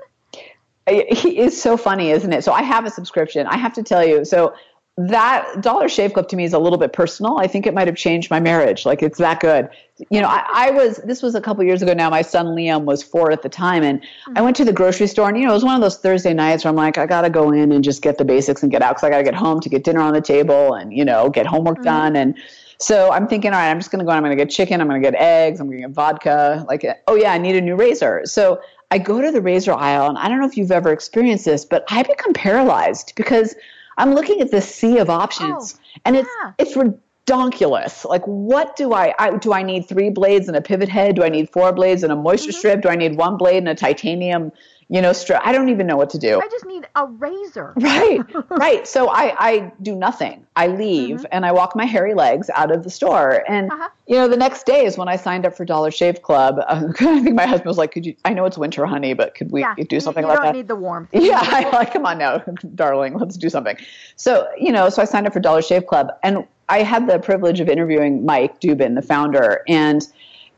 It's 0.89 1.61
so 1.61 1.77
funny, 1.77 2.11
isn't 2.11 2.33
it? 2.33 2.45
So 2.45 2.53
I 2.53 2.63
have 2.63 2.85
a 2.85 2.91
subscription. 2.91 3.49
I 3.49 3.57
have 3.57 3.73
to 3.73 3.83
tell 3.83 4.07
you. 4.07 4.25
So 4.25 4.55
that 4.99 5.61
Dollar 5.61 5.91
Shave 5.91 6.15
Club 6.15 6.27
to 6.29 6.37
me 6.37 6.45
is 6.45 6.55
a 6.55 6.59
little 6.59 6.79
bit 6.79 6.95
personal. 6.95 7.39
I 7.39 7.47
think 7.47 7.67
it 7.67 7.75
might 7.75 7.87
have 7.87 7.97
changed 7.97 8.31
my 8.31 8.41
marriage. 8.41 8.87
Like 8.87 9.03
it's 9.03 9.19
that 9.19 9.41
good. 9.41 9.69
You 10.11 10.23
know, 10.23 10.29
I, 10.29 10.45
I 10.53 10.71
was 10.71 10.99
this 10.99 11.23
was 11.23 11.35
a 11.35 11.41
couple 11.41 11.63
years 11.65 11.83
ago 11.83 11.93
now. 11.93 12.09
My 12.09 12.23
son 12.23 12.47
Liam 12.47 12.85
was 12.85 13.03
four 13.03 13.31
at 13.31 13.43
the 13.43 13.49
time, 13.51 13.83
and 13.83 14.01
mm-hmm. 14.01 14.39
I 14.39 14.41
went 14.41 14.57
to 14.57 14.65
the 14.65 14.73
grocery 14.73 15.07
store, 15.07 15.29
and 15.29 15.37
you 15.37 15.45
know, 15.45 15.51
it 15.51 15.55
was 15.55 15.65
one 15.65 15.75
of 15.75 15.83
those 15.83 15.99
Thursday 15.99 16.33
nights 16.33 16.65
where 16.65 16.71
I'm 16.71 16.77
like, 16.77 16.97
I 16.97 17.05
gotta 17.05 17.29
go 17.29 17.53
in 17.53 17.73
and 17.73 17.85
just 17.85 18.01
get 18.01 18.17
the 18.17 18.25
basics 18.25 18.63
and 18.63 18.73
get 18.73 18.81
out 18.81 18.97
because 18.97 19.05
I 19.05 19.11
gotta 19.11 19.25
get 19.25 19.35
home 19.35 19.61
to 19.61 19.69
get 19.69 19.85
dinner 19.85 20.01
on 20.01 20.15
the 20.15 20.21
table 20.23 20.75
and 20.75 20.93
you 20.93 21.05
know 21.05 21.29
get 21.29 21.47
homework 21.47 21.77
mm-hmm. 21.77 21.85
done 21.85 22.17
and. 22.17 22.35
So 22.79 23.11
I'm 23.11 23.27
thinking, 23.27 23.55
all 23.55 23.59
right, 23.59 23.71
I'm 23.71 23.79
just 23.79 23.91
going 23.91 24.01
to 24.01 24.05
go. 24.05 24.11
I'm 24.11 24.23
going 24.23 24.37
to 24.37 24.45
get 24.45 24.51
chicken. 24.51 24.83
I'm 24.83 24.87
going 24.87 25.01
to 25.01 25.11
get 25.11 25.19
eggs. 25.19 25.61
I'm 25.61 25.67
going 25.67 25.81
to 25.81 25.89
get 25.89 25.95
vodka. 25.95 26.63
Like, 26.69 26.85
oh 27.07 27.15
yeah, 27.15 27.33
I 27.33 27.39
need 27.39 27.57
a 27.57 27.61
new 27.63 27.75
razor. 27.75 28.21
So 28.27 28.61
I 28.91 28.99
go 28.99 29.23
to 29.23 29.33
the 29.33 29.41
razor 29.41 29.73
aisle, 29.73 30.11
and 30.11 30.19
I 30.19 30.29
don't 30.29 30.41
know 30.41 30.47
if 30.47 30.59
you've 30.59 30.71
ever 30.71 30.93
experienced 30.93 31.47
this, 31.47 31.65
but 31.65 31.87
I 31.89 32.03
become 32.03 32.35
paralyzed 32.35 33.15
because 33.17 33.55
I'm 33.97 34.15
looking 34.15 34.41
at 34.41 34.51
this 34.51 34.73
sea 34.73 34.99
of 34.99 35.11
options, 35.11 35.79
oh, 35.79 36.01
and 36.05 36.17
it's 36.17 36.29
yeah. 36.43 36.53
it's 36.59 36.77
redonkulous. 36.77 38.05
Like, 38.05 38.25
what 38.25 38.77
do 38.77 38.93
I, 38.93 39.15
I, 39.19 39.37
do? 39.37 39.53
I 39.53 39.63
need 39.63 39.89
three 39.89 40.11
blades 40.11 40.49
and 40.49 40.57
a 40.57 40.61
pivot 40.61 40.89
head? 40.89 41.17
Do 41.17 41.25
I 41.25 41.29
need 41.29 41.51
four 41.51 41.73
blades 41.73 42.03
and 42.03 42.13
a 42.13 42.17
moisture 42.17 42.51
mm-hmm. 42.51 42.59
strip? 42.59 42.83
Do 42.83 42.89
I 42.89 42.97
need 42.97 43.17
one 43.17 43.37
blade 43.37 43.59
and 43.59 43.69
a 43.69 43.75
titanium? 43.75 44.53
You 44.89 45.03
know. 45.03 45.13
I 45.43 45.53
don't 45.53 45.69
even 45.69 45.87
know 45.87 45.97
what 45.97 46.11
to 46.11 46.19
do. 46.19 46.41
I 46.41 46.49
just 46.49 46.65
need 46.65 46.87
a 46.95 47.07
razor. 47.07 47.75
Right, 47.87 48.21
right. 48.51 48.87
So 48.87 49.09
I, 49.09 49.35
I 49.39 49.73
do 49.81 49.95
nothing. 49.95 50.47
I 50.57 50.67
leave 50.67 51.19
mm-hmm. 51.19 51.27
and 51.31 51.47
I 51.47 51.53
walk 51.53 51.77
my 51.77 51.85
hairy 51.85 52.15
legs 52.15 52.51
out 52.55 52.71
of 52.71 52.85
the 52.85 52.91
store. 52.91 53.45
And 53.49 53.71
uh-huh. 53.71 53.89
you 54.07 54.17
know, 54.17 54.29
the 54.29 54.37
next 54.37 54.67
day 54.67 54.85
is 54.85 54.99
when 54.99 55.09
I 55.09 55.17
signed 55.17 55.47
up 55.47 55.57
for 55.57 55.65
Dollar 55.65 55.91
Shave 55.91 56.23
Club. 56.23 56.59
Uh, 56.67 56.89
I 57.01 57.21
think 57.23 57.35
my 57.35 57.47
husband 57.47 57.67
was 57.67 57.79
like, 57.79 57.93
"Could 57.93 58.07
you? 58.07 58.17
I 58.25 58.35
know 58.35 58.45
it's 58.45 58.59
winter, 58.59 58.85
honey, 58.87 59.15
but 59.15 59.35
could 59.35 59.51
we 59.53 59.61
yeah, 59.61 59.75
do 59.89 60.01
something 60.01 60.25
you, 60.25 60.29
you 60.29 60.35
about 60.35 60.43
that?" 60.43 60.49
You 60.49 60.53
don't 60.53 60.61
need 60.63 60.69
the 60.69 60.77
warmth. 60.77 61.11
Yeah, 61.13 61.41
I 61.43 61.69
like. 61.71 61.93
Come 61.93 62.07
on 62.07 62.19
now, 62.19 62.39
darling. 62.75 63.19
Let's 63.19 63.37
do 63.37 63.49
something. 63.49 63.77
So 64.17 64.49
you 64.59 64.73
know, 64.73 64.89
so 64.89 65.03
I 65.03 65.05
signed 65.05 65.27
up 65.27 65.33
for 65.33 65.41
Dollar 65.41 65.63
Shave 65.63 65.87
Club, 65.87 66.09
and 66.23 66.47
I 66.69 66.83
had 66.83 67.07
the 67.07 67.19
privilege 67.19 67.61
of 67.61 67.69
interviewing 67.69 68.25
Mike 68.25 68.61
Dubin, 68.61 68.95
the 68.95 69.03
founder, 69.03 69.63
and 69.69 70.07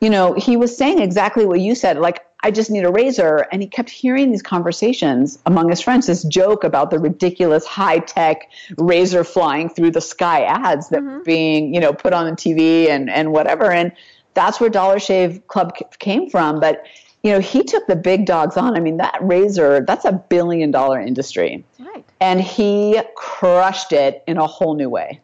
you 0.00 0.10
know, 0.10 0.34
he 0.34 0.56
was 0.56 0.76
saying 0.76 1.00
exactly 1.00 1.44
what 1.44 1.60
you 1.60 1.74
said. 1.74 1.98
Like, 1.98 2.24
I 2.40 2.50
just 2.50 2.70
need 2.70 2.84
a 2.84 2.90
razor. 2.90 3.46
And 3.50 3.62
he 3.62 3.68
kept 3.68 3.90
hearing 3.90 4.30
these 4.30 4.42
conversations 4.42 5.38
among 5.46 5.70
his 5.70 5.80
friends, 5.80 6.06
this 6.06 6.22
joke 6.24 6.62
about 6.62 6.90
the 6.90 6.98
ridiculous 6.98 7.66
high 7.66 7.98
tech 7.98 8.50
razor 8.76 9.24
flying 9.24 9.68
through 9.68 9.90
the 9.90 10.00
sky 10.00 10.44
ads 10.44 10.88
that 10.90 11.00
mm-hmm. 11.00 11.18
were 11.18 11.24
being, 11.24 11.74
you 11.74 11.80
know, 11.80 11.92
put 11.92 12.12
on 12.12 12.26
the 12.26 12.32
TV 12.32 12.88
and, 12.88 13.10
and 13.10 13.32
whatever. 13.32 13.72
And 13.72 13.92
that's 14.34 14.60
where 14.60 14.70
Dollar 14.70 15.00
Shave 15.00 15.46
Club 15.48 15.74
came 15.98 16.30
from. 16.30 16.60
But, 16.60 16.86
you 17.24 17.32
know, 17.32 17.40
he 17.40 17.64
took 17.64 17.86
the 17.88 17.96
big 17.96 18.24
dogs 18.24 18.56
on. 18.56 18.76
I 18.76 18.80
mean, 18.80 18.98
that 18.98 19.18
razor, 19.20 19.84
that's 19.84 20.04
a 20.04 20.12
billion 20.12 20.70
dollar 20.70 21.00
industry. 21.00 21.64
Right. 21.80 22.04
And 22.20 22.40
he 22.40 23.00
crushed 23.16 23.92
it 23.92 24.22
in 24.28 24.36
a 24.36 24.46
whole 24.46 24.74
new 24.74 24.88
way. 24.88 25.20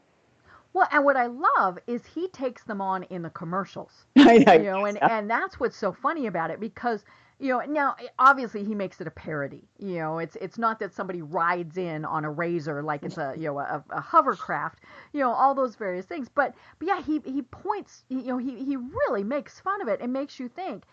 Well, 0.74 0.88
and 0.90 1.04
what 1.04 1.16
I 1.16 1.26
love 1.26 1.78
is 1.87 2.04
he 2.04 2.26
takes 2.28 2.64
them 2.64 2.80
on 2.80 3.04
in 3.04 3.22
the 3.22 3.30
commercials. 3.30 4.06
I 4.18 4.38
know. 4.38 4.52
You 4.52 4.62
know, 4.64 4.84
and, 4.84 5.02
and 5.02 5.30
that's 5.30 5.58
what's 5.60 5.76
so 5.76 5.92
funny 5.92 6.26
about 6.26 6.50
it 6.50 6.60
because 6.60 7.04
you 7.38 7.48
know 7.48 7.60
now 7.60 7.94
eh, 8.00 8.06
obviously 8.18 8.64
he 8.64 8.74
makes 8.74 9.00
it 9.00 9.06
a 9.08 9.10
parody 9.10 9.68
you 9.78 9.96
know 9.96 10.18
it's 10.18 10.37
it's 10.40 10.56
not 10.56 10.78
that 10.78 10.92
somebody 10.94 11.20
rides 11.20 11.76
in 11.76 12.04
on 12.04 12.24
a 12.24 12.30
razor 12.30 12.80
like 12.82 13.02
it's 13.02 13.18
a 13.18 13.34
you 13.37 13.46
know 13.46 13.58
a, 13.58 13.84
a 13.90 14.00
hovercraft 14.00 14.78
you 15.12 15.20
know 15.20 15.32
all 15.32 15.52
those 15.52 15.74
various 15.74 16.06
things 16.06 16.28
but 16.32 16.54
but 16.78 16.87
yeah 16.87 17.02
he 17.02 17.20
he 17.24 17.42
points 17.42 18.04
you 18.08 18.22
know 18.22 18.38
he 18.38 18.64
he 18.64 18.76
really 18.76 19.24
makes 19.24 19.58
fun 19.58 19.82
of 19.82 19.88
it 19.88 20.00
and 20.00 20.12
makes 20.12 20.38
you 20.38 20.48
think 20.48 20.84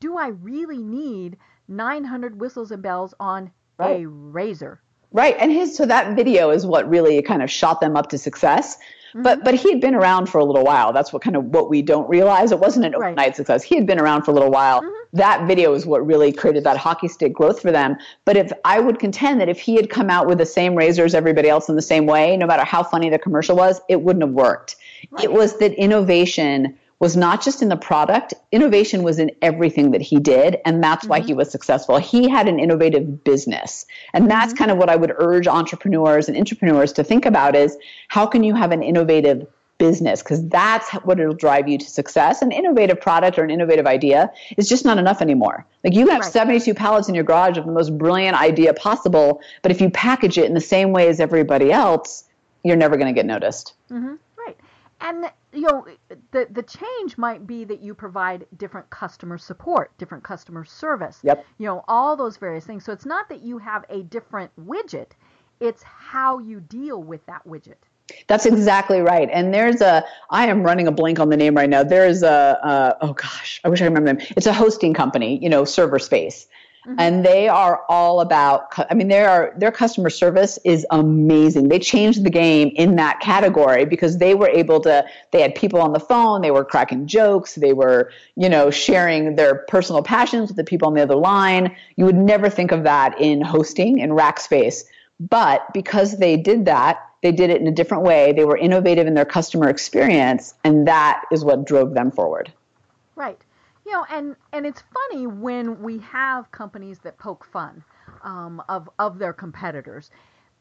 do 0.00 0.16
i 0.16 0.28
really 0.28 0.82
need 0.82 1.36
900 1.68 2.40
whistles 2.40 2.70
and 2.70 2.82
bells 2.82 3.12
on 3.20 3.50
right. 3.78 4.00
a 4.00 4.08
razor 4.08 4.80
right 5.12 5.36
and 5.38 5.52
his 5.52 5.76
so 5.76 5.86
that 5.86 6.16
video 6.16 6.50
is 6.50 6.66
what 6.66 6.88
really 6.88 7.20
kind 7.22 7.42
of 7.42 7.50
shot 7.50 7.80
them 7.80 7.96
up 7.96 8.08
to 8.08 8.18
success 8.18 8.78
Mm-hmm. 9.10 9.22
But 9.22 9.44
but 9.44 9.54
he 9.54 9.70
had 9.70 9.80
been 9.80 9.94
around 9.94 10.26
for 10.26 10.38
a 10.38 10.44
little 10.44 10.64
while. 10.64 10.92
That's 10.92 11.12
what 11.12 11.22
kind 11.22 11.34
of 11.34 11.46
what 11.46 11.68
we 11.68 11.82
don't 11.82 12.08
realize. 12.08 12.52
It 12.52 12.60
wasn't 12.60 12.86
an 12.86 12.94
overnight 12.94 13.16
right. 13.16 13.36
success. 13.36 13.62
He 13.62 13.74
had 13.74 13.86
been 13.86 13.98
around 13.98 14.22
for 14.22 14.30
a 14.30 14.34
little 14.34 14.50
while. 14.50 14.82
Mm-hmm. 14.82 15.16
That 15.16 15.48
video 15.48 15.74
is 15.74 15.84
what 15.84 16.06
really 16.06 16.32
created 16.32 16.62
that 16.64 16.76
hockey 16.76 17.08
stick 17.08 17.32
growth 17.32 17.60
for 17.60 17.72
them. 17.72 17.96
But 18.24 18.36
if 18.36 18.52
I 18.64 18.78
would 18.78 19.00
contend 19.00 19.40
that 19.40 19.48
if 19.48 19.58
he 19.58 19.74
had 19.74 19.90
come 19.90 20.10
out 20.10 20.28
with 20.28 20.38
the 20.38 20.46
same 20.46 20.76
razor 20.76 21.04
as 21.04 21.14
everybody 21.14 21.48
else 21.48 21.68
in 21.68 21.74
the 21.74 21.82
same 21.82 22.06
way, 22.06 22.36
no 22.36 22.46
matter 22.46 22.64
how 22.64 22.84
funny 22.84 23.10
the 23.10 23.18
commercial 23.18 23.56
was, 23.56 23.80
it 23.88 24.02
wouldn't 24.02 24.24
have 24.24 24.32
worked. 24.32 24.76
Right. 25.10 25.24
It 25.24 25.32
was 25.32 25.58
that 25.58 25.72
innovation 25.72 26.78
was 27.00 27.16
not 27.16 27.42
just 27.42 27.62
in 27.62 27.70
the 27.70 27.76
product, 27.76 28.34
innovation 28.52 29.02
was 29.02 29.18
in 29.18 29.30
everything 29.40 29.90
that 29.90 30.02
he 30.02 30.20
did. 30.20 30.58
And 30.66 30.84
that's 30.84 31.04
mm-hmm. 31.04 31.10
why 31.10 31.20
he 31.20 31.32
was 31.32 31.50
successful. 31.50 31.96
He 31.96 32.28
had 32.28 32.46
an 32.46 32.60
innovative 32.60 33.24
business. 33.24 33.86
And 34.12 34.30
that's 34.30 34.52
mm-hmm. 34.52 34.58
kind 34.58 34.70
of 34.70 34.76
what 34.76 34.90
I 34.90 34.96
would 34.96 35.12
urge 35.16 35.48
entrepreneurs 35.48 36.28
and 36.28 36.36
intrapreneurs 36.36 36.94
to 36.94 37.04
think 37.04 37.24
about 37.24 37.56
is 37.56 37.76
how 38.08 38.26
can 38.26 38.44
you 38.44 38.54
have 38.54 38.70
an 38.70 38.82
innovative 38.82 39.46
business? 39.78 40.22
Because 40.22 40.46
that's 40.48 40.90
what 40.90 41.18
it'll 41.18 41.34
drive 41.34 41.66
you 41.66 41.78
to 41.78 41.86
success. 41.88 42.42
An 42.42 42.52
innovative 42.52 43.00
product 43.00 43.38
or 43.38 43.44
an 43.44 43.50
innovative 43.50 43.86
idea 43.86 44.30
is 44.58 44.68
just 44.68 44.84
not 44.84 44.98
enough 44.98 45.22
anymore. 45.22 45.64
Like 45.82 45.94
you 45.94 46.08
have 46.08 46.20
right. 46.20 46.32
72 46.32 46.74
pallets 46.74 47.08
in 47.08 47.14
your 47.14 47.24
garage 47.24 47.56
of 47.56 47.64
the 47.64 47.72
most 47.72 47.96
brilliant 47.96 48.38
idea 48.38 48.74
possible, 48.74 49.40
but 49.62 49.72
if 49.72 49.80
you 49.80 49.88
package 49.88 50.36
it 50.36 50.44
in 50.44 50.52
the 50.52 50.60
same 50.60 50.92
way 50.92 51.08
as 51.08 51.18
everybody 51.18 51.72
else, 51.72 52.24
you're 52.62 52.76
never 52.76 52.98
going 52.98 53.12
to 53.12 53.18
get 53.18 53.24
noticed. 53.24 53.72
Mm-hmm. 53.90 54.16
Right. 54.36 54.56
And 55.00 55.30
you 55.52 55.62
know 55.62 55.86
the 56.30 56.46
the 56.50 56.62
change 56.62 57.18
might 57.18 57.46
be 57.46 57.64
that 57.64 57.80
you 57.80 57.94
provide 57.94 58.46
different 58.56 58.88
customer 58.90 59.38
support 59.38 59.96
different 59.98 60.22
customer 60.22 60.64
service 60.64 61.20
yep 61.22 61.44
you 61.58 61.66
know 61.66 61.84
all 61.88 62.16
those 62.16 62.36
various 62.36 62.64
things 62.64 62.84
so 62.84 62.92
it's 62.92 63.06
not 63.06 63.28
that 63.28 63.42
you 63.42 63.58
have 63.58 63.84
a 63.90 64.02
different 64.04 64.50
widget 64.58 65.12
it's 65.58 65.82
how 65.82 66.38
you 66.38 66.60
deal 66.60 67.02
with 67.02 67.24
that 67.26 67.46
widget 67.46 67.74
that's 68.26 68.46
exactly 68.46 69.00
right. 69.00 69.28
And 69.32 69.52
there's 69.52 69.80
a, 69.80 70.04
I 70.30 70.46
am 70.46 70.62
running 70.62 70.86
a 70.86 70.92
blank 70.92 71.20
on 71.20 71.28
the 71.28 71.36
name 71.36 71.54
right 71.56 71.68
now. 71.68 71.82
There's 71.82 72.22
a, 72.22 72.58
uh, 72.62 72.94
oh 73.00 73.12
gosh, 73.12 73.60
I 73.64 73.68
wish 73.68 73.80
I 73.80 73.84
remember 73.84 74.12
them. 74.12 74.26
It's 74.36 74.46
a 74.46 74.52
hosting 74.52 74.94
company, 74.94 75.38
you 75.42 75.48
know, 75.48 75.64
server 75.64 75.98
space. 75.98 76.46
Mm-hmm. 76.86 76.98
And 76.98 77.24
they 77.24 77.46
are 77.46 77.84
all 77.90 78.20
about, 78.20 78.72
I 78.90 78.94
mean, 78.94 79.08
they 79.08 79.22
are, 79.22 79.52
their 79.56 79.70
customer 79.70 80.08
service 80.08 80.58
is 80.64 80.86
amazing. 80.90 81.68
They 81.68 81.78
changed 81.78 82.24
the 82.24 82.30
game 82.30 82.72
in 82.74 82.96
that 82.96 83.20
category 83.20 83.84
because 83.84 84.16
they 84.16 84.34
were 84.34 84.48
able 84.48 84.80
to, 84.80 85.04
they 85.30 85.42
had 85.42 85.54
people 85.54 85.80
on 85.82 85.92
the 85.92 86.00
phone, 86.00 86.40
they 86.40 86.50
were 86.50 86.64
cracking 86.64 87.06
jokes, 87.06 87.56
they 87.56 87.74
were, 87.74 88.10
you 88.36 88.48
know, 88.48 88.70
sharing 88.70 89.36
their 89.36 89.56
personal 89.68 90.02
passions 90.02 90.48
with 90.48 90.56
the 90.56 90.64
people 90.64 90.88
on 90.88 90.94
the 90.94 91.02
other 91.02 91.16
line. 91.16 91.76
You 91.96 92.06
would 92.06 92.16
never 92.16 92.48
think 92.48 92.72
of 92.72 92.84
that 92.84 93.20
in 93.20 93.42
hosting, 93.42 93.98
in 93.98 94.10
Rackspace. 94.10 94.84
But 95.18 95.66
because 95.74 96.16
they 96.16 96.38
did 96.38 96.64
that, 96.64 97.06
they 97.22 97.32
did 97.32 97.50
it 97.50 97.60
in 97.60 97.66
a 97.66 97.72
different 97.72 98.04
way. 98.04 98.32
They 98.32 98.46
were 98.46 98.56
innovative 98.56 99.06
in 99.06 99.12
their 99.12 99.26
customer 99.26 99.68
experience, 99.68 100.54
and 100.64 100.88
that 100.88 101.24
is 101.30 101.44
what 101.44 101.66
drove 101.66 101.92
them 101.92 102.10
forward. 102.10 102.50
Right 103.16 103.38
you 103.84 103.92
know, 103.92 104.04
and 104.10 104.36
and 104.52 104.66
it's 104.66 104.82
funny 104.92 105.26
when 105.26 105.82
we 105.82 105.98
have 105.98 106.50
companies 106.52 106.98
that 107.00 107.18
poke 107.18 107.44
fun 107.44 107.84
um, 108.22 108.62
of 108.68 108.88
of 108.98 109.18
their 109.18 109.32
competitors, 109.32 110.10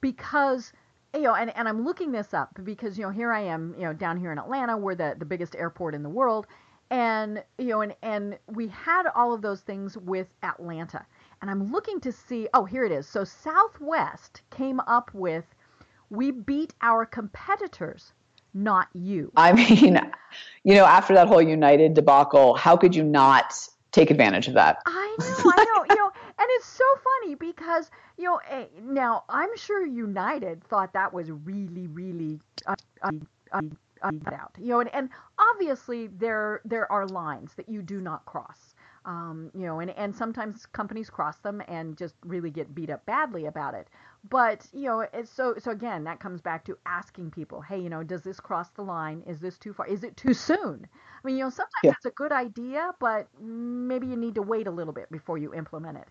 because 0.01 0.73
you 1.13 1.21
know, 1.23 1.35
and, 1.35 1.55
and 1.55 1.67
I'm 1.67 1.83
looking 1.83 2.11
this 2.11 2.33
up 2.33 2.51
because 2.63 2.97
you 2.97 3.03
know 3.03 3.09
here 3.09 3.31
I 3.31 3.41
am, 3.41 3.73
you 3.77 3.85
know, 3.85 3.93
down 3.93 4.17
here 4.17 4.31
in 4.31 4.37
Atlanta, 4.37 4.77
we're 4.77 4.95
the 4.95 5.15
the 5.17 5.25
biggest 5.25 5.55
airport 5.55 5.95
in 5.95 6.03
the 6.03 6.09
world, 6.09 6.47
and 6.89 7.43
you 7.57 7.67
know, 7.67 7.81
and 7.81 7.95
and 8.01 8.37
we 8.47 8.67
had 8.67 9.07
all 9.15 9.33
of 9.33 9.41
those 9.41 9.61
things 9.61 9.97
with 9.97 10.27
Atlanta, 10.43 11.05
and 11.41 11.49
I'm 11.49 11.71
looking 11.71 11.99
to 12.01 12.11
see, 12.11 12.47
oh, 12.53 12.65
here 12.65 12.83
it 12.83 12.91
is. 12.91 13.07
So 13.07 13.23
Southwest 13.23 14.41
came 14.49 14.79
up 14.81 15.13
with, 15.13 15.45
we 16.09 16.31
beat 16.31 16.73
our 16.81 17.05
competitors 17.05 18.13
not 18.53 18.87
you. 18.93 19.31
I 19.35 19.53
mean, 19.53 19.99
you 20.63 20.75
know, 20.75 20.85
after 20.85 21.13
that 21.13 21.27
whole 21.27 21.41
United 21.41 21.93
debacle, 21.93 22.55
how 22.55 22.75
could 22.77 22.95
you 22.95 23.03
not 23.03 23.53
take 23.91 24.11
advantage 24.11 24.47
of 24.47 24.53
that? 24.53 24.81
I 24.85 25.15
know, 25.19 25.51
I 25.57 25.65
know, 25.65 25.85
you 25.89 25.95
know, 25.95 26.11
and 26.39 26.47
it's 26.51 26.67
so 26.67 26.83
funny 27.03 27.35
because 27.35 27.89
you 28.17 28.25
know 28.25 28.39
eh, 28.49 28.65
now 28.81 29.23
I'm 29.29 29.55
sure 29.57 29.85
United 29.85 30.63
thought 30.63 30.93
that 30.93 31.13
was 31.13 31.31
really, 31.31 31.87
really 31.87 32.39
uh, 32.65 32.75
uh, 33.01 33.11
uh, 33.51 33.61
out, 34.31 34.55
you 34.57 34.67
know, 34.67 34.79
and, 34.79 34.93
and 34.93 35.09
obviously 35.37 36.07
there 36.07 36.61
there 36.65 36.91
are 36.91 37.07
lines 37.07 37.53
that 37.55 37.67
you 37.67 37.81
do 37.81 38.01
not 38.01 38.25
cross. 38.25 38.68
Um, 39.05 39.49
you 39.53 39.65
know, 39.65 39.79
and, 39.79 39.91
and 39.91 40.15
sometimes 40.15 40.65
companies 40.65 41.09
cross 41.09 41.37
them 41.37 41.61
and 41.67 41.97
just 41.97 42.15
really 42.25 42.49
get 42.49 42.75
beat 42.75 42.89
up 42.89 43.05
badly 43.05 43.45
about 43.45 43.73
it. 43.73 43.87
But 44.29 44.67
you 44.73 44.85
know, 44.85 45.05
it's 45.13 45.31
so 45.31 45.55
so 45.57 45.71
again, 45.71 46.03
that 46.03 46.19
comes 46.19 46.41
back 46.41 46.65
to 46.65 46.77
asking 46.85 47.31
people, 47.31 47.61
hey, 47.61 47.79
you 47.79 47.89
know, 47.89 48.03
does 48.03 48.21
this 48.21 48.39
cross 48.39 48.69
the 48.69 48.81
line? 48.81 49.23
Is 49.25 49.39
this 49.39 49.57
too 49.57 49.73
far? 49.73 49.87
Is 49.87 50.03
it 50.03 50.17
too 50.17 50.33
soon? 50.33 50.85
I 50.85 51.27
mean, 51.27 51.37
you 51.37 51.43
know, 51.45 51.49
sometimes 51.49 51.71
yeah. 51.83 51.91
it's 51.91 52.05
a 52.05 52.11
good 52.11 52.31
idea, 52.31 52.91
but 52.99 53.27
maybe 53.41 54.07
you 54.07 54.17
need 54.17 54.35
to 54.35 54.41
wait 54.41 54.67
a 54.67 54.71
little 54.71 54.93
bit 54.93 55.09
before 55.11 55.37
you 55.37 55.53
implement 55.53 55.97
it. 55.97 56.07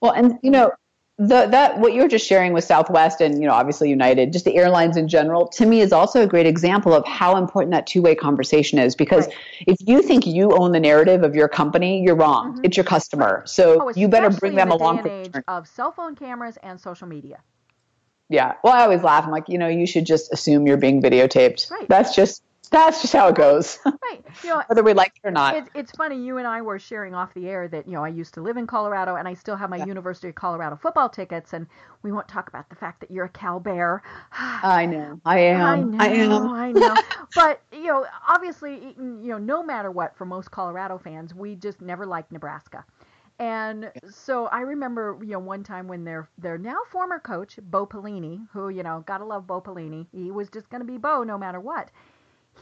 Well, 0.00 0.12
and 0.12 0.38
you 0.42 0.50
know, 0.50 0.70
the, 1.18 1.46
that 1.46 1.78
what 1.78 1.92
you 1.92 2.02
were 2.02 2.08
just 2.08 2.26
sharing 2.26 2.52
with 2.52 2.64
Southwest 2.64 3.20
and 3.20 3.40
you 3.40 3.46
know 3.46 3.52
obviously 3.52 3.88
United, 3.90 4.32
just 4.32 4.44
the 4.44 4.56
airlines 4.56 4.96
in 4.96 5.08
general, 5.08 5.46
to 5.48 5.66
me 5.66 5.80
is 5.80 5.92
also 5.92 6.22
a 6.22 6.26
great 6.26 6.46
example 6.46 6.94
of 6.94 7.06
how 7.06 7.36
important 7.36 7.72
that 7.72 7.86
two-way 7.86 8.14
conversation 8.14 8.78
is. 8.78 8.96
Because 8.96 9.26
right. 9.26 9.36
if 9.66 9.76
you 9.86 10.02
think 10.02 10.26
you 10.26 10.56
own 10.56 10.72
the 10.72 10.80
narrative 10.80 11.22
of 11.22 11.34
your 11.34 11.48
company, 11.48 12.02
you're 12.02 12.16
wrong. 12.16 12.52
Mm-hmm. 12.54 12.64
It's 12.64 12.76
your 12.76 12.84
customer, 12.84 13.42
so 13.46 13.88
oh, 13.88 13.92
you 13.94 14.08
better 14.08 14.30
bring 14.30 14.54
them 14.54 14.70
along. 14.70 15.02
For 15.02 15.08
age 15.08 15.34
of 15.48 15.68
cell 15.68 15.92
phone 15.92 16.14
cameras 16.16 16.58
and 16.62 16.80
social 16.80 17.06
media. 17.06 17.40
Yeah. 18.28 18.54
Well, 18.64 18.72
I 18.72 18.82
always 18.82 19.02
laugh. 19.02 19.24
I'm 19.24 19.30
like, 19.30 19.48
you 19.48 19.58
know, 19.58 19.68
you 19.68 19.86
should 19.86 20.06
just 20.06 20.32
assume 20.32 20.66
you're 20.66 20.78
being 20.78 21.02
videotaped. 21.02 21.70
Right. 21.70 21.86
That's 21.88 22.14
just 22.14 22.42
that's 22.72 23.00
just 23.00 23.12
how 23.12 23.28
it 23.28 23.36
goes. 23.36 23.78
Right. 24.02 24.24
You 24.42 24.50
know, 24.50 24.62
whether 24.66 24.82
we 24.82 24.94
like 24.94 25.12
it 25.22 25.26
or 25.26 25.30
not. 25.30 25.56
It, 25.56 25.64
it's 25.74 25.92
funny. 25.92 26.22
You 26.22 26.38
and 26.38 26.46
I 26.46 26.60
were 26.60 26.78
sharing 26.78 27.14
off 27.14 27.32
the 27.34 27.48
air 27.48 27.68
that 27.68 27.86
you 27.86 27.92
know 27.92 28.04
I 28.04 28.08
used 28.08 28.34
to 28.34 28.42
live 28.42 28.56
in 28.56 28.66
Colorado 28.66 29.14
and 29.16 29.28
I 29.28 29.34
still 29.34 29.56
have 29.56 29.70
my 29.70 29.76
yeah. 29.76 29.86
University 29.86 30.28
of 30.28 30.34
Colorado 30.34 30.76
football 30.76 31.08
tickets, 31.08 31.52
and 31.52 31.66
we 32.02 32.10
won't 32.10 32.28
talk 32.28 32.48
about 32.48 32.68
the 32.68 32.74
fact 32.74 33.00
that 33.00 33.10
you're 33.10 33.26
a 33.26 33.30
Cal 33.30 33.60
Bear. 33.60 34.02
I 34.32 34.86
know. 34.86 35.20
I 35.24 35.38
am. 35.38 35.62
I 35.62 35.76
know. 35.80 35.98
I 35.98 36.08
am. 36.08 36.48
I 36.48 36.72
know. 36.72 36.96
but 37.34 37.62
you 37.72 37.86
know, 37.86 38.06
obviously, 38.28 38.94
you 38.98 39.28
know, 39.28 39.38
no 39.38 39.62
matter 39.62 39.90
what, 39.90 40.16
for 40.16 40.24
most 40.24 40.50
Colorado 40.50 40.98
fans, 40.98 41.34
we 41.34 41.54
just 41.54 41.80
never 41.80 42.04
liked 42.04 42.32
Nebraska. 42.32 42.84
And 43.38 43.90
so 44.08 44.46
I 44.46 44.60
remember, 44.60 45.18
you 45.20 45.32
know, 45.32 45.38
one 45.38 45.64
time 45.64 45.88
when 45.88 46.04
their 46.04 46.28
their 46.38 46.58
now 46.58 46.78
former 46.90 47.18
coach, 47.18 47.58
Bo 47.62 47.86
Pelini, 47.86 48.46
who, 48.52 48.68
you 48.68 48.82
know, 48.82 49.02
gotta 49.06 49.24
love 49.24 49.46
Bo 49.46 49.60
Pelini, 49.60 50.06
he 50.12 50.30
was 50.30 50.48
just 50.48 50.68
gonna 50.70 50.84
be 50.84 50.98
Bo 50.98 51.22
no 51.22 51.38
matter 51.38 51.60
what. 51.60 51.90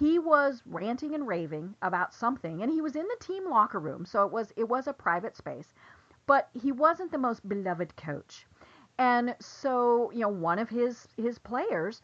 He 0.01 0.19
was 0.19 0.63
ranting 0.67 1.15
and 1.15 1.29
raving 1.29 1.77
about 1.83 2.15
something, 2.15 2.63
and 2.63 2.73
he 2.73 2.81
was 2.81 2.97
in 2.97 3.07
the 3.07 3.25
team 3.25 3.49
locker 3.49 3.79
room, 3.79 4.05
so 4.05 4.25
it 4.25 4.33
was 4.33 4.53
it 4.57 4.69
was 4.69 4.89
a 4.89 4.93
private 4.93 5.37
space. 5.37 5.75
But 6.27 6.49
he 6.53 6.73
wasn't 6.73 7.13
the 7.13 7.19
most 7.19 7.49
beloved 7.49 7.97
coach. 7.97 8.47
And 8.99 9.37
so, 9.41 10.11
you 10.13 10.21
know, 10.21 10.29
one 10.29 10.59
of 10.59 10.71
his 10.71 11.07
his 11.17 11.39
players, 11.39 12.03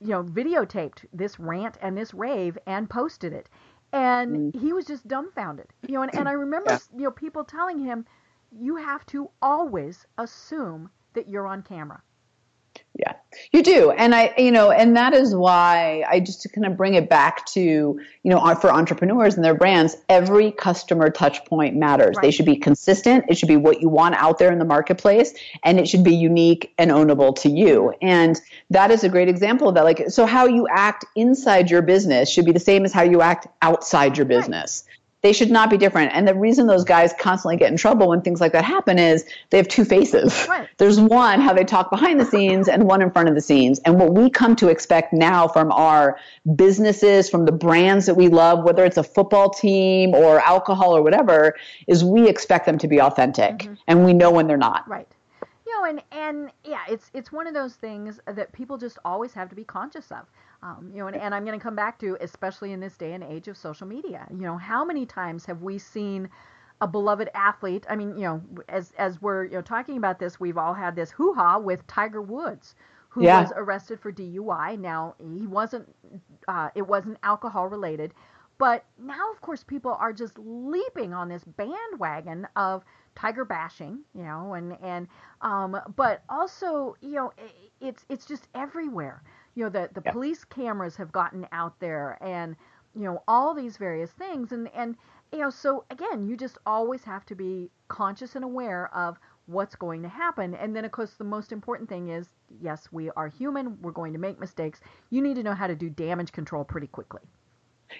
you 0.00 0.08
know, 0.08 0.22
videotaped 0.22 1.04
this 1.12 1.38
rant 1.38 1.76
and 1.82 1.96
this 1.96 2.14
rave 2.14 2.56
and 2.66 2.88
posted 2.88 3.32
it 3.32 3.48
and 3.92 4.52
mm. 4.52 4.60
he 4.60 4.72
was 4.72 4.86
just 4.86 5.06
dumbfounded 5.06 5.66
you 5.86 5.94
know 5.94 6.02
and, 6.02 6.14
and 6.14 6.28
i 6.28 6.32
remember 6.46 6.70
yeah. 6.70 6.78
you 6.96 7.04
know 7.04 7.10
people 7.10 7.44
telling 7.44 7.78
him 7.78 8.04
you 8.50 8.76
have 8.76 9.04
to 9.06 9.30
always 9.40 10.06
assume 10.18 10.90
that 11.14 11.28
you're 11.28 11.46
on 11.46 11.62
camera 11.62 12.02
yeah, 12.94 13.14
you 13.52 13.62
do. 13.62 13.90
And 13.90 14.14
I, 14.14 14.34
you 14.36 14.52
know, 14.52 14.70
and 14.70 14.96
that 14.96 15.14
is 15.14 15.34
why 15.34 16.04
I 16.08 16.20
just 16.20 16.42
to 16.42 16.50
kind 16.50 16.66
of 16.66 16.76
bring 16.76 16.92
it 16.92 17.08
back 17.08 17.46
to, 17.46 17.60
you 17.60 18.00
know, 18.24 18.54
for 18.56 18.70
entrepreneurs 18.70 19.34
and 19.34 19.42
their 19.42 19.54
brands, 19.54 19.96
every 20.10 20.52
customer 20.52 21.08
touch 21.08 21.42
point 21.46 21.74
matters. 21.74 22.16
Right. 22.16 22.22
They 22.22 22.30
should 22.30 22.44
be 22.44 22.56
consistent. 22.56 23.24
It 23.28 23.38
should 23.38 23.48
be 23.48 23.56
what 23.56 23.80
you 23.80 23.88
want 23.88 24.16
out 24.16 24.38
there 24.38 24.52
in 24.52 24.58
the 24.58 24.66
marketplace 24.66 25.32
and 25.64 25.80
it 25.80 25.88
should 25.88 26.04
be 26.04 26.14
unique 26.14 26.74
and 26.76 26.90
ownable 26.90 27.34
to 27.40 27.48
you. 27.48 27.94
And 28.02 28.38
that 28.68 28.90
is 28.90 29.04
a 29.04 29.08
great 29.08 29.28
example 29.28 29.68
of 29.68 29.74
that. 29.76 29.84
Like, 29.84 30.10
so 30.10 30.26
how 30.26 30.44
you 30.44 30.68
act 30.68 31.06
inside 31.16 31.70
your 31.70 31.82
business 31.82 32.30
should 32.30 32.44
be 32.44 32.52
the 32.52 32.60
same 32.60 32.84
as 32.84 32.92
how 32.92 33.02
you 33.02 33.22
act 33.22 33.46
outside 33.62 34.18
your 34.18 34.26
business. 34.26 34.84
Right 34.86 35.01
they 35.22 35.32
should 35.32 35.50
not 35.50 35.70
be 35.70 35.78
different. 35.78 36.12
And 36.12 36.26
the 36.26 36.34
reason 36.34 36.66
those 36.66 36.84
guys 36.84 37.14
constantly 37.18 37.56
get 37.56 37.70
in 37.70 37.76
trouble 37.76 38.08
when 38.08 38.22
things 38.22 38.40
like 38.40 38.52
that 38.52 38.64
happen 38.64 38.98
is 38.98 39.24
they 39.50 39.56
have 39.56 39.68
two 39.68 39.84
faces. 39.84 40.46
Right. 40.48 40.68
There's 40.78 40.98
one, 40.98 41.40
how 41.40 41.54
they 41.54 41.64
talk 41.64 41.90
behind 41.90 42.20
the 42.20 42.24
scenes, 42.24 42.68
and 42.68 42.84
one 42.84 43.00
in 43.02 43.10
front 43.10 43.28
of 43.28 43.34
the 43.34 43.40
scenes. 43.40 43.78
And 43.84 43.98
what 43.98 44.12
we 44.12 44.28
come 44.28 44.56
to 44.56 44.68
expect 44.68 45.12
now 45.12 45.46
from 45.46 45.70
our 45.72 46.18
businesses, 46.56 47.30
from 47.30 47.44
the 47.44 47.52
brands 47.52 48.06
that 48.06 48.14
we 48.14 48.28
love, 48.28 48.64
whether 48.64 48.84
it's 48.84 48.96
a 48.98 49.04
football 49.04 49.50
team 49.50 50.14
or 50.14 50.40
alcohol 50.40 50.96
or 50.96 51.02
whatever, 51.02 51.54
is 51.86 52.04
we 52.04 52.28
expect 52.28 52.66
them 52.66 52.78
to 52.78 52.88
be 52.88 53.00
authentic. 53.00 53.58
Mm-hmm. 53.58 53.74
And 53.86 54.04
we 54.04 54.12
know 54.12 54.30
when 54.32 54.48
they're 54.48 54.56
not. 54.56 54.88
Right 54.88 55.08
you 55.64 55.78
know 55.78 55.84
and 55.84 56.02
and 56.10 56.50
yeah 56.64 56.82
it's 56.88 57.10
it's 57.14 57.30
one 57.30 57.46
of 57.46 57.54
those 57.54 57.74
things 57.74 58.20
that 58.26 58.52
people 58.52 58.76
just 58.76 58.98
always 59.04 59.32
have 59.32 59.48
to 59.48 59.54
be 59.54 59.64
conscious 59.64 60.10
of 60.10 60.26
um, 60.62 60.90
you 60.92 61.00
know, 61.00 61.08
and, 61.08 61.16
and 61.16 61.34
I'm 61.34 61.44
going 61.44 61.58
to 61.58 61.62
come 61.62 61.74
back 61.74 61.98
to, 62.00 62.16
especially 62.20 62.72
in 62.72 62.80
this 62.80 62.96
day 62.96 63.12
and 63.14 63.24
age 63.24 63.48
of 63.48 63.56
social 63.56 63.86
media. 63.86 64.26
You 64.30 64.42
know, 64.42 64.56
how 64.56 64.84
many 64.84 65.04
times 65.04 65.44
have 65.46 65.62
we 65.62 65.78
seen 65.78 66.28
a 66.80 66.86
beloved 66.86 67.28
athlete? 67.34 67.84
I 67.88 67.96
mean, 67.96 68.16
you 68.16 68.24
know, 68.24 68.42
as 68.68 68.92
as 68.96 69.20
we're 69.20 69.44
you 69.44 69.52
know 69.52 69.62
talking 69.62 69.96
about 69.96 70.18
this, 70.18 70.38
we've 70.38 70.58
all 70.58 70.74
had 70.74 70.94
this 70.94 71.10
hoo 71.10 71.34
ha 71.34 71.58
with 71.58 71.84
Tiger 71.88 72.22
Woods, 72.22 72.76
who 73.08 73.24
yeah. 73.24 73.40
was 73.42 73.52
arrested 73.56 73.98
for 73.98 74.12
DUI. 74.12 74.78
Now 74.78 75.16
he 75.18 75.46
wasn't, 75.46 75.92
uh, 76.46 76.70
it 76.76 76.86
wasn't 76.86 77.18
alcohol 77.24 77.68
related, 77.68 78.14
but 78.58 78.84
now 79.02 79.32
of 79.32 79.40
course 79.40 79.64
people 79.64 79.96
are 79.98 80.12
just 80.12 80.38
leaping 80.38 81.12
on 81.12 81.28
this 81.28 81.42
bandwagon 81.44 82.46
of 82.54 82.84
tiger 83.16 83.44
bashing, 83.44 83.98
you 84.14 84.22
know, 84.22 84.54
and 84.54 84.76
and 84.80 85.08
um, 85.40 85.76
but 85.96 86.22
also 86.28 86.96
you 87.00 87.14
know 87.14 87.32
it's 87.80 88.06
it's 88.08 88.26
just 88.26 88.46
everywhere 88.54 89.22
you 89.54 89.64
know 89.64 89.70
the 89.70 89.90
the 89.94 90.02
yeah. 90.04 90.12
police 90.12 90.44
cameras 90.44 90.96
have 90.96 91.12
gotten 91.12 91.46
out 91.52 91.78
there 91.80 92.18
and 92.20 92.56
you 92.94 93.02
know 93.02 93.22
all 93.28 93.54
these 93.54 93.76
various 93.76 94.10
things. 94.10 94.52
And 94.52 94.68
and 94.74 94.96
you 95.32 95.40
know 95.40 95.50
so 95.50 95.84
again 95.90 96.22
you 96.22 96.36
just 96.36 96.58
always 96.66 97.04
have 97.04 97.26
to 97.26 97.34
be 97.34 97.70
conscious 97.88 98.34
and 98.34 98.44
aware 98.44 98.94
of 98.94 99.18
what's 99.46 99.74
going 99.76 100.02
to 100.02 100.08
happen. 100.08 100.54
And 100.54 100.74
then 100.74 100.84
of 100.84 100.92
course 100.92 101.14
the 101.14 101.24
most 101.24 101.52
important 101.52 101.88
thing 101.88 102.08
is 102.08 102.28
yes 102.60 102.88
we 102.92 103.10
are 103.10 103.28
human. 103.28 103.80
We're 103.82 103.92
going 103.92 104.12
to 104.12 104.18
make 104.18 104.38
mistakes. 104.40 104.80
You 105.10 105.22
need 105.22 105.34
to 105.36 105.42
know 105.42 105.54
how 105.54 105.66
to 105.66 105.74
do 105.74 105.90
damage 105.90 106.32
control 106.32 106.64
pretty 106.64 106.86
quickly. 106.86 107.22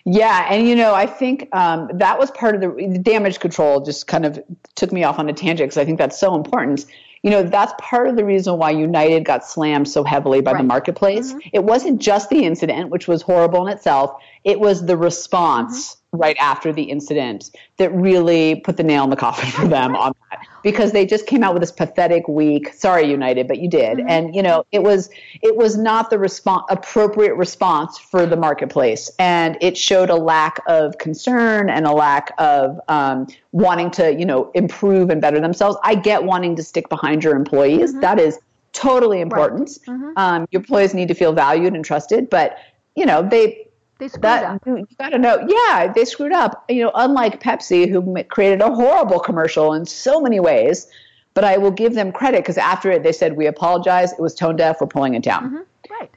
Yeah, 0.05 0.47
and 0.49 0.67
you 0.67 0.75
know, 0.75 0.95
I 0.95 1.05
think 1.05 1.49
um, 1.55 1.91
that 1.93 2.19
was 2.19 2.31
part 2.31 2.55
of 2.55 2.63
the, 2.63 2.69
the, 2.69 2.99
damage 2.99 3.41
control. 3.41 3.85
Just 3.85 4.07
kind 4.07 4.25
of 4.25 4.43
took 4.75 4.91
me 4.91 5.05
off 5.05 5.19
on 5.19 5.29
a 5.29 5.35
tangent 5.35 5.69
because 5.69 5.77
I 5.77 5.85
think 5.85 5.99
that's 5.99 6.19
so 6.19 6.35
important 6.35 6.87
you 7.23 7.31
know, 7.31 7.43
that's 7.43 7.73
part 7.79 8.09
of 8.09 8.17
the 8.17 8.25
reason 8.25 8.59
why 8.59 8.71
United 8.71 9.25
got 9.25 9.45
slammed 9.45 9.89
so 9.89 10.03
heavily 10.03 10.41
by 10.41 10.53
right. 10.53 10.59
the 10.59 10.65
marketplace. 10.65 11.33
Mm-hmm. 11.33 11.49
It 11.53 11.65
wasn't 11.65 12.01
just 12.01 12.31
the 12.31 12.45
incident, 12.45 12.91
which 12.91 13.07
was 13.07 13.23
horrible 13.23 13.67
in 13.67 13.73
itself, 13.73 14.21
it 14.45 14.59
was 14.59 14.85
the 14.85 14.97
response. 14.97 15.93
Mm-hmm 15.93 15.99
right 16.13 16.37
after 16.39 16.73
the 16.73 16.83
incident 16.83 17.51
that 17.79 17.93
really 17.95 18.57
put 18.57 18.77
the 18.77 18.83
nail 18.83 19.03
in 19.05 19.11
the 19.11 19.17
coffin 19.17 19.51
for 19.51 19.67
them 19.67 19.97
on 19.97 20.15
that 20.31 20.47
because 20.63 20.93
they 20.93 21.07
just 21.07 21.27
came 21.27 21.43
out 21.43 21.55
with 21.55 21.63
this 21.63 21.73
pathetic 21.73 22.29
week 22.29 22.73
sorry 22.75 23.09
united 23.09 23.49
but 23.49 23.59
you 23.59 23.69
did 23.69 23.99
mm-hmm. 23.99 24.09
and 24.09 24.37
you 24.37 24.43
know 24.43 24.65
it 24.73 24.83
was 24.83 25.09
it 25.41 25.57
was 25.57 25.77
not 25.77 26.11
the 26.11 26.19
response 26.19 26.65
appropriate 26.69 27.35
response 27.35 27.99
for 27.99 28.27
the 28.27 28.37
marketplace 28.37 29.11
and 29.19 29.57
it 29.63 29.77
showed 29.77 30.11
a 30.11 30.15
lack 30.15 30.61
of 30.67 30.97
concern 30.99 31.71
and 31.71 31.87
a 31.87 31.93
lack 31.93 32.33
of 32.39 32.79
um, 32.89 33.27
wanting 33.53 33.91
to 33.91 34.15
you 34.15 34.27
know 34.27 34.51
improve 34.55 35.09
and 35.09 35.21
better 35.23 35.41
themselves 35.41 35.79
i 35.83 35.95
get 35.95 36.25
wanting 36.25 36.55
to 36.55 36.63
stick 36.63 36.89
behind 36.91 37.25
your 37.25 37.35
employees 37.35 37.93
mm-hmm. 37.93 38.01
that 38.01 38.21
is 38.21 38.39
totally 38.73 39.21
important 39.21 39.79
right. 39.89 39.97
mm-hmm. 39.97 40.13
um, 40.17 40.47
your 40.51 40.61
employees 40.61 40.93
need 40.93 41.09
to 41.09 41.15
feel 41.15 41.33
valued 41.33 41.75
and 41.75 41.87
trusted 41.87 42.29
but 42.29 42.59
you 42.97 43.07
know 43.07 43.27
they 43.27 43.67
they 43.99 44.09
screwed 44.09 44.23
that, 44.23 44.45
up. 44.45 44.67
You 44.67 44.87
got 44.99 45.11
to 45.11 45.19
know, 45.19 45.47
yeah, 45.49 45.93
they 45.93 46.05
screwed 46.05 46.33
up. 46.33 46.65
You 46.69 46.85
know, 46.85 46.93
unlike 46.95 47.41
Pepsi, 47.41 47.89
who 47.89 48.23
created 48.25 48.61
a 48.61 48.75
horrible 48.75 49.21
commercial 49.21 49.75
in 49.75 49.87
so 49.87 50.21
many 50.21 50.41
ways, 50.41 50.89
but 51.35 51.45
I 51.45 51.57
will 51.57 51.71
give 51.71 51.95
them 51.95 52.13
credit 52.13 52.39
because 52.39 52.59
after 52.59 52.91
it, 52.91 53.03
they 53.03 53.13
said 53.13 53.37
we 53.37 53.47
apologize. 53.47 54.13
It 54.13 54.21
was 54.21 54.35
tone 54.35 54.57
deaf. 54.57 54.81
We're 54.81 54.87
pulling 54.89 55.15
it 55.15 55.23
down. 55.23 55.45
Mm-hmm. 55.45 55.93
Right. 56.01 56.11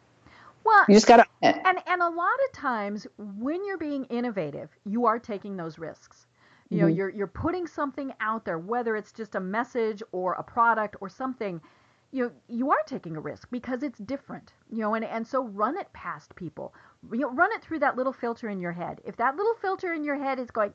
Well, 0.64 0.84
you 0.88 0.96
just 0.96 1.08
got 1.08 1.18
to. 1.18 1.26
And 1.42 1.80
and 1.86 2.02
a 2.02 2.10
lot 2.10 2.38
of 2.46 2.52
times 2.54 3.06
when 3.18 3.66
you're 3.66 3.78
being 3.78 4.06
innovative, 4.06 4.70
you 4.86 5.06
are 5.06 5.20
taking 5.20 5.56
those 5.56 5.78
risks. 5.78 6.28
You 6.70 6.80
know, 6.80 6.88
mm-hmm. 6.88 6.96
you're 6.96 7.10
you're 7.10 7.28
putting 7.28 7.68
something 7.68 8.12
out 8.20 8.46
there, 8.46 8.58
whether 8.58 8.96
it's 8.96 9.12
just 9.12 9.36
a 9.36 9.40
message 9.40 10.02
or 10.12 10.34
a 10.34 10.44
product 10.44 10.96
or 11.02 11.10
something 11.10 11.62
you 12.16 12.24
know, 12.24 12.32
you 12.48 12.72
are 12.72 12.82
taking 12.86 13.18
a 13.18 13.20
risk 13.20 13.50
because 13.52 13.84
it's 13.84 14.00
different, 14.00 14.54
you 14.72 14.80
know, 14.80 14.94
and, 14.94 15.04
and 15.04 15.28
so 15.28 15.44
run 15.44 15.78
it 15.78 15.92
past 15.92 16.34
people. 16.38 16.74
You 17.12 17.20
know, 17.20 17.32
run 17.32 17.51
it 17.53 17.62
through 17.62 17.80
that 17.80 17.95
little 17.95 18.14
filter 18.14 18.49
in 18.49 18.60
your 18.60 18.72
head. 18.72 19.01
If 19.06 19.18
that 19.18 19.36
little 19.36 19.56
filter 19.56 19.93
in 19.93 20.03
your 20.03 20.18
head 20.18 20.39
is 20.39 20.51
going, 20.51 20.74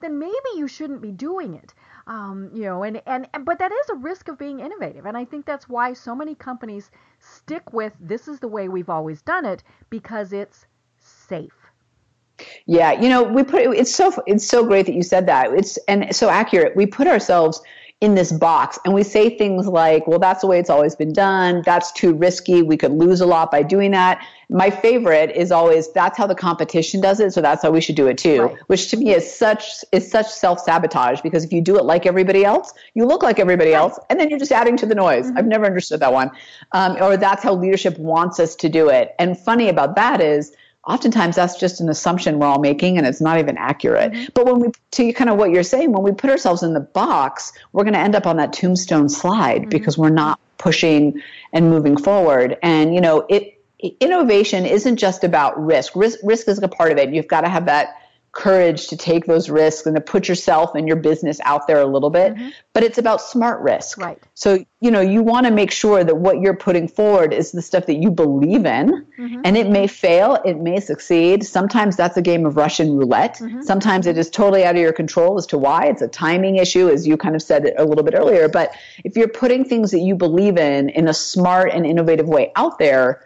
then 0.00 0.18
maybe 0.18 0.34
you 0.56 0.68
shouldn't 0.68 1.00
be 1.00 1.10
doing 1.10 1.54
it. 1.54 1.74
Um, 2.06 2.50
you 2.52 2.64
know, 2.64 2.82
and, 2.82 3.00
and, 3.06 3.26
and 3.32 3.46
but 3.46 3.58
that 3.58 3.72
is 3.72 3.88
a 3.88 3.94
risk 3.94 4.28
of 4.28 4.38
being 4.38 4.60
innovative, 4.60 5.06
and 5.06 5.16
I 5.16 5.24
think 5.24 5.46
that's 5.46 5.70
why 5.70 5.94
so 5.94 6.14
many 6.14 6.34
companies 6.34 6.90
stick 7.18 7.72
with 7.72 7.94
this 7.98 8.28
is 8.28 8.40
the 8.40 8.48
way 8.48 8.68
we've 8.68 8.90
always 8.90 9.22
done 9.22 9.46
it 9.46 9.62
because 9.88 10.34
it's 10.34 10.66
safe. 10.98 11.56
Yeah, 12.66 12.92
you 12.92 13.08
know, 13.08 13.22
we 13.22 13.42
put 13.42 13.62
it's 13.62 13.94
so 13.94 14.12
it's 14.26 14.46
so 14.46 14.66
great 14.66 14.84
that 14.86 14.94
you 14.94 15.02
said 15.02 15.26
that. 15.26 15.52
It's 15.54 15.78
and 15.88 16.14
so 16.14 16.28
accurate. 16.28 16.76
We 16.76 16.84
put 16.84 17.06
ourselves 17.06 17.62
in 18.00 18.14
this 18.14 18.32
box. 18.32 18.78
And 18.84 18.92
we 18.92 19.02
say 19.02 19.36
things 19.36 19.66
like 19.66 20.06
well 20.06 20.18
that's 20.18 20.42
the 20.42 20.46
way 20.46 20.58
it's 20.58 20.70
always 20.70 20.94
been 20.94 21.12
done. 21.12 21.62
That's 21.64 21.92
too 21.92 22.12
risky. 22.12 22.62
We 22.62 22.76
could 22.76 22.92
lose 22.92 23.20
a 23.20 23.26
lot 23.26 23.50
by 23.50 23.62
doing 23.62 23.92
that. 23.92 24.24
My 24.50 24.68
favorite 24.68 25.30
is 25.30 25.50
always 25.50 25.90
that's 25.92 26.18
how 26.18 26.26
the 26.26 26.34
competition 26.34 27.00
does 27.00 27.20
it. 27.20 27.32
So 27.32 27.40
that's 27.40 27.62
how 27.62 27.70
we 27.70 27.80
should 27.80 27.96
do 27.96 28.06
it 28.06 28.18
too 28.18 28.42
right. 28.42 28.56
which 28.66 28.90
to 28.90 28.96
me 28.96 29.14
is 29.14 29.32
such 29.32 29.84
is 29.92 30.10
such 30.10 30.28
self-sabotage 30.28 31.20
because 31.22 31.44
if 31.44 31.52
you 31.52 31.60
do 31.60 31.76
it 31.78 31.84
like 31.84 32.04
everybody 32.04 32.44
else 32.44 32.74
you 32.94 33.06
look 33.06 33.22
like 33.22 33.38
everybody 33.38 33.70
right. 33.70 33.78
else 33.78 33.98
and 34.10 34.20
then 34.20 34.28
you're 34.28 34.38
just 34.38 34.52
adding 34.52 34.76
to 34.76 34.86
the 34.86 34.94
noise. 34.94 35.26
Mm-hmm. 35.26 35.38
i've 35.38 35.46
never 35.46 35.64
understood 35.64 36.00
that 36.00 36.12
one. 36.12 36.30
Um, 36.72 36.96
or 37.00 37.16
that's 37.16 37.42
how 37.42 37.54
leadership 37.54 37.98
wants 37.98 38.38
us 38.40 38.54
to 38.56 38.68
do 38.68 38.88
it. 38.88 39.14
And 39.18 39.38
funny 39.38 39.68
about 39.68 39.96
that 39.96 40.20
is 40.20 40.54
oftentimes 40.86 41.36
that's 41.36 41.58
just 41.58 41.80
an 41.80 41.88
assumption 41.88 42.38
we're 42.38 42.46
all 42.46 42.60
making 42.60 42.98
and 42.98 43.06
it's 43.06 43.20
not 43.20 43.38
even 43.38 43.56
accurate. 43.56 44.12
Mm-hmm. 44.12 44.24
But 44.34 44.46
when 44.46 44.60
we, 44.60 44.68
to 44.92 45.12
kind 45.12 45.30
of 45.30 45.36
what 45.36 45.50
you're 45.50 45.62
saying, 45.62 45.92
when 45.92 46.02
we 46.02 46.12
put 46.12 46.30
ourselves 46.30 46.62
in 46.62 46.74
the 46.74 46.80
box, 46.80 47.52
we're 47.72 47.84
going 47.84 47.94
to 47.94 48.00
end 48.00 48.14
up 48.14 48.26
on 48.26 48.36
that 48.36 48.52
tombstone 48.52 49.08
slide 49.08 49.62
mm-hmm. 49.62 49.70
because 49.70 49.96
we're 49.96 50.10
not 50.10 50.38
pushing 50.58 51.20
and 51.52 51.70
moving 51.70 51.96
forward. 51.96 52.58
And, 52.62 52.94
you 52.94 53.00
know, 53.00 53.26
it, 53.28 53.62
innovation 54.00 54.66
isn't 54.66 54.96
just 54.96 55.24
about 55.24 55.62
risk. 55.62 55.94
risk. 55.96 56.18
Risk 56.22 56.48
is 56.48 56.62
a 56.62 56.68
part 56.68 56.92
of 56.92 56.98
it. 56.98 57.10
You've 57.10 57.28
got 57.28 57.42
to 57.42 57.48
have 57.48 57.66
that 57.66 57.96
courage 58.34 58.88
to 58.88 58.96
take 58.96 59.26
those 59.26 59.48
risks 59.48 59.86
and 59.86 59.94
to 59.94 60.00
put 60.00 60.28
yourself 60.28 60.74
and 60.74 60.88
your 60.88 60.96
business 60.96 61.40
out 61.44 61.66
there 61.66 61.80
a 61.80 61.86
little 61.86 62.10
bit. 62.10 62.34
Mm-hmm. 62.34 62.48
But 62.72 62.82
it's 62.82 62.98
about 62.98 63.20
smart 63.20 63.60
risk. 63.60 63.96
Right. 63.96 64.20
So, 64.34 64.64
you 64.80 64.90
know, 64.90 65.00
you 65.00 65.22
want 65.22 65.46
to 65.46 65.52
make 65.52 65.70
sure 65.70 66.02
that 66.02 66.16
what 66.16 66.40
you're 66.40 66.56
putting 66.56 66.88
forward 66.88 67.32
is 67.32 67.52
the 67.52 67.62
stuff 67.62 67.86
that 67.86 67.94
you 67.94 68.10
believe 68.10 68.66
in. 68.66 69.06
Mm-hmm. 69.18 69.42
And 69.44 69.56
it 69.56 69.70
may 69.70 69.86
fail, 69.86 70.38
it 70.44 70.58
may 70.58 70.80
succeed. 70.80 71.44
Sometimes 71.44 71.96
that's 71.96 72.16
a 72.16 72.22
game 72.22 72.44
of 72.44 72.56
Russian 72.56 72.96
roulette. 72.96 73.36
Mm-hmm. 73.36 73.62
Sometimes 73.62 74.06
it 74.06 74.18
is 74.18 74.28
totally 74.28 74.64
out 74.64 74.74
of 74.74 74.80
your 74.80 74.92
control 74.92 75.38
as 75.38 75.46
to 75.46 75.58
why. 75.58 75.86
It's 75.86 76.02
a 76.02 76.08
timing 76.08 76.56
issue, 76.56 76.88
as 76.88 77.06
you 77.06 77.16
kind 77.16 77.36
of 77.36 77.42
said 77.42 77.64
it 77.64 77.74
a 77.78 77.84
little 77.84 78.04
bit 78.04 78.14
earlier. 78.14 78.48
But 78.48 78.72
if 79.04 79.16
you're 79.16 79.28
putting 79.28 79.64
things 79.64 79.92
that 79.92 80.00
you 80.00 80.16
believe 80.16 80.58
in 80.58 80.88
in 80.90 81.06
a 81.06 81.14
smart 81.14 81.70
and 81.72 81.86
innovative 81.86 82.26
way 82.26 82.50
out 82.56 82.78
there, 82.80 83.24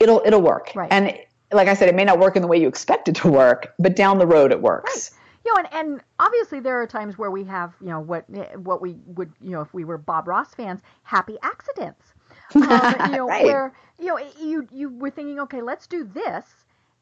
it'll 0.00 0.22
it'll 0.24 0.42
work. 0.42 0.72
Right. 0.74 0.88
And 0.90 1.14
like 1.52 1.68
I 1.68 1.74
said, 1.74 1.88
it 1.88 1.94
may 1.94 2.04
not 2.04 2.18
work 2.18 2.36
in 2.36 2.42
the 2.42 2.48
way 2.48 2.60
you 2.60 2.68
expect 2.68 3.08
it 3.08 3.14
to 3.16 3.28
work, 3.28 3.74
but 3.78 3.96
down 3.96 4.18
the 4.18 4.26
road 4.26 4.52
it 4.52 4.60
works. 4.60 5.12
Right. 5.12 5.18
You 5.44 5.54
know, 5.54 5.68
and, 5.72 5.88
and 5.90 6.00
obviously 6.18 6.60
there 6.60 6.80
are 6.80 6.86
times 6.86 7.16
where 7.16 7.30
we 7.30 7.44
have, 7.44 7.74
you 7.80 7.88
know, 7.88 8.00
what 8.00 8.28
what 8.58 8.82
we 8.82 8.96
would, 9.06 9.32
you 9.40 9.50
know, 9.50 9.62
if 9.62 9.72
we 9.72 9.84
were 9.84 9.96
Bob 9.96 10.28
Ross 10.28 10.54
fans, 10.54 10.80
happy 11.02 11.36
accidents. 11.42 12.04
Um, 12.54 12.94
you 13.10 13.16
know, 13.18 13.28
right. 13.28 13.44
where 13.44 13.74
you 13.98 14.06
know 14.06 14.18
you 14.40 14.66
you 14.72 14.88
were 14.88 15.10
thinking, 15.10 15.38
okay, 15.40 15.60
let's 15.60 15.86
do 15.86 16.02
this, 16.02 16.46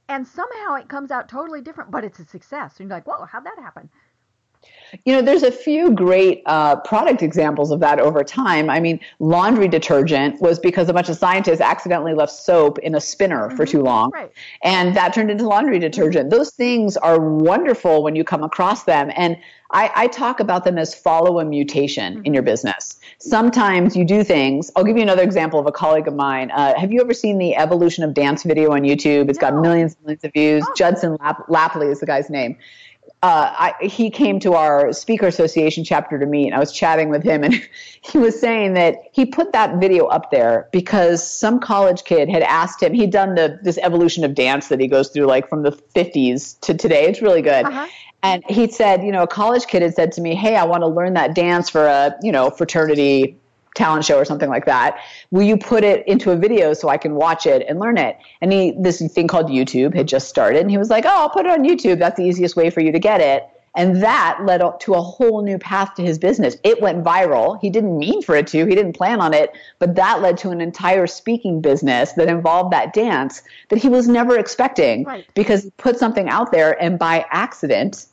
and 0.09 0.27
somehow 0.27 0.75
it 0.75 0.89
comes 0.89 1.13
out 1.13 1.29
totally 1.29 1.61
different, 1.61 1.93
but 1.93 2.03
it's 2.03 2.19
a 2.19 2.25
success. 2.25 2.81
And 2.81 2.89
you're 2.89 2.97
like, 2.97 3.07
whoa, 3.07 3.25
how'd 3.27 3.45
that 3.45 3.57
happen? 3.61 3.89
You 5.05 5.15
know, 5.15 5.23
there's 5.23 5.43
a 5.43 5.53
few 5.53 5.93
great 5.93 6.43
uh, 6.47 6.77
product 6.77 7.23
examples 7.23 7.71
of 7.71 7.81
that 7.81 7.99
over 7.99 8.23
time. 8.25 8.71
I 8.71 8.81
mean, 8.81 9.01
laundry 9.19 9.69
detergent 9.69 10.41
was 10.41 10.59
because 10.59 10.89
a 10.89 10.93
bunch 10.93 11.09
of 11.09 11.17
scientists 11.17 11.61
accidentally 11.61 12.15
left 12.15 12.33
soap 12.33 12.79
in 12.79 12.95
a 12.95 13.01
spinner 13.01 13.49
mm-hmm. 13.49 13.57
for 13.57 13.67
too 13.67 13.83
long, 13.83 14.11
right. 14.13 14.33
and 14.63 14.97
that 14.97 15.13
turned 15.13 15.31
into 15.31 15.47
laundry 15.47 15.79
detergent. 15.79 16.31
Those 16.31 16.51
things 16.51 16.97
are 16.97 17.21
wonderful 17.21 18.03
when 18.03 18.17
you 18.17 18.25
come 18.25 18.43
across 18.43 18.85
them, 18.85 19.11
and 19.17 19.37
I, 19.73 19.91
I 19.95 20.07
talk 20.07 20.39
about 20.39 20.65
them 20.65 20.79
as 20.79 20.95
follow 20.95 21.41
a 21.41 21.45
mutation 21.45 22.15
mm-hmm. 22.15 22.25
in 22.25 22.35
your 22.35 22.45
business. 22.45 22.99
Sometimes 23.19 23.97
you 23.97 24.05
do 24.05 24.23
things. 24.23 24.71
I'll 24.77 24.85
give 24.85 24.97
you 24.97 25.03
another 25.03 25.23
example 25.23 25.59
of 25.59 25.67
a 25.67 25.73
colleague 25.73 26.07
of 26.07 26.15
mine. 26.15 26.51
Uh, 26.53 26.79
have 26.79 26.93
you 26.93 27.01
ever 27.01 27.13
seen 27.13 27.39
the 27.39 27.57
evolution 27.57 28.05
of 28.05 28.15
dance 28.15 28.45
video 28.45 28.73
on 28.73 28.83
YouTube? 28.83 29.29
It's 29.29 29.41
no. 29.41 29.51
got 29.51 29.61
millions 29.61 29.95
and 29.95 30.05
millions 30.05 30.25
of 30.25 30.33
views. 30.33 30.65
Oh. 30.67 30.73
Judson 30.77 31.17
Lap- 31.21 31.49
Laipply 31.49 31.91
is 31.91 32.01
the 32.01 32.07
guy's 32.07 32.31
name 32.31 32.57
uh, 33.23 33.73
I, 33.81 33.87
he 33.87 34.11
came 34.11 34.39
to 34.41 34.55
our 34.55 34.93
speaker 34.93 35.27
association 35.27 35.85
chapter 35.85 36.19
to 36.19 36.27
meet 36.27 36.47
and 36.47 36.55
i 36.55 36.59
was 36.59 36.73
chatting 36.73 37.09
with 37.09 37.23
him 37.23 37.43
and 37.43 37.55
he 38.01 38.19
was 38.19 38.39
saying 38.39 38.75
that 38.75 38.97
he 39.13 39.27
put 39.27 39.53
that 39.53 39.81
video 39.81 40.07
up 40.07 40.31
there 40.31 40.69
because 40.71 41.27
some 41.27 41.59
college 41.59 42.05
kid 42.05 42.29
had 42.29 42.43
asked 42.43 42.83
him 42.83 42.93
he'd 42.93 43.11
done 43.11 43.35
the 43.35 43.59
this 43.63 43.79
evolution 43.79 44.23
of 44.23 44.35
dance 44.35 44.69
that 44.69 44.81
he 44.81 44.87
goes 44.87 45.09
through 45.09 45.27
like 45.27 45.49
from 45.49 45.63
the 45.63 45.73
50s 45.73 46.61
to 46.61 46.75
today 46.75 47.07
it's 47.07 47.23
really 47.23 47.43
good 47.43 47.65
uh-huh. 47.65 47.87
and 48.23 48.45
he 48.49 48.71
said 48.71 49.03
you 49.03 49.13
know 49.13 49.23
a 49.23 49.29
college 49.29 49.67
kid 49.67 49.83
had 49.83 49.95
said 49.95 50.13
to 50.13 50.21
me 50.21 50.35
hey 50.35 50.57
i 50.57 50.65
want 50.65 50.83
to 50.83 50.89
learn 50.89 51.15
that 51.15 51.35
dance 51.35 51.71
for 51.71 51.87
a 51.87 52.15
you 52.23 52.31
know 52.31 52.51
fraternity 52.51 53.37
talent 53.77 54.05
show 54.05 54.19
or 54.19 54.25
something 54.25 54.49
like 54.49 54.65
that. 54.65 54.99
Will 55.31 55.43
you 55.43 55.57
put 55.57 55.85
it 55.85 56.07
into 56.09 56.33
a 56.33 56.37
video 56.37 56.73
so 56.73 56.89
I 56.89 56.97
can 56.97 57.15
watch 57.15 57.47
it 57.47 57.65
and 57.69 57.79
learn 57.79 57.99
it? 57.99 58.19
And 58.41 58.53
he, 58.53 58.73
this 58.79 59.01
thing 59.13 59.29
called 59.29 59.47
YouTube 59.47 59.95
had 59.95 60.09
just 60.09 60.29
started, 60.29 60.61
and 60.61 60.71
he 60.71 60.79
was 60.79 60.91
like, 60.91 61.05
"Oh, 61.05 61.11
I'll 61.11 61.31
put 61.31 61.47
it 61.47 61.53
on 61.53 61.65
YouTube. 61.65 61.99
That's 61.99 62.17
the 62.17 62.25
easiest 62.25 62.57
way 62.57 62.71
for 62.71 62.81
you 62.81 62.91
to 62.93 62.99
get 62.99 63.21
it." 63.21 63.49
And 63.77 64.03
that 64.03 64.39
led 64.43 64.63
to 64.81 64.95
a 64.95 65.03
whole 65.03 65.43
new 65.43 65.59
path 65.59 65.95
to 65.97 66.03
his 66.03 66.19
business. 66.19 66.57
It 66.65 66.81
went 66.81 67.05
viral. 67.05 67.61
He 67.61 67.69
didn't 67.69 67.99
mean 67.99 68.23
for 68.23 68.35
it 68.35 68.47
to, 68.49 68.65
he 68.65 68.75
didn't 68.75 68.95
plan 68.95 69.21
on 69.21 69.35
it, 69.35 69.53
but 69.79 69.95
that 69.97 70.23
led 70.23 70.39
to 70.39 70.51
an 70.51 70.63
entire 70.63 71.07
speaking 71.07 71.61
business 71.61 72.13
that 72.13 72.29
involved 72.29 72.73
that 72.73 72.95
dance 72.95 73.43
that 73.69 73.79
he 73.79 73.91
was 73.91 74.09
never 74.09 74.39
expecting 74.39 75.05
right. 75.05 75.27
because 75.35 75.65
he 75.65 75.71
put 75.77 75.99
something 75.99 76.27
out 76.31 76.53
there 76.53 76.83
and 76.83 76.99
by 76.99 77.27
accident, 77.31 78.07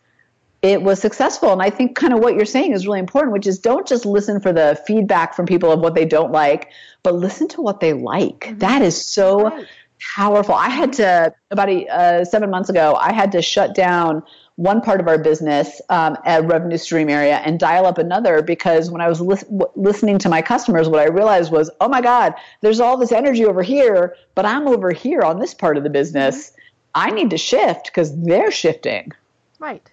it 0.64 0.82
was 0.82 1.00
successful. 1.00 1.52
And 1.52 1.62
I 1.62 1.70
think 1.70 1.96
kind 1.98 2.14
of 2.14 2.20
what 2.20 2.36
you're 2.36 2.46
saying 2.46 2.72
is 2.72 2.88
really 2.88 3.00
important, 3.00 3.34
which 3.34 3.46
is 3.46 3.60
don't 3.60 3.86
just 3.86 4.06
listen 4.06 4.40
for 4.40 4.54
the 4.54 4.82
feedback 4.88 5.36
from 5.36 5.46
people 5.46 5.72
of 5.72 5.82
what 5.82 5.94
they 5.94 6.06
don't 6.06 6.32
like, 6.32 6.72
but 7.04 7.14
listen 7.14 7.50
to 7.50 7.62
what 7.62 7.82
they 7.82 7.92
like. 7.92 8.46
Mm-hmm. 8.46 8.60
That 8.60 8.82
is 8.82 9.06
so 9.06 9.50
right. 9.50 9.68
powerful. 10.16 10.56
I 10.56 10.70
had 10.70 10.94
to, 10.94 11.34
about 11.52 11.70
a, 11.70 11.86
uh, 11.88 12.26
seven 12.26 12.50
months 12.50 12.70
ago, 12.70 12.96
I 12.96 13.12
had 13.12 13.34
to 13.34 13.42
shut 13.42 13.76
down 13.76 14.24
one 14.56 14.80
part 14.80 15.02
of 15.02 15.08
our 15.10 15.18
business 15.18 15.82
um, 15.90 16.16
at 16.24 16.46
revenue 16.46 16.78
stream 16.78 17.10
area 17.10 17.42
and 17.44 17.60
dial 17.60 17.86
up 17.86 17.98
another 17.98 18.42
because 18.42 18.90
when 18.90 19.02
I 19.02 19.10
was 19.10 19.20
li- 19.20 19.66
listening 19.76 20.18
to 20.20 20.30
my 20.30 20.42
customers, 20.42 20.88
what 20.88 21.02
I 21.02 21.08
realized 21.08 21.52
was, 21.52 21.70
oh 21.82 21.90
my 21.90 22.00
God, 22.00 22.36
there's 22.62 22.80
all 22.80 22.96
this 22.96 23.12
energy 23.12 23.44
over 23.44 23.64
here, 23.64 24.16
but 24.34 24.46
I'm 24.46 24.70
over 24.70 24.92
here 24.92 25.24
on 25.24 25.40
this 25.40 25.54
part 25.54 25.76
of 25.76 25.84
the 25.84 25.90
business. 25.90 26.52
Mm-hmm. 26.52 26.60
I 26.96 27.10
need 27.10 27.32
to 27.32 27.38
shift 27.38 27.88
because 27.88 28.18
they're 28.24 28.52
shifting. 28.52 29.12
Right 29.60 29.90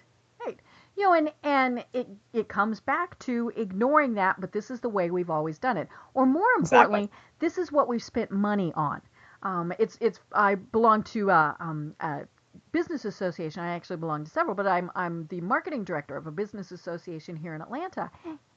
you 1.01 1.07
know, 1.07 1.13
and 1.15 1.31
and 1.41 1.85
it 1.93 2.07
it 2.31 2.47
comes 2.47 2.79
back 2.79 3.17
to 3.19 3.51
ignoring 3.55 4.13
that, 4.13 4.39
but 4.39 4.51
this 4.51 4.69
is 4.69 4.81
the 4.81 4.89
way 4.89 5.09
we've 5.09 5.31
always 5.31 5.57
done 5.57 5.77
it. 5.77 5.87
Or 6.13 6.27
more 6.27 6.51
importantly, 6.59 7.05
exactly. 7.05 7.19
this 7.39 7.57
is 7.57 7.71
what 7.71 7.87
we've 7.87 8.03
spent 8.03 8.29
money 8.29 8.71
on. 8.75 9.01
Um, 9.41 9.73
it's 9.79 9.97
it's 9.99 10.19
I 10.31 10.55
belong 10.55 11.01
to 11.05 11.31
a, 11.31 11.55
um, 11.59 11.95
a 12.01 12.27
business 12.71 13.05
association. 13.05 13.63
I 13.63 13.73
actually 13.73 13.97
belong 13.97 14.25
to 14.25 14.29
several, 14.29 14.53
but 14.53 14.67
I'm 14.67 14.91
I'm 14.93 15.25
the 15.31 15.41
marketing 15.41 15.85
director 15.85 16.15
of 16.15 16.27
a 16.27 16.31
business 16.31 16.71
association 16.71 17.35
here 17.35 17.55
in 17.55 17.63
Atlanta, 17.63 18.11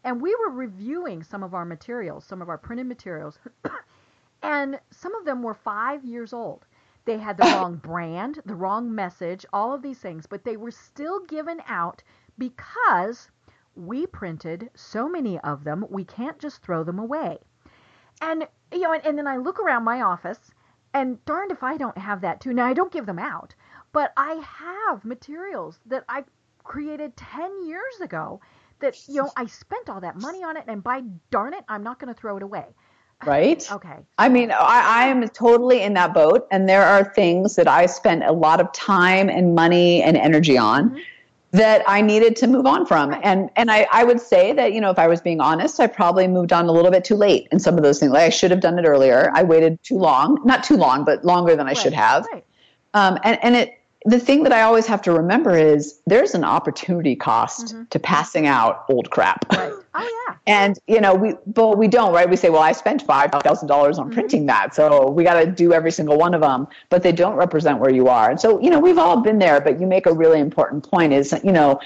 and 0.05 0.21
we 0.21 0.35
were 0.35 0.51
reviewing 0.51 1.23
some 1.23 1.43
of 1.43 1.55
our 1.55 1.65
materials, 1.65 2.27
some 2.27 2.43
of 2.43 2.51
our 2.51 2.59
printed 2.59 2.87
materials, 2.87 3.39
and 4.43 4.79
some 4.91 5.15
of 5.15 5.25
them 5.25 5.43
were 5.43 5.55
five 5.55 6.05
years 6.05 6.35
old. 6.35 6.67
They 7.07 7.17
had 7.17 7.39
the 7.39 7.45
wrong 7.57 7.77
brand, 7.77 8.41
the 8.45 8.55
wrong 8.55 8.95
message, 8.95 9.47
all 9.51 9.73
of 9.73 9.81
these 9.81 9.99
things, 9.99 10.27
but 10.27 10.45
they 10.45 10.59
were 10.59 10.71
still 10.71 11.21
given 11.21 11.63
out 11.67 12.03
because 12.39 13.29
we 13.77 14.07
printed 14.07 14.71
so 14.75 15.09
many 15.09 15.39
of 15.41 15.65
them, 15.65 15.85
we 15.91 16.05
can't 16.05 16.39
just 16.39 16.63
throw 16.63 16.85
them 16.85 16.99
away. 16.99 17.39
And 18.21 18.47
you 18.73 18.81
know, 18.81 18.93
and, 18.93 19.05
and, 19.05 19.19
then 19.19 19.27
I 19.27 19.37
look 19.37 19.59
around 19.59 19.85
my 19.85 20.03
office, 20.03 20.39
and 20.93 21.25
darned 21.25 21.51
if 21.51 21.63
I 21.63 21.77
don't 21.77 21.99
have 21.99 22.21
that 22.21 22.41
too. 22.41 22.53
Now 22.53 22.67
I 22.67 22.73
don't 22.73 22.93
give 22.93 23.07
them 23.07 23.19
out, 23.19 23.55
but 23.93 24.13
I 24.17 24.43
have 24.45 25.05
materials 25.05 25.79
that 25.87 26.05
I 26.09 26.25
created 26.63 27.17
ten 27.17 27.67
years 27.67 28.01
ago 28.01 28.41
that 28.81 28.97
you 29.09 29.23
know 29.23 29.31
I 29.37 29.47
spent 29.47 29.89
all 29.89 30.01
that 30.01 30.21
money 30.21 30.45
on 30.45 30.57
it, 30.57 30.65
and 30.69 30.83
by 30.83 31.03
darn 31.31 31.55
it, 31.55 31.65
I'm 31.69 31.83
not 31.83 31.99
going 31.99 32.13
to 32.13 32.19
throw 32.19 32.37
it 32.37 32.43
away. 32.43 32.67
Right. 33.25 33.67
Okay. 33.73 34.05
I 34.19 34.29
mean, 34.29 34.51
I, 34.51 35.05
I 35.05 35.07
am 35.07 35.27
totally 35.29 35.83
in 35.83 35.95
that 35.95 36.15
boat, 36.15 36.47
and 36.51 36.69
there 36.69 36.83
are 36.83 37.05
things 37.15 37.57
that 37.57 37.69
I 37.69 37.87
spent 37.87 38.23
a 38.25 38.33
lot 38.33 38.61
of 38.61 38.73
time 38.73 39.29
and 39.29 39.55
money 39.55 40.03
and 40.03 40.17
energy 40.17 40.59
on. 40.59 40.91
Mm-hmm 40.91 40.99
that 41.55 41.85
I 41.87 42.03
needed 42.03 42.35
to 42.37 42.49
move 42.49 42.67
on 42.67 42.85
from. 42.85 43.15
And 43.23 43.49
and 43.55 43.71
I, 43.71 43.87
I 43.93 44.03
would 44.03 44.21
say 44.21 44.53
that, 44.55 44.73
you 44.73 44.81
know, 44.81 44.91
if 44.91 44.99
I 44.99 45.07
was 45.07 45.21
being 45.21 45.41
honest, 45.41 45.79
I 45.79 45.87
probably 45.87 46.27
moved 46.27 46.53
on 46.53 46.67
a 46.67 46.73
little 46.73 46.91
bit 46.91 47.05
too 47.05 47.15
late 47.15 47.47
in 47.53 47.61
some 47.61 47.77
of 47.77 47.85
those 47.85 48.01
things. 48.01 48.11
Like 48.11 48.23
I 48.23 48.29
should 48.31 48.51
have 48.51 48.59
done 48.59 48.77
it 48.77 48.85
earlier. 48.85 49.31
I 49.35 49.45
waited 49.45 49.81
too 49.85 49.97
long. 49.97 50.41
Not 50.45 50.65
too 50.65 50.77
long, 50.77 51.05
but 51.05 51.25
longer 51.25 51.55
than 51.55 51.67
I 51.67 51.71
right. 51.71 51.79
should 51.79 51.93
have. 51.93 52.27
Right. 52.33 52.45
Um, 52.95 53.21
and, 53.23 53.39
and 53.45 53.55
it 53.55 53.79
the 54.07 54.19
thing 54.19 54.43
that 54.43 54.53
I 54.53 54.63
always 54.63 54.87
have 54.87 55.01
to 55.03 55.13
remember 55.13 55.57
is 55.57 56.01
there's 56.07 56.35
an 56.35 56.45
opportunity 56.45 57.17
cost 57.17 57.69
mm-hmm. 57.69 57.85
to 57.85 57.99
passing 57.99 58.47
out 58.47 58.85
old 58.91 59.11
crap. 59.11 59.47
Right. 59.51 59.73
Oh 59.95 60.25
yeah. 60.29 60.35
and 60.47 60.79
you 60.87 61.01
know 61.01 61.15
we 61.15 61.35
but 61.47 61.79
we 61.79 61.89
don't 61.89 62.13
right. 62.13 62.29
We 62.29 62.37
say, 62.37 62.51
well, 62.51 62.63
I 62.63 62.73
spent 62.73 63.01
five 63.03 63.31
thousand 63.31 63.69
dollars 63.69 63.99
on 63.99 64.07
mm-hmm. 64.07 64.15
printing 64.15 64.47
that, 64.47 64.75
so 64.75 65.09
we 65.09 65.25
got 65.25 65.41
to 65.41 65.47
do 65.47 65.73
every 65.73 65.91
single 65.91 66.19
one 66.19 66.35
of 66.35 66.43
them. 66.43 66.69
But 66.91 67.03
they 67.03 67.13
don't 67.13 67.37
represent 67.37 67.79
where 67.79 67.93
you 67.93 68.09
are. 68.09 68.31
And 68.31 68.39
so 68.39 68.61
you 68.61 68.69
know 68.69 68.79
we've 68.79 68.99
all 68.99 69.23
been 69.23 69.39
there. 69.39 69.61
But 69.61 69.81
you 69.81 69.87
make 69.87 70.07
a 70.07 70.13
really 70.13 70.41
important 70.41 70.89
point. 70.89 71.15
Is 71.15 71.35
you 71.43 71.53
know 71.53 71.81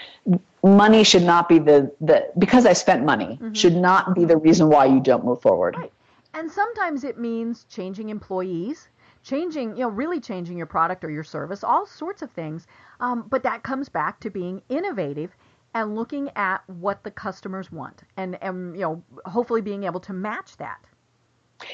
money 0.64 1.04
should 1.04 1.22
not 1.22 1.48
be 1.48 1.60
the 1.60 1.92
the 2.00 2.28
because 2.38 2.66
I 2.66 2.72
spent 2.72 3.04
money 3.04 3.38
mm-hmm. 3.40 3.52
should 3.52 3.76
not 3.76 4.16
be 4.16 4.24
the 4.24 4.36
reason 4.36 4.68
why 4.68 4.86
you 4.86 4.98
don't 4.98 5.24
move 5.24 5.40
forward. 5.40 5.76
Right. 5.76 5.92
And 6.34 6.50
sometimes 6.50 7.04
it 7.04 7.18
means 7.18 7.64
changing 7.64 8.10
employees 8.10 8.88
changing, 9.22 9.76
you 9.76 9.82
know, 9.82 9.88
really 9.90 10.20
changing 10.20 10.56
your 10.56 10.66
product 10.66 11.04
or 11.04 11.10
your 11.10 11.24
service, 11.24 11.64
all 11.64 11.86
sorts 11.86 12.22
of 12.22 12.30
things. 12.30 12.66
Um, 13.00 13.26
but 13.28 13.42
that 13.42 13.62
comes 13.62 13.88
back 13.88 14.20
to 14.20 14.30
being 14.30 14.62
innovative 14.68 15.30
and 15.74 15.94
looking 15.94 16.30
at 16.36 16.58
what 16.68 17.04
the 17.04 17.10
customers 17.10 17.70
want 17.70 18.02
and, 18.16 18.42
and, 18.42 18.74
you 18.74 18.82
know, 18.82 19.02
hopefully 19.26 19.60
being 19.60 19.84
able 19.84 20.00
to 20.00 20.12
match 20.12 20.56
that. 20.56 20.78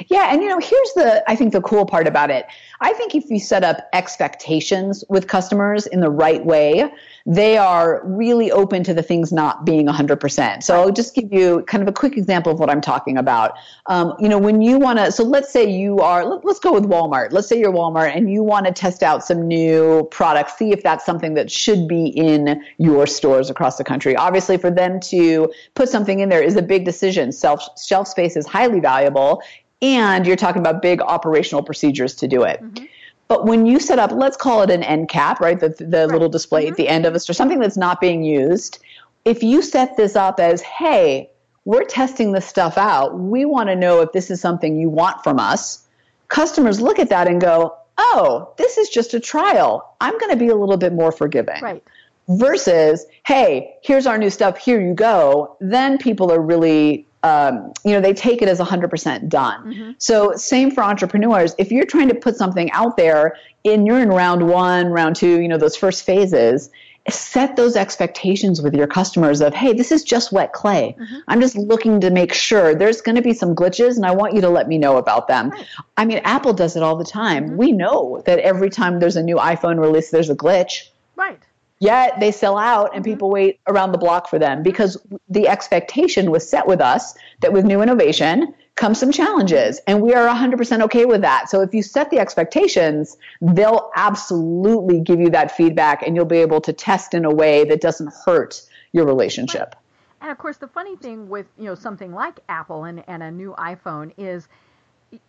Yeah, 0.09 0.33
and 0.33 0.43
you 0.43 0.49
know, 0.49 0.59
here's 0.59 0.93
the 0.95 1.23
I 1.29 1.37
think 1.37 1.53
the 1.53 1.61
cool 1.61 1.85
part 1.85 2.07
about 2.07 2.31
it. 2.31 2.47
I 2.81 2.93
think 2.95 3.15
if 3.15 3.31
you 3.31 3.39
set 3.39 3.65
up 3.65 3.89
expectations 3.93 5.05
with 5.09 5.29
customers 5.29 5.87
in 5.87 6.01
the 6.01 6.11
right 6.11 6.45
way, 6.45 6.91
they 7.27 7.57
are 7.57 8.03
really 8.05 8.51
open 8.51 8.85
to 8.85 8.93
the 8.93 9.03
things 9.03 9.33
not 9.33 9.65
being 9.65 9.87
100%. 9.87 10.63
So 10.63 10.75
I'll 10.75 10.93
just 10.93 11.15
give 11.15 11.33
you 11.33 11.63
kind 11.67 11.83
of 11.83 11.89
a 11.89 11.93
quick 11.93 12.19
example 12.19 12.53
of 12.53 12.59
what 12.59 12.69
I'm 12.69 12.83
talking 12.83 13.17
about. 13.17 13.53
Um, 13.87 14.15
you 14.19 14.29
know, 14.29 14.39
when 14.39 14.61
you 14.61 14.79
want 14.79 14.99
to, 14.99 15.11
so 15.11 15.23
let's 15.23 15.51
say 15.51 15.65
you 15.69 16.01
are, 16.01 16.25
let, 16.25 16.45
us 16.45 16.59
go 16.59 16.73
with 16.73 16.85
Walmart. 16.85 17.33
Let's 17.33 17.49
say 17.49 17.59
you're 17.59 17.73
Walmart 17.73 18.15
and 18.15 18.31
you 18.31 18.43
want 18.43 18.67
to 18.67 18.73
test 18.73 19.03
out 19.03 19.25
some 19.25 19.47
new 19.49 20.07
products, 20.11 20.59
see 20.59 20.71
if 20.73 20.83
that's 20.83 21.07
something 21.07 21.35
that 21.35 21.51
should 21.51 21.89
be 21.89 22.09
in 22.09 22.63
your 22.77 23.07
stores 23.07 23.49
across 23.49 23.79
the 23.79 23.85
country. 23.85 24.15
Obviously, 24.17 24.59
for 24.59 24.71
them 24.71 25.01
to 25.01 25.51
put 25.75 25.89
something 25.89 26.21
in 26.21 26.29
there 26.29 26.43
is 26.43 26.57
a 26.57 26.63
big 26.63 26.85
decision. 26.85 27.33
Self, 27.33 27.63
shelf 27.83 28.09
space 28.09 28.37
is 28.37 28.47
highly 28.47 28.81
valuable 28.81 29.43
and 29.85 30.27
you're 30.27 30.37
talking 30.37 30.61
about 30.61 30.83
big 30.83 31.01
operational 31.01 31.63
procedures 31.63 32.15
to 32.17 32.27
do 32.27 32.43
it. 32.43 32.61
Mm-hmm. 32.63 32.85
But 33.29 33.47
when 33.47 33.67
you 33.67 33.79
set 33.81 33.99
up, 33.99 34.13
let's 34.13 34.37
call 34.37 34.63
it 34.63 34.71
an 34.71 34.83
end 34.83 35.09
cap, 35.09 35.41
right? 35.41 35.59
The, 35.61 35.69
the 35.69 35.85
right. 35.85 36.09
little 36.09 36.29
display 36.29 36.65
mm-hmm. 36.65 36.73
at 36.73 36.77
the 36.77 36.89
end 36.89 37.07
of 37.07 37.15
it, 37.15 37.29
or 37.29 37.33
something 37.35 37.59
that's 37.59 37.77
not 37.77 38.01
being 38.01 38.23
used. 38.25 38.79
If 39.25 39.43
you 39.43 39.63
set 39.63 39.97
this 39.97 40.17
up 40.17 40.41
as, 40.41 40.61
hey, 40.63 41.31
we're 41.65 41.85
testing 41.85 42.33
this 42.33 42.47
stuff 42.47 42.77
out. 42.77 43.19
We 43.19 43.47
want 43.47 43.71
to 43.71 43.77
know 43.77 44.01
if 44.01 44.13
this 44.13 44.31
is 44.31 44.41
something 44.41 44.79
you 44.79 44.91
want 44.91 45.23
from 45.25 45.39
us. 45.39 45.87
Customers 46.29 46.81
look 46.81 46.99
at 46.99 47.09
that 47.09 47.27
and 47.27 47.41
go, 47.41 47.75
oh, 47.97 48.53
this 48.59 48.77
is 48.77 48.91
just 48.91 49.15
a 49.15 49.21
trial. 49.21 49.97
I'm 50.01 50.19
going 50.19 50.31
to 50.31 50.37
be 50.37 50.49
a 50.49 50.57
little 50.57 50.77
bit 50.77 50.93
more 50.93 51.13
forgiving. 51.13 51.63
Right. 51.63 51.83
Versus, 52.29 53.07
hey, 53.27 53.77
here's 53.83 54.07
our 54.07 54.19
new 54.19 54.31
stuff. 54.31 54.59
Here 54.59 54.81
you 54.81 54.95
go. 54.95 55.57
Then 55.61 55.97
people 55.97 56.31
are 56.33 56.41
really 56.41 57.07
um, 57.25 57.73
you 57.85 57.93
know, 57.93 58.03
they 58.03 58.13
take 58.13 58.43
it 58.43 58.49
as 58.49 58.61
100% 58.61 59.29
done. 59.31 59.65
Mm-hmm. 59.65 59.91
So 59.97 60.35
same 60.37 60.71
for 60.71 60.85
entrepreneurs. 60.85 61.55
If 61.57 61.73
you're 61.73 61.87
trying 61.87 62.09
to 62.09 62.15
put 62.15 62.37
something 62.37 62.71
out 62.73 62.99
there 62.99 63.39
and 63.65 63.87
you're 63.87 63.99
in 63.99 64.11
round 64.11 64.47
one, 64.47 64.89
round 64.89 65.17
two, 65.17 65.41
you 65.41 65.49
know, 65.49 65.57
those 65.57 65.75
first 65.75 66.05
phases, 66.05 66.69
set 67.09 67.57
those 67.57 67.77
expectations 67.77 68.61
with 68.61 68.75
your 68.75 68.87
customers 68.87 69.41
of, 69.41 69.55
hey, 69.55 69.73
this 69.73 69.91
is 69.91 70.05
just 70.05 70.33
wet 70.33 70.53
clay. 70.53 70.95
Mm-hmm. 70.99 71.17
I'm 71.29 71.41
just 71.41 71.57
looking 71.57 71.99
to 72.01 72.11
make 72.11 72.35
sure 72.35 72.75
there's 72.75 73.01
going 73.01 73.17
to 73.17 73.23
be 73.23 73.33
some 73.33 73.55
glitches 73.55 73.97
and 73.97 74.05
I 74.05 74.11
want 74.11 74.35
you 74.35 74.43
to 74.43 74.51
let 74.51 74.69
me 74.69 74.77
know 74.77 74.99
about 74.99 75.27
them. 75.27 75.49
Right. 75.49 75.67
I 75.97 76.05
mean, 76.05 76.19
Apple 76.25 76.53
does 76.53 76.77
it 76.77 76.83
all 76.83 76.97
the 76.97 77.05
time. 77.05 77.47
Mm-hmm. 77.47 77.57
We 77.57 77.73
know 77.73 78.23
that 78.27 78.39
every 78.41 78.69
time 78.69 79.01
there's 79.01 79.17
a 79.17 79.23
new 79.23 79.37
iPhone 79.37 79.81
release, 79.81 80.11
there's 80.11 80.29
a 80.29 80.37
glitch. 80.37 80.89
Right. 81.17 81.41
Yet 81.85 82.19
they 82.19 82.33
sell 82.33 82.57
out 82.57 82.95
and 82.95 83.05
mm-hmm. 83.05 83.13
people 83.13 83.31
wait 83.31 83.61
around 83.67 83.93
the 83.93 83.99
block 83.99 84.27
for 84.27 84.39
them 84.39 84.63
because 84.63 84.97
the 85.29 85.49
expectation 85.49 86.31
was 86.31 86.49
set 86.49 86.67
with 86.67 86.81
us 86.81 87.15
that 87.41 87.53
with 87.53 87.67
new 87.67 87.83
innovation 87.83 88.55
comes 88.77 88.99
some 88.99 89.13
challenges 89.13 89.81
and 89.87 90.01
we 90.01 90.15
are 90.15 90.27
100% 90.27 90.81
okay 90.83 91.05
with 91.05 91.21
that. 91.21 91.51
So 91.51 91.61
if 91.61 91.75
you 91.75 91.83
set 91.83 92.11
the 92.11 92.19
expectations, 92.19 93.19
they'll 93.43 93.91
absolutely 93.97 94.99
give 94.99 95.21
you 95.21 95.29
that 95.31 95.55
feedback 95.55 96.03
and 96.03 96.17
you'll 96.17 96.25
be 96.25 96.39
able 96.39 96.63
to 96.63 96.73
test 96.73 97.13
in 97.13 97.27
a 97.27 97.31
way 97.31 97.65
that 97.65 97.83
doesn't 97.83 98.11
hurt 98.25 98.63
your 98.93 99.05
relationship. 99.05 99.77
And 100.23 100.31
of 100.31 100.39
course, 100.39 100.57
the 100.57 100.69
funny 100.69 100.97
thing 100.97 101.29
with, 101.29 101.47
you 101.59 101.67
know, 101.67 101.75
something 101.75 102.15
like 102.15 102.41
Apple 102.49 102.85
and, 102.85 103.05
and 103.07 103.23
a 103.23 103.31
new 103.31 103.55
iPhone 103.59 104.15
is 104.17 104.49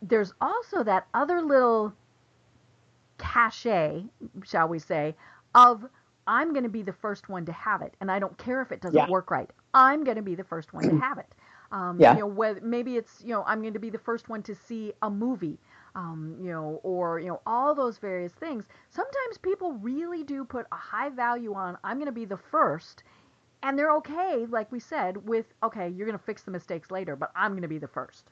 there's 0.02 0.34
also 0.40 0.86
that 0.86 1.06
other 1.14 1.42
little 1.42 1.94
cachet, 3.18 4.06
shall 4.46 4.70
we 4.70 4.80
say, 4.80 5.16
of 5.54 5.90
I'm 6.28 6.54
going 6.54 6.64
to 6.64 6.70
be 6.70 6.82
the 6.82 6.94
first 6.94 7.30
one 7.30 7.46
to 7.46 7.52
have 7.52 7.82
it, 7.82 7.94
and 8.02 8.12
I 8.12 8.20
don't 8.20 8.38
care 8.38 8.62
if 8.62 8.72
it 8.72 8.82
doesn't 8.82 8.98
yeah. 8.98 9.10
work 9.10 9.32
right. 9.32 9.50
I'm 9.74 10.04
going 10.04 10.18
to 10.18 10.24
be 10.24 10.36
the 10.36 10.44
first 10.44 10.74
one 10.74 10.84
to 10.90 11.00
have 11.02 11.18
it. 11.18 11.32
Um, 11.72 12.00
yeah. 12.00 12.14
You 12.14 12.22
know, 12.22 12.28
whether, 12.28 12.62
maybe 12.62 12.98
it's 12.98 13.22
you 13.24 13.32
know 13.34 13.44
I'm 13.46 13.62
going 13.62 13.74
to 13.74 13.80
be 13.80 13.90
the 13.90 14.00
first 14.00 14.30
one 14.30 14.44
to 14.44 14.56
see 14.56 14.94
a 15.02 15.10
movie. 15.10 15.58
Um, 15.96 16.36
you 16.42 16.52
know, 16.52 16.82
or 16.84 17.20
you 17.20 17.28
know, 17.28 17.42
all 17.46 17.74
those 17.74 17.98
various 18.00 18.34
things. 18.34 18.66
Sometimes 18.90 19.38
people 19.42 19.74
really 19.74 20.24
do 20.24 20.44
put 20.44 20.66
a 20.72 20.76
high 20.76 21.10
value 21.10 21.54
on 21.54 21.78
I'm 21.86 21.98
going 21.98 22.08
to 22.08 22.12
be 22.12 22.26
the 22.26 22.38
first, 22.38 23.04
and 23.64 23.80
they're 23.80 23.94
okay, 23.94 24.46
like 24.50 24.70
we 24.74 24.80
said, 24.80 25.26
with 25.26 25.46
okay, 25.64 25.90
you're 25.90 26.06
going 26.06 26.18
to 26.18 26.26
fix 26.26 26.44
the 26.44 26.52
mistakes 26.52 26.92
later, 26.92 27.16
but 27.16 27.32
I'm 27.36 27.52
going 27.52 27.62
to 27.62 27.70
be 27.70 27.78
the 27.78 27.88
first. 27.88 28.26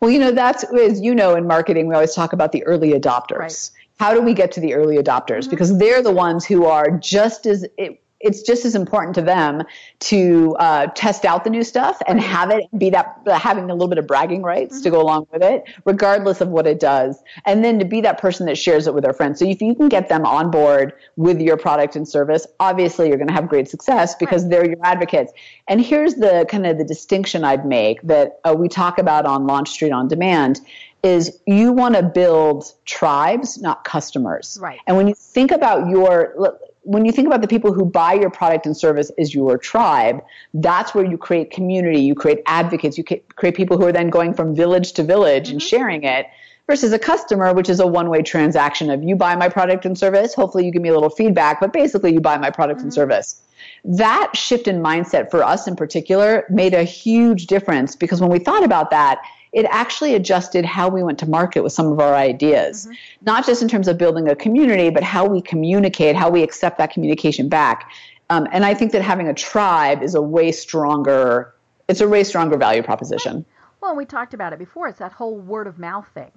Well, 0.00 0.10
you 0.10 0.18
know, 0.18 0.32
that's 0.32 0.64
as 0.64 1.00
you 1.00 1.14
know 1.14 1.36
in 1.36 1.46
marketing, 1.46 1.86
we 1.86 1.94
always 1.94 2.12
talk 2.12 2.32
about 2.32 2.50
the 2.50 2.64
early 2.64 2.92
adopters. 2.92 3.38
Right 3.38 3.70
how 4.00 4.14
do 4.14 4.22
we 4.22 4.32
get 4.32 4.50
to 4.50 4.60
the 4.60 4.72
early 4.72 4.96
adopters? 4.96 5.40
Mm-hmm. 5.40 5.50
Because 5.50 5.76
they're 5.76 6.02
the 6.02 6.10
ones 6.10 6.46
who 6.46 6.64
are 6.64 6.90
just 6.90 7.44
as 7.44 7.66
it, 7.76 8.02
it's 8.20 8.42
just 8.42 8.64
as 8.64 8.74
important 8.74 9.14
to 9.14 9.22
them 9.22 9.62
to 9.98 10.54
uh, 10.58 10.86
test 10.94 11.24
out 11.24 11.44
the 11.44 11.50
new 11.50 11.62
stuff 11.62 12.00
and 12.06 12.20
have 12.20 12.50
it 12.50 12.64
be 12.76 12.90
that 12.90 13.18
having 13.26 13.70
a 13.70 13.74
little 13.74 13.88
bit 13.88 13.98
of 13.98 14.06
bragging 14.06 14.42
rights 14.42 14.76
mm-hmm. 14.76 14.84
to 14.84 14.90
go 14.90 15.02
along 15.02 15.26
with 15.32 15.42
it, 15.42 15.64
regardless 15.84 16.40
of 16.40 16.48
what 16.48 16.66
it 16.66 16.80
does, 16.80 17.22
and 17.44 17.62
then 17.62 17.78
to 17.78 17.84
be 17.84 18.00
that 18.00 18.18
person 18.18 18.46
that 18.46 18.56
shares 18.56 18.86
it 18.86 18.94
with 18.94 19.04
their 19.04 19.12
friends. 19.12 19.38
So 19.38 19.46
if 19.46 19.60
you 19.60 19.74
can 19.74 19.88
get 19.88 20.08
them 20.08 20.24
on 20.24 20.50
board 20.50 20.92
with 21.16 21.40
your 21.40 21.56
product 21.58 21.96
and 21.96 22.08
service, 22.08 22.46
obviously 22.58 23.08
you're 23.08 23.18
going 23.18 23.28
to 23.28 23.34
have 23.34 23.48
great 23.48 23.68
success 23.68 24.14
because 24.14 24.42
right. 24.44 24.50
they're 24.50 24.66
your 24.66 24.84
advocates. 24.84 25.32
And 25.68 25.80
here's 25.80 26.14
the 26.14 26.46
kind 26.48 26.66
of 26.66 26.78
the 26.78 26.84
distinction 26.84 27.44
I'd 27.44 27.66
make 27.66 28.02
that 28.02 28.40
uh, 28.44 28.54
we 28.56 28.68
talk 28.68 28.98
about 28.98 29.26
on 29.26 29.46
LaunchStreet 29.46 29.94
on 29.94 30.08
Demand 30.08 30.60
is 31.02 31.40
you 31.46 31.72
want 31.72 31.94
to 31.94 32.02
build 32.02 32.72
tribes, 32.84 33.60
not 33.60 33.84
customers. 33.84 34.58
Right. 34.60 34.80
And 34.86 34.96
when 34.96 35.08
you 35.08 35.14
think 35.14 35.50
about 35.50 35.88
your 35.88 36.58
when 36.82 37.04
you 37.04 37.12
think 37.12 37.26
about 37.26 37.42
the 37.42 37.48
people 37.48 37.72
who 37.72 37.84
buy 37.84 38.14
your 38.14 38.30
product 38.30 38.64
and 38.64 38.76
service 38.76 39.10
as 39.18 39.34
your 39.34 39.58
tribe, 39.58 40.22
that's 40.54 40.94
where 40.94 41.04
you 41.04 41.18
create 41.18 41.50
community, 41.50 42.00
you 42.00 42.14
create 42.14 42.42
advocates, 42.46 42.96
you 42.96 43.04
create 43.04 43.54
people 43.54 43.76
who 43.76 43.84
are 43.84 43.92
then 43.92 44.08
going 44.08 44.32
from 44.32 44.54
village 44.54 44.92
to 44.92 45.02
village 45.02 45.44
mm-hmm. 45.44 45.54
and 45.54 45.62
sharing 45.62 46.04
it 46.04 46.26
versus 46.66 46.92
a 46.92 46.98
customer, 46.98 47.52
which 47.52 47.68
is 47.68 47.80
a 47.80 47.86
one 47.86 48.08
way 48.08 48.22
transaction 48.22 48.90
of 48.90 49.02
you 49.02 49.14
buy 49.14 49.36
my 49.36 49.48
product 49.48 49.84
and 49.84 49.98
service, 49.98 50.34
hopefully 50.34 50.64
you 50.64 50.72
give 50.72 50.82
me 50.82 50.88
a 50.88 50.94
little 50.94 51.10
feedback, 51.10 51.60
but 51.60 51.72
basically 51.72 52.12
you 52.12 52.20
buy 52.20 52.38
my 52.38 52.50
product 52.50 52.78
mm-hmm. 52.78 52.86
and 52.86 52.94
service. 52.94 53.42
That 53.84 54.32
shift 54.34 54.68
in 54.68 54.82
mindset 54.82 55.30
for 55.30 55.42
us 55.42 55.66
in 55.66 55.76
particular 55.76 56.46
made 56.48 56.72
a 56.72 56.84
huge 56.84 57.46
difference 57.46 57.96
because 57.96 58.20
when 58.20 58.30
we 58.30 58.38
thought 58.38 58.64
about 58.64 58.90
that, 58.90 59.20
it 59.52 59.66
actually 59.70 60.14
adjusted 60.14 60.64
how 60.64 60.88
we 60.88 61.02
went 61.02 61.18
to 61.18 61.28
market 61.28 61.62
with 61.62 61.72
some 61.72 61.90
of 61.90 61.98
our 61.98 62.14
ideas, 62.14 62.84
mm-hmm. 62.84 62.94
not 63.22 63.46
just 63.46 63.62
in 63.62 63.68
terms 63.68 63.88
of 63.88 63.98
building 63.98 64.28
a 64.28 64.36
community, 64.36 64.90
but 64.90 65.02
how 65.02 65.26
we 65.26 65.40
communicate, 65.40 66.16
how 66.16 66.30
we 66.30 66.42
accept 66.42 66.78
that 66.78 66.92
communication 66.92 67.48
back. 67.48 67.90
Um, 68.30 68.46
and 68.52 68.64
I 68.64 68.74
think 68.74 68.92
that 68.92 69.02
having 69.02 69.26
a 69.28 69.34
tribe 69.34 70.02
is 70.02 70.14
a 70.14 70.22
way 70.22 70.52
stronger, 70.52 71.52
it's 71.88 72.00
a 72.00 72.08
way 72.08 72.22
stronger 72.22 72.56
value 72.56 72.82
proposition. 72.82 73.44
Well, 73.80 73.96
we 73.96 74.04
talked 74.04 74.34
about 74.34 74.52
it 74.52 74.58
before. 74.58 74.88
It's 74.88 74.98
that 74.98 75.12
whole 75.12 75.36
word 75.36 75.66
of 75.66 75.78
mouth 75.78 76.06
thing. 76.14 76.30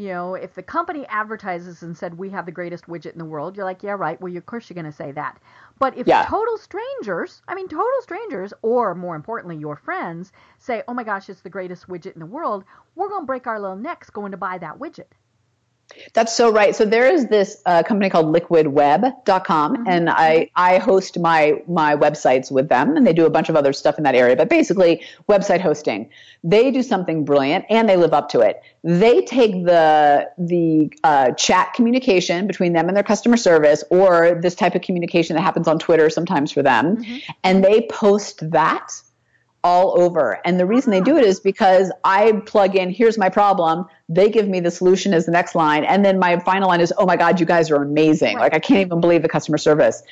You 0.00 0.08
know, 0.08 0.34
if 0.34 0.54
the 0.54 0.62
company 0.62 1.04
advertises 1.08 1.82
and 1.82 1.94
said 1.94 2.16
we 2.16 2.30
have 2.30 2.46
the 2.46 2.52
greatest 2.52 2.86
widget 2.86 3.12
in 3.12 3.18
the 3.18 3.24
world, 3.26 3.54
you're 3.54 3.66
like, 3.66 3.82
yeah, 3.82 3.90
right. 3.90 4.18
Well, 4.18 4.34
of 4.34 4.46
course 4.46 4.70
you're 4.70 4.74
going 4.74 4.90
to 4.90 4.96
say 4.96 5.12
that. 5.12 5.38
But 5.78 5.94
if 5.94 6.06
yeah. 6.06 6.24
total 6.24 6.56
strangers, 6.56 7.42
I 7.46 7.54
mean, 7.54 7.68
total 7.68 8.00
strangers, 8.00 8.54
or 8.62 8.94
more 8.94 9.14
importantly, 9.14 9.58
your 9.58 9.76
friends, 9.76 10.32
say, 10.56 10.82
oh 10.88 10.94
my 10.94 11.04
gosh, 11.04 11.28
it's 11.28 11.42
the 11.42 11.50
greatest 11.50 11.86
widget 11.86 12.14
in 12.14 12.20
the 12.20 12.24
world, 12.24 12.64
we're 12.94 13.10
going 13.10 13.24
to 13.24 13.26
break 13.26 13.46
our 13.46 13.60
little 13.60 13.76
necks 13.76 14.08
going 14.08 14.30
to 14.30 14.38
buy 14.38 14.56
that 14.56 14.78
widget. 14.78 15.12
That's 16.12 16.34
so 16.34 16.50
right. 16.50 16.74
So 16.74 16.84
there 16.84 17.12
is 17.12 17.28
this 17.28 17.60
uh, 17.66 17.82
company 17.82 18.10
called 18.10 18.34
liquidweb.com 18.34 19.76
mm-hmm. 19.76 19.88
and 19.88 20.10
I, 20.10 20.50
I 20.56 20.78
host 20.78 21.18
my, 21.18 21.62
my 21.68 21.94
websites 21.94 22.50
with 22.50 22.68
them 22.68 22.96
and 22.96 23.06
they 23.06 23.12
do 23.12 23.26
a 23.26 23.30
bunch 23.30 23.48
of 23.48 23.56
other 23.56 23.72
stuff 23.72 23.98
in 23.98 24.04
that 24.04 24.14
area, 24.14 24.36
but 24.36 24.48
basically 24.48 25.02
website 25.28 25.60
hosting. 25.60 26.10
They 26.42 26.70
do 26.70 26.82
something 26.82 27.24
brilliant 27.24 27.66
and 27.68 27.88
they 27.88 27.96
live 27.96 28.12
up 28.12 28.28
to 28.30 28.40
it. 28.40 28.62
They 28.82 29.22
take 29.22 29.64
the, 29.64 30.30
the 30.38 30.92
uh, 31.04 31.32
chat 31.32 31.74
communication 31.74 32.46
between 32.46 32.72
them 32.72 32.88
and 32.88 32.96
their 32.96 33.04
customer 33.04 33.36
service 33.36 33.84
or 33.90 34.38
this 34.40 34.54
type 34.54 34.74
of 34.74 34.82
communication 34.82 35.36
that 35.36 35.42
happens 35.42 35.68
on 35.68 35.78
Twitter 35.78 36.08
sometimes 36.08 36.50
for 36.50 36.62
them 36.62 36.96
mm-hmm. 36.96 37.18
and 37.44 37.64
they 37.64 37.86
post 37.90 38.50
that 38.50 39.02
all 39.62 40.00
over. 40.00 40.40
And 40.44 40.58
the 40.58 40.66
reason 40.66 40.90
they 40.90 41.00
do 41.00 41.16
it 41.16 41.24
is 41.24 41.40
because 41.40 41.92
I 42.04 42.32
plug 42.46 42.76
in, 42.76 42.90
here's 42.90 43.18
my 43.18 43.28
problem. 43.28 43.86
They 44.08 44.30
give 44.30 44.48
me 44.48 44.60
the 44.60 44.70
solution 44.70 45.12
as 45.12 45.26
the 45.26 45.32
next 45.32 45.54
line. 45.54 45.84
And 45.84 46.04
then 46.04 46.18
my 46.18 46.38
final 46.40 46.68
line 46.68 46.80
is, 46.80 46.92
oh 46.96 47.06
my 47.06 47.16
God, 47.16 47.40
you 47.40 47.46
guys 47.46 47.70
are 47.70 47.82
amazing. 47.82 48.38
Like, 48.38 48.54
I 48.54 48.58
can't 48.58 48.80
even 48.80 49.00
believe 49.00 49.22
the 49.22 49.28
customer 49.28 49.58
service. 49.58 50.02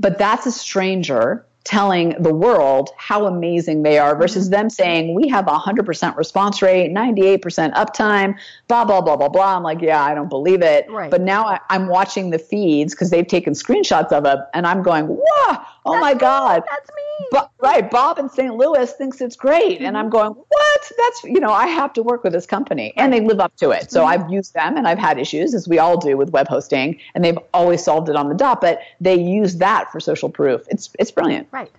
But 0.00 0.18
that's 0.18 0.46
a 0.46 0.52
stranger 0.52 1.44
telling 1.68 2.14
the 2.22 2.32
world 2.32 2.88
how 2.96 3.26
amazing 3.26 3.82
they 3.82 3.98
are 3.98 4.16
versus 4.16 4.46
mm-hmm. 4.46 4.52
them 4.52 4.70
saying 4.70 5.14
we 5.14 5.28
have 5.28 5.46
a 5.48 5.50
100% 5.50 6.16
response 6.16 6.62
rate 6.62 6.90
98% 6.90 7.74
uptime 7.74 8.38
blah 8.68 8.86
blah 8.86 9.02
blah 9.02 9.16
blah 9.16 9.28
blah 9.28 9.56
i'm 9.56 9.62
like 9.62 9.82
yeah 9.82 10.02
i 10.02 10.14
don't 10.14 10.30
believe 10.30 10.62
it 10.62 10.90
right. 10.90 11.10
but 11.10 11.20
now 11.20 11.44
I, 11.44 11.60
am 11.68 11.88
watching 11.88 12.30
the 12.30 12.38
feeds 12.38 12.94
because 12.94 13.10
they've 13.10 13.26
taken 13.26 13.52
screenshots 13.52 14.12
of 14.12 14.24
it 14.24 14.38
and 14.54 14.66
i'm 14.66 14.82
going 14.82 15.06
whoa 15.08 15.56
oh 15.88 15.92
that's 15.92 16.02
my 16.02 16.14
me. 16.14 16.20
god 16.20 16.62
that's 16.70 16.90
me 16.90 17.26
but, 17.30 17.50
right 17.60 17.90
bob 17.90 18.18
in 18.18 18.28
st 18.28 18.54
louis 18.54 18.92
thinks 18.92 19.20
it's 19.20 19.36
great 19.36 19.78
mm-hmm. 19.78 19.86
and 19.86 19.96
i'm 19.96 20.06
mm-hmm. 20.06 20.12
going 20.12 20.32
what 20.32 20.92
that's 20.96 21.24
you 21.24 21.40
know 21.40 21.52
i 21.52 21.66
have 21.66 21.92
to 21.92 22.02
work 22.02 22.22
with 22.24 22.32
this 22.32 22.46
company 22.46 22.92
and 22.96 23.12
they 23.12 23.20
live 23.20 23.40
up 23.40 23.54
to 23.56 23.70
it 23.70 23.90
so 23.90 24.00
mm-hmm. 24.00 24.22
i've 24.22 24.30
used 24.30 24.54
them 24.54 24.76
and 24.76 24.86
i've 24.86 24.98
had 24.98 25.18
issues 25.18 25.54
as 25.54 25.66
we 25.68 25.78
all 25.78 25.96
do 25.96 26.16
with 26.16 26.30
web 26.30 26.48
hosting 26.48 26.98
and 27.14 27.24
they've 27.24 27.38
always 27.52 27.82
solved 27.82 28.08
it 28.08 28.16
on 28.16 28.28
the 28.28 28.34
dot 28.34 28.60
but 28.60 28.80
they 29.00 29.18
use 29.18 29.56
that 29.56 29.90
for 29.90 30.00
social 30.00 30.28
proof 30.28 30.62
it's 30.70 30.90
it's 30.98 31.10
brilliant 31.10 31.48
right 31.50 31.70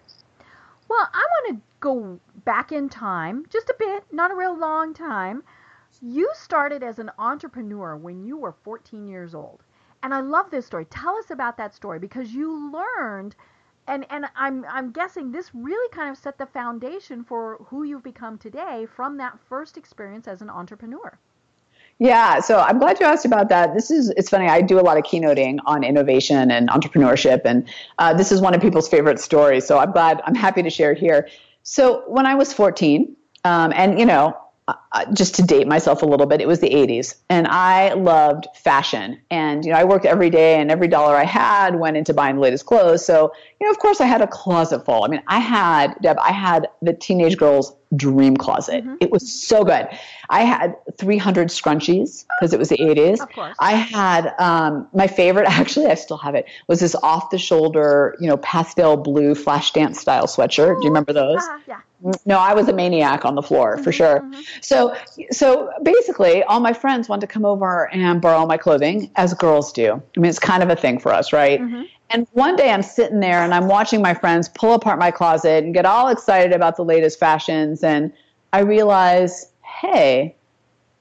well, 0.89 1.07
I 1.14 1.28
want 1.32 1.55
to 1.55 1.62
go 1.80 2.20
back 2.45 2.72
in 2.72 2.89
time 2.89 3.45
just 3.49 3.70
a 3.70 3.76
bit, 3.78 4.03
not 4.12 4.32
a 4.32 4.36
real 4.36 4.57
long 4.57 4.95
time. 4.95 5.43
You 6.01 6.32
started 6.34 6.82
as 6.82 6.97
an 6.97 7.12
entrepreneur 7.20 7.95
when 7.95 8.26
you 8.26 8.38
were 8.38 8.55
14 8.64 9.07
years 9.07 9.36
old. 9.36 9.62
And 10.01 10.14
I 10.14 10.22
love 10.22 10.49
this 10.49 10.66
story. 10.66 10.86
Tell 10.86 11.16
us 11.16 11.30
about 11.30 11.57
that 11.57 11.76
story 11.76 11.99
because 11.99 12.34
you 12.34 12.72
learned 12.72 13.36
and 13.90 14.06
and 14.10 14.26
I'm 14.36 14.66
I'm 14.70 14.92
guessing 14.92 15.32
this 15.32 15.50
really 15.54 15.90
kind 15.94 16.10
of 16.10 16.18
set 16.18 16.38
the 16.38 16.46
foundation 16.46 17.24
for 17.24 17.58
who 17.70 17.84
you've 17.84 18.04
become 18.04 18.38
today 18.38 18.88
from 18.96 19.18
that 19.18 19.38
first 19.50 19.78
experience 19.78 20.28
as 20.28 20.42
an 20.42 20.50
entrepreneur. 20.50 21.18
Yeah, 22.02 22.40
so 22.40 22.60
I'm 22.60 22.80
glad 22.80 22.98
you 23.02 23.06
asked 23.06 23.26
about 23.26 23.50
that. 23.50 23.74
This 23.74 23.92
is 23.92 24.10
it's 24.12 24.30
funny. 24.30 24.48
I 24.48 24.62
do 24.62 24.80
a 24.80 24.86
lot 24.90 24.98
of 24.98 25.04
keynoting 25.04 25.60
on 25.66 25.84
innovation 25.84 26.50
and 26.50 26.70
entrepreneurship, 26.70 27.42
and 27.44 27.68
uh, 27.98 28.14
this 28.14 28.32
is 28.32 28.40
one 28.40 28.54
of 28.54 28.62
people's 28.62 28.88
favorite 28.88 29.20
stories. 29.20 29.66
So 29.66 29.78
I'm 29.80 29.92
glad 29.92 30.22
I'm 30.24 30.36
happy 30.36 30.64
to 30.64 30.70
share 30.70 30.94
it 30.94 30.98
here. 30.98 31.28
So 31.64 32.04
when 32.08 32.26
I 32.26 32.36
was 32.36 32.54
14, 32.54 33.16
um, 33.44 33.74
and 33.76 34.00
you 34.00 34.06
know, 34.06 34.38
uh, 34.91 35.05
just 35.13 35.36
to 35.36 35.43
date 35.43 35.67
myself 35.67 36.01
a 36.01 36.05
little 36.05 36.26
bit, 36.26 36.41
it 36.41 36.47
was 36.47 36.59
the 36.59 36.70
80s, 36.70 37.15
and 37.30 37.47
I 37.47 37.93
loved 37.93 38.47
fashion. 38.55 39.20
And 39.30 39.65
you 39.65 39.72
know, 39.72 39.78
I 39.78 39.84
worked 39.84 40.05
every 40.05 40.30
day, 40.30 40.59
and 40.59 40.72
every 40.72 40.88
dollar 40.88 41.15
I 41.15 41.26
had 41.26 41.80
went 41.80 41.97
into 41.97 42.13
buying 42.13 42.36
the 42.36 42.41
latest 42.41 42.65
clothes. 42.65 43.05
So 43.05 43.32
you 43.59 43.67
know, 43.67 43.72
of 43.72 43.80
course, 43.80 44.01
I 44.01 44.05
had 44.05 44.22
a 44.22 44.28
closet 44.28 44.86
full. 44.86 45.03
I 45.03 45.07
mean, 45.07 45.22
I 45.28 45.39
had 45.39 45.95
Deb, 46.01 46.17
I 46.20 46.32
had 46.32 46.67
the 46.82 46.93
teenage 46.93 47.38
girls' 47.38 47.76
dream 47.95 48.38
closet. 48.38 48.84
Mm-hmm. 48.84 48.95
It 49.01 49.11
was 49.11 49.32
so 49.32 49.63
good. 49.63 49.88
I 50.30 50.41
had 50.41 50.76
300 50.97 51.47
scrunchies 51.47 52.26
because 52.39 52.53
it 52.53 52.59
was 52.59 52.70
the 52.70 52.78
80s. 52.78 53.22
Of 53.22 53.32
course. 53.32 53.55
I 53.59 53.74
had 53.74 54.34
um, 54.39 54.88
my 54.93 55.07
favorite, 55.07 55.47
actually, 55.49 55.88
I 55.88 55.95
still 55.95 56.17
have 56.17 56.36
it, 56.36 56.45
was 56.67 56.80
this 56.80 56.95
off 56.95 57.32
the 57.32 57.38
shoulder, 57.38 58.15
you 58.20 58.28
know, 58.28 58.38
pastel 58.38 58.97
blue 58.97 59.34
Flashdance 59.34 59.95
style 59.95 60.28
sweatshirt. 60.28 60.80
Do 60.80 60.84
you 60.84 60.89
remember 60.89 61.13
those? 61.13 61.41
Uh, 61.41 61.59
yeah. 61.67 61.82
No, 62.26 62.39
I 62.39 62.54
was 62.54 62.68
a 62.70 62.74
maniac 62.74 63.26
on 63.26 63.36
the 63.36 63.41
floor 63.41 63.78
for 63.78 63.91
sure. 63.91 64.22
Mm-hmm. 64.22 64.41
So, 64.62 64.95
so 65.32 65.72
basically, 65.84 66.43
all 66.43 66.60
my 66.60 66.74
friends 66.74 67.10
wanted 67.10 67.22
to 67.22 67.28
come 67.28 67.45
over 67.45 67.91
and 67.91 68.22
borrow 68.22 68.45
my 68.45 68.58
clothing, 68.58 69.12
as 69.16 69.34
girls 69.34 69.74
do. 69.74 70.02
I 70.16 70.20
mean, 70.20 70.30
it's 70.30 70.39
kind 70.39 70.64
of 70.64 70.70
a 70.70 70.76
thing 70.76 71.00
for 71.00 71.14
us, 71.14 71.34
right? 71.34 71.60
Mm-hmm. 71.60 71.84
And 72.12 72.28
one 72.32 72.56
day 72.56 72.72
I'm 72.72 72.82
sitting 72.82 73.20
there 73.20 73.43
and 73.43 73.54
I'm 73.54 73.68
watching 73.68 74.02
my 74.02 74.14
friends 74.14 74.50
pull 74.50 74.74
apart 74.74 74.97
my 74.97 75.12
closet 75.12 75.64
and 75.64 75.74
get 75.74 75.86
all 75.86 76.08
excited 76.08 76.54
about 76.54 76.76
the 76.76 76.86
latest 76.86 77.20
fashions, 77.20 77.84
and 77.84 78.14
I 78.54 78.62
realize, 78.62 79.52
hey, 79.62 80.36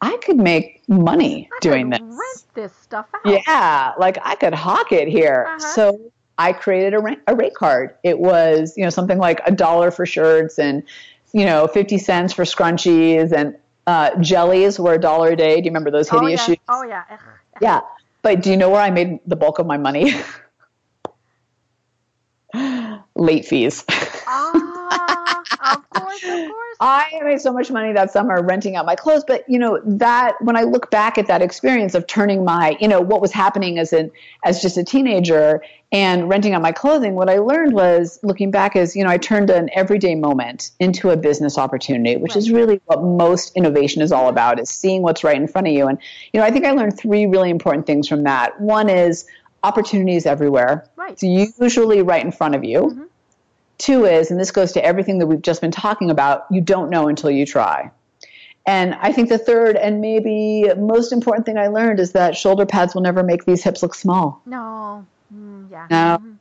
I 0.01 0.16
could 0.18 0.36
make 0.36 0.82
money 0.88 1.49
I 1.53 1.59
doing 1.61 1.90
this. 1.90 2.01
Rent 2.01 2.44
this 2.55 2.74
stuff 2.74 3.07
out. 3.14 3.22
Yeah, 3.24 3.94
like 3.99 4.18
I 4.22 4.34
could 4.34 4.55
hawk 4.55 4.92
it 4.92 5.09
here. 5.09 5.46
Uh-huh. 5.49 5.59
So 5.59 6.12
I 6.39 6.53
created 6.53 6.95
a 6.95 7.01
rate, 7.01 7.18
a 7.26 7.34
rate 7.34 7.55
card. 7.55 7.95
It 8.05 8.18
was, 8.18 8.74
you 8.76 8.84
know, 8.84 8.91
something 8.91 9.18
like 9.18 9.41
a 9.45 9.51
dollar 9.51 9.91
for 9.91 10.07
shirts 10.07 10.59
and, 10.59 10.84
you 11.32 11.45
know, 11.45 11.66
50 11.66 11.99
cents 11.99 12.32
for 12.32 12.45
scrunchies 12.45 13.32
and 13.32 13.57
uh, 13.89 14.16
jellies 14.20 14.78
were 14.78 14.95
a 14.95 15.01
dollar 15.01 15.30
a 15.30 15.36
day. 15.36 15.57
Do 15.57 15.64
you 15.64 15.70
remember 15.70 15.91
those 15.91 16.09
oh, 16.12 16.20
hideous 16.20 16.41
oh, 16.41 16.43
yeah. 16.43 16.47
shoes? 16.47 16.64
Oh, 16.68 16.82
yeah. 16.84 17.03
yeah. 17.61 17.80
But 18.22 18.43
do 18.43 18.51
you 18.51 18.57
know 18.57 18.70
where 18.70 18.80
I 18.80 18.91
made 18.91 19.18
the 19.26 19.36
bulk 19.36 19.59
of 19.59 19.66
my 19.66 19.78
money? 19.78 20.12
Late 23.16 23.45
fees. 23.45 23.84
Ah, 24.26 25.38
of 25.70 25.90
course, 25.90 26.24
of 26.24 26.48
course. 26.48 26.76
I 26.80 27.20
made 27.22 27.40
so 27.40 27.52
much 27.52 27.70
money 27.70 27.92
that 27.92 28.12
summer 28.12 28.42
renting 28.42 28.76
out 28.76 28.86
my 28.86 28.94
clothes, 28.94 29.24
but 29.26 29.44
you 29.48 29.58
know 29.58 29.80
that 29.84 30.34
when 30.40 30.56
I 30.56 30.62
look 30.62 30.90
back 30.90 31.18
at 31.18 31.26
that 31.26 31.42
experience 31.42 31.94
of 31.94 32.06
turning 32.06 32.44
my, 32.44 32.76
you 32.80 32.88
know, 32.88 33.00
what 33.00 33.20
was 33.20 33.32
happening 33.32 33.78
as 33.78 33.92
an 33.92 34.10
as 34.44 34.62
just 34.62 34.76
a 34.76 34.84
teenager 34.84 35.62
and 35.90 36.28
renting 36.28 36.52
out 36.52 36.62
my 36.62 36.72
clothing, 36.72 37.14
what 37.14 37.30
I 37.30 37.38
learned 37.38 37.72
was 37.72 38.20
looking 38.22 38.50
back 38.50 38.76
is, 38.76 38.94
you 38.94 39.02
know, 39.02 39.10
I 39.10 39.16
turned 39.16 39.50
an 39.50 39.70
everyday 39.72 40.14
moment 40.14 40.70
into 40.78 41.10
a 41.10 41.16
business 41.16 41.56
opportunity, 41.56 42.16
which 42.16 42.32
right. 42.32 42.36
is 42.36 42.50
really 42.50 42.80
what 42.86 43.02
most 43.02 43.56
innovation 43.56 44.02
is 44.02 44.12
all 44.12 44.28
about, 44.28 44.60
is 44.60 44.68
seeing 44.68 45.02
what's 45.02 45.24
right 45.24 45.36
in 45.36 45.48
front 45.48 45.66
of 45.66 45.72
you. 45.72 45.86
And 45.88 45.98
you 46.32 46.40
know, 46.40 46.46
I 46.46 46.50
think 46.50 46.64
I 46.64 46.72
learned 46.72 46.98
three 46.98 47.26
really 47.26 47.50
important 47.50 47.86
things 47.86 48.06
from 48.06 48.22
that. 48.24 48.60
One 48.60 48.88
is 48.88 49.26
opportunities 49.62 50.26
everywhere. 50.26 50.88
Right. 50.96 51.12
It's 51.12 51.22
usually 51.60 52.02
right 52.02 52.24
in 52.24 52.32
front 52.32 52.54
of 52.54 52.64
you. 52.64 52.80
Mm-hmm. 52.82 53.02
Two 53.78 54.04
is, 54.04 54.30
and 54.30 54.38
this 54.38 54.50
goes 54.50 54.72
to 54.72 54.84
everything 54.84 55.18
that 55.18 55.26
we've 55.26 55.42
just 55.42 55.60
been 55.60 55.70
talking 55.70 56.10
about, 56.10 56.46
you 56.50 56.60
don't 56.60 56.90
know 56.90 57.08
until 57.08 57.30
you 57.30 57.46
try. 57.46 57.90
And 58.66 58.94
I 58.96 59.12
think 59.12 59.30
the 59.30 59.38
third 59.38 59.76
and 59.76 60.00
maybe 60.00 60.64
most 60.76 61.12
important 61.12 61.46
thing 61.46 61.56
I 61.56 61.68
learned 61.68 62.00
is 62.00 62.12
that 62.12 62.36
shoulder 62.36 62.66
pads 62.66 62.94
will 62.94 63.02
never 63.02 63.22
make 63.22 63.46
these 63.46 63.64
hips 63.64 63.82
look 63.82 63.94
small. 63.94 64.42
No. 64.44 65.06
Mm, 65.34 65.70
yeah. 65.70 65.86
No. 65.90 66.18
Mm-hmm. 66.18 66.32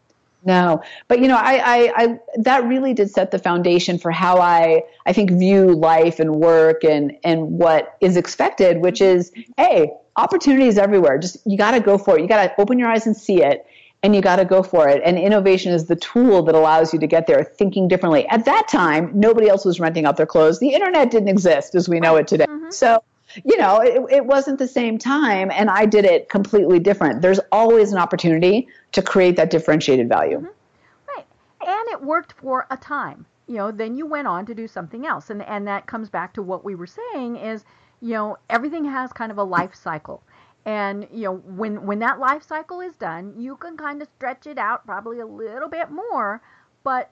No, 0.45 0.81
but 1.09 1.19
you 1.19 1.27
know, 1.27 1.35
I, 1.35 1.57
I, 1.57 1.93
I, 1.95 2.19
that 2.37 2.63
really 2.63 2.93
did 2.93 3.09
set 3.11 3.31
the 3.31 3.39
foundation 3.39 3.97
for 3.97 4.11
how 4.11 4.37
I, 4.39 4.83
I 5.05 5.11
think 5.11 5.31
view 5.31 5.73
life 5.73 6.21
and 6.21 6.35
work 6.35 6.85
and, 6.85 7.17
and 7.25 7.59
what 7.59 7.97
is 7.99 8.15
expected, 8.15 8.77
which 8.77 9.01
is, 9.01 9.33
hey, 9.57 9.91
opportunities 10.15 10.77
everywhere. 10.77 11.17
Just, 11.17 11.37
you 11.45 11.57
got 11.57 11.71
to 11.71 11.81
go 11.81 11.97
for 11.97 12.17
it. 12.17 12.21
You 12.21 12.29
got 12.29 12.43
to 12.43 12.61
open 12.61 12.79
your 12.79 12.87
eyes 12.87 13.05
and 13.05 13.17
see 13.17 13.43
it 13.43 13.66
and 14.03 14.15
you 14.15 14.21
got 14.21 14.37
to 14.37 14.45
go 14.45 14.61
for 14.63 14.87
it. 14.87 15.01
And 15.03 15.17
innovation 15.17 15.73
is 15.73 15.85
the 15.85 15.95
tool 15.95 16.43
that 16.43 16.55
allows 16.55 16.93
you 16.93 16.99
to 16.99 17.07
get 17.07 17.27
there 17.27 17.43
thinking 17.43 17.87
differently. 17.87 18.27
At 18.27 18.45
that 18.45 18.67
time, 18.67 19.11
nobody 19.13 19.49
else 19.49 19.65
was 19.65 19.79
renting 19.79 20.05
out 20.05 20.17
their 20.17 20.25
clothes. 20.25 20.59
The 20.59 20.69
internet 20.69 21.09
didn't 21.11 21.29
exist 21.29 21.75
as 21.75 21.89
we 21.89 21.99
know 21.99 22.15
it 22.17 22.27
today. 22.27 22.45
Mm-hmm. 22.45 22.69
So, 22.69 23.03
you 23.43 23.57
know, 23.57 23.79
it, 23.81 24.01
it, 24.09 24.25
wasn't 24.25 24.59
the 24.59 24.67
same 24.67 24.97
time, 24.97 25.51
and 25.51 25.69
I 25.69 25.85
did 25.85 26.05
it 26.05 26.29
completely 26.29 26.79
different. 26.79 27.21
There's 27.21 27.39
always 27.51 27.91
an 27.91 27.97
opportunity 27.97 28.67
to 28.93 29.01
create 29.01 29.35
that 29.35 29.49
differentiated 29.49 30.07
value. 30.07 30.37
Mm-hmm. 30.37 31.15
Right. 31.15 31.25
And 31.61 31.89
it 31.89 32.01
worked 32.01 32.33
for 32.33 32.67
a 32.69 32.77
time. 32.77 33.25
You 33.47 33.55
know, 33.55 33.71
then 33.71 33.95
you 33.95 34.05
went 34.05 34.27
on 34.27 34.45
to 34.45 34.53
do 34.53 34.67
something 34.67 35.05
else. 35.05 35.29
And, 35.29 35.41
and 35.43 35.67
that 35.67 35.87
comes 35.87 36.09
back 36.09 36.33
to 36.33 36.41
what 36.41 36.63
we 36.63 36.75
were 36.75 36.87
saying 36.87 37.37
is, 37.37 37.65
you 38.01 38.13
know, 38.13 38.37
everything 38.49 38.85
has 38.85 39.11
kind 39.11 39.31
of 39.31 39.37
a 39.37 39.43
life 39.43 39.73
cycle. 39.73 40.21
And 40.67 41.07
you 41.13 41.23
know, 41.23 41.35
when 41.37 41.85
when 41.85 41.99
that 41.99 42.19
life 42.19 42.43
cycle 42.43 42.81
is 42.81 42.95
done, 42.97 43.33
you 43.37 43.55
can 43.55 43.77
kind 43.77 44.01
of 44.01 44.09
stretch 44.17 44.45
it 44.45 44.57
out 44.57 44.85
probably 44.85 45.21
a 45.21 45.25
little 45.25 45.69
bit 45.69 45.89
more, 45.89 46.41
but 46.83 47.09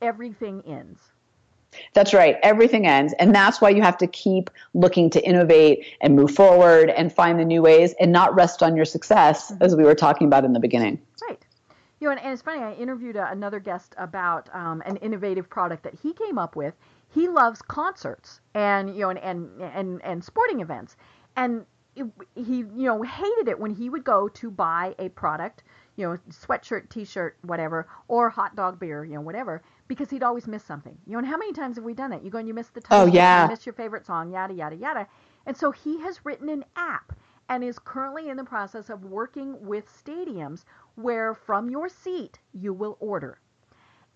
everything 0.00 0.62
ends. 0.66 0.98
That's 1.92 2.14
right. 2.14 2.36
Everything 2.42 2.86
ends. 2.86 3.14
And 3.18 3.34
that's 3.34 3.60
why 3.60 3.68
you 3.68 3.82
have 3.82 3.98
to 3.98 4.06
keep 4.06 4.48
looking 4.72 5.10
to 5.10 5.24
innovate 5.24 5.84
and 6.00 6.16
move 6.16 6.34
forward 6.34 6.88
and 6.88 7.12
find 7.12 7.38
the 7.38 7.44
new 7.44 7.60
ways 7.60 7.94
and 8.00 8.10
not 8.10 8.34
rest 8.34 8.62
on 8.62 8.74
your 8.74 8.86
success, 8.86 9.52
mm-hmm. 9.52 9.62
as 9.62 9.76
we 9.76 9.84
were 9.84 9.94
talking 9.94 10.26
about 10.26 10.46
in 10.46 10.54
the 10.54 10.58
beginning. 10.58 10.98
Right. 11.28 11.44
You 12.00 12.06
know, 12.06 12.12
and, 12.12 12.20
and 12.20 12.32
it's 12.32 12.42
funny, 12.42 12.62
I 12.62 12.72
interviewed 12.72 13.16
a, 13.16 13.30
another 13.30 13.60
guest 13.60 13.94
about 13.98 14.48
um, 14.54 14.82
an 14.86 14.96
innovative 14.96 15.50
product 15.50 15.82
that 15.84 15.94
he 16.02 16.14
came 16.14 16.38
up 16.38 16.56
with. 16.56 16.74
He 17.12 17.28
loves 17.28 17.60
concerts 17.60 18.40
and, 18.54 18.94
you 18.94 19.00
know, 19.00 19.10
and, 19.10 19.18
and, 19.18 19.62
and, 19.62 20.02
and 20.02 20.24
sporting 20.24 20.60
events. 20.60 20.96
And 21.36 21.66
he 21.94 22.58
you 22.58 22.68
know 22.74 23.02
hated 23.02 23.48
it 23.48 23.58
when 23.58 23.70
he 23.70 23.90
would 23.90 24.04
go 24.04 24.28
to 24.28 24.50
buy 24.50 24.94
a 24.98 25.08
product 25.10 25.64
you 25.96 26.06
know 26.06 26.18
sweatshirt 26.30 26.88
t-shirt 26.88 27.36
whatever 27.42 27.88
or 28.08 28.30
hot 28.30 28.54
dog 28.54 28.78
beer 28.78 29.04
you 29.04 29.14
know 29.14 29.20
whatever 29.20 29.62
because 29.90 30.08
he'd 30.08 30.22
always 30.22 30.46
miss 30.46 30.62
something. 30.64 30.96
You 31.04 31.14
know 31.14 31.18
and 31.18 31.26
how 31.26 31.36
many 31.36 31.52
times 31.52 31.76
have 31.76 31.84
we 31.84 31.94
done 31.94 32.10
that? 32.10 32.24
You 32.24 32.30
go 32.30 32.38
and 32.38 32.46
you 32.46 32.54
miss 32.54 32.68
the 32.68 32.80
oh, 32.80 32.88
title 32.88 33.08
oh 33.08 33.12
yeah. 33.12 33.42
you 33.42 33.50
miss 33.50 33.66
your 33.66 33.72
favorite 33.72 34.06
song 34.06 34.30
yada 34.30 34.54
yada 34.54 34.76
yada. 34.76 35.06
And 35.46 35.56
so 35.56 35.72
he 35.72 36.00
has 36.00 36.24
written 36.24 36.48
an 36.48 36.64
app 36.76 37.12
and 37.48 37.64
is 37.64 37.80
currently 37.80 38.28
in 38.28 38.36
the 38.36 38.44
process 38.44 38.88
of 38.88 39.04
working 39.04 39.56
with 39.66 39.84
stadiums 39.92 40.64
where 40.94 41.34
from 41.34 41.68
your 41.68 41.88
seat 41.88 42.38
you 42.52 42.72
will 42.72 42.96
order 43.00 43.40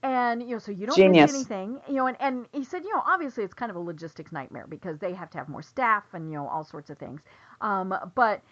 and 0.05 0.43
you 0.45 0.51
know 0.51 0.61
so 0.61 0.73
you 0.73 0.87
don't 0.87 1.05
Genius. 1.05 1.27
miss 1.27 1.29
anything 1.29 1.81
you 1.89 1.97
know 1.97 2.09
and, 2.09 2.19
and 2.21 2.47
he 2.53 2.65
said 2.65 2.85
you 2.85 2.95
know 2.95 3.03
obviously 3.07 3.45
it's 3.45 3.55
kind 3.55 3.71
of 3.71 3.77
a 3.77 3.81
logistics 3.81 4.33
nightmare 4.33 4.67
because 4.69 5.01
they 5.01 5.15
have 5.15 5.31
to 5.31 5.39
have 5.39 5.49
more 5.51 5.63
staff 5.63 6.05
and 6.15 6.31
you 6.31 6.39
know 6.39 6.49
all 6.49 6.65
sorts 6.65 6.91
of 6.91 6.99
things 6.99 7.23
um, 7.63 7.95
but 8.17 8.43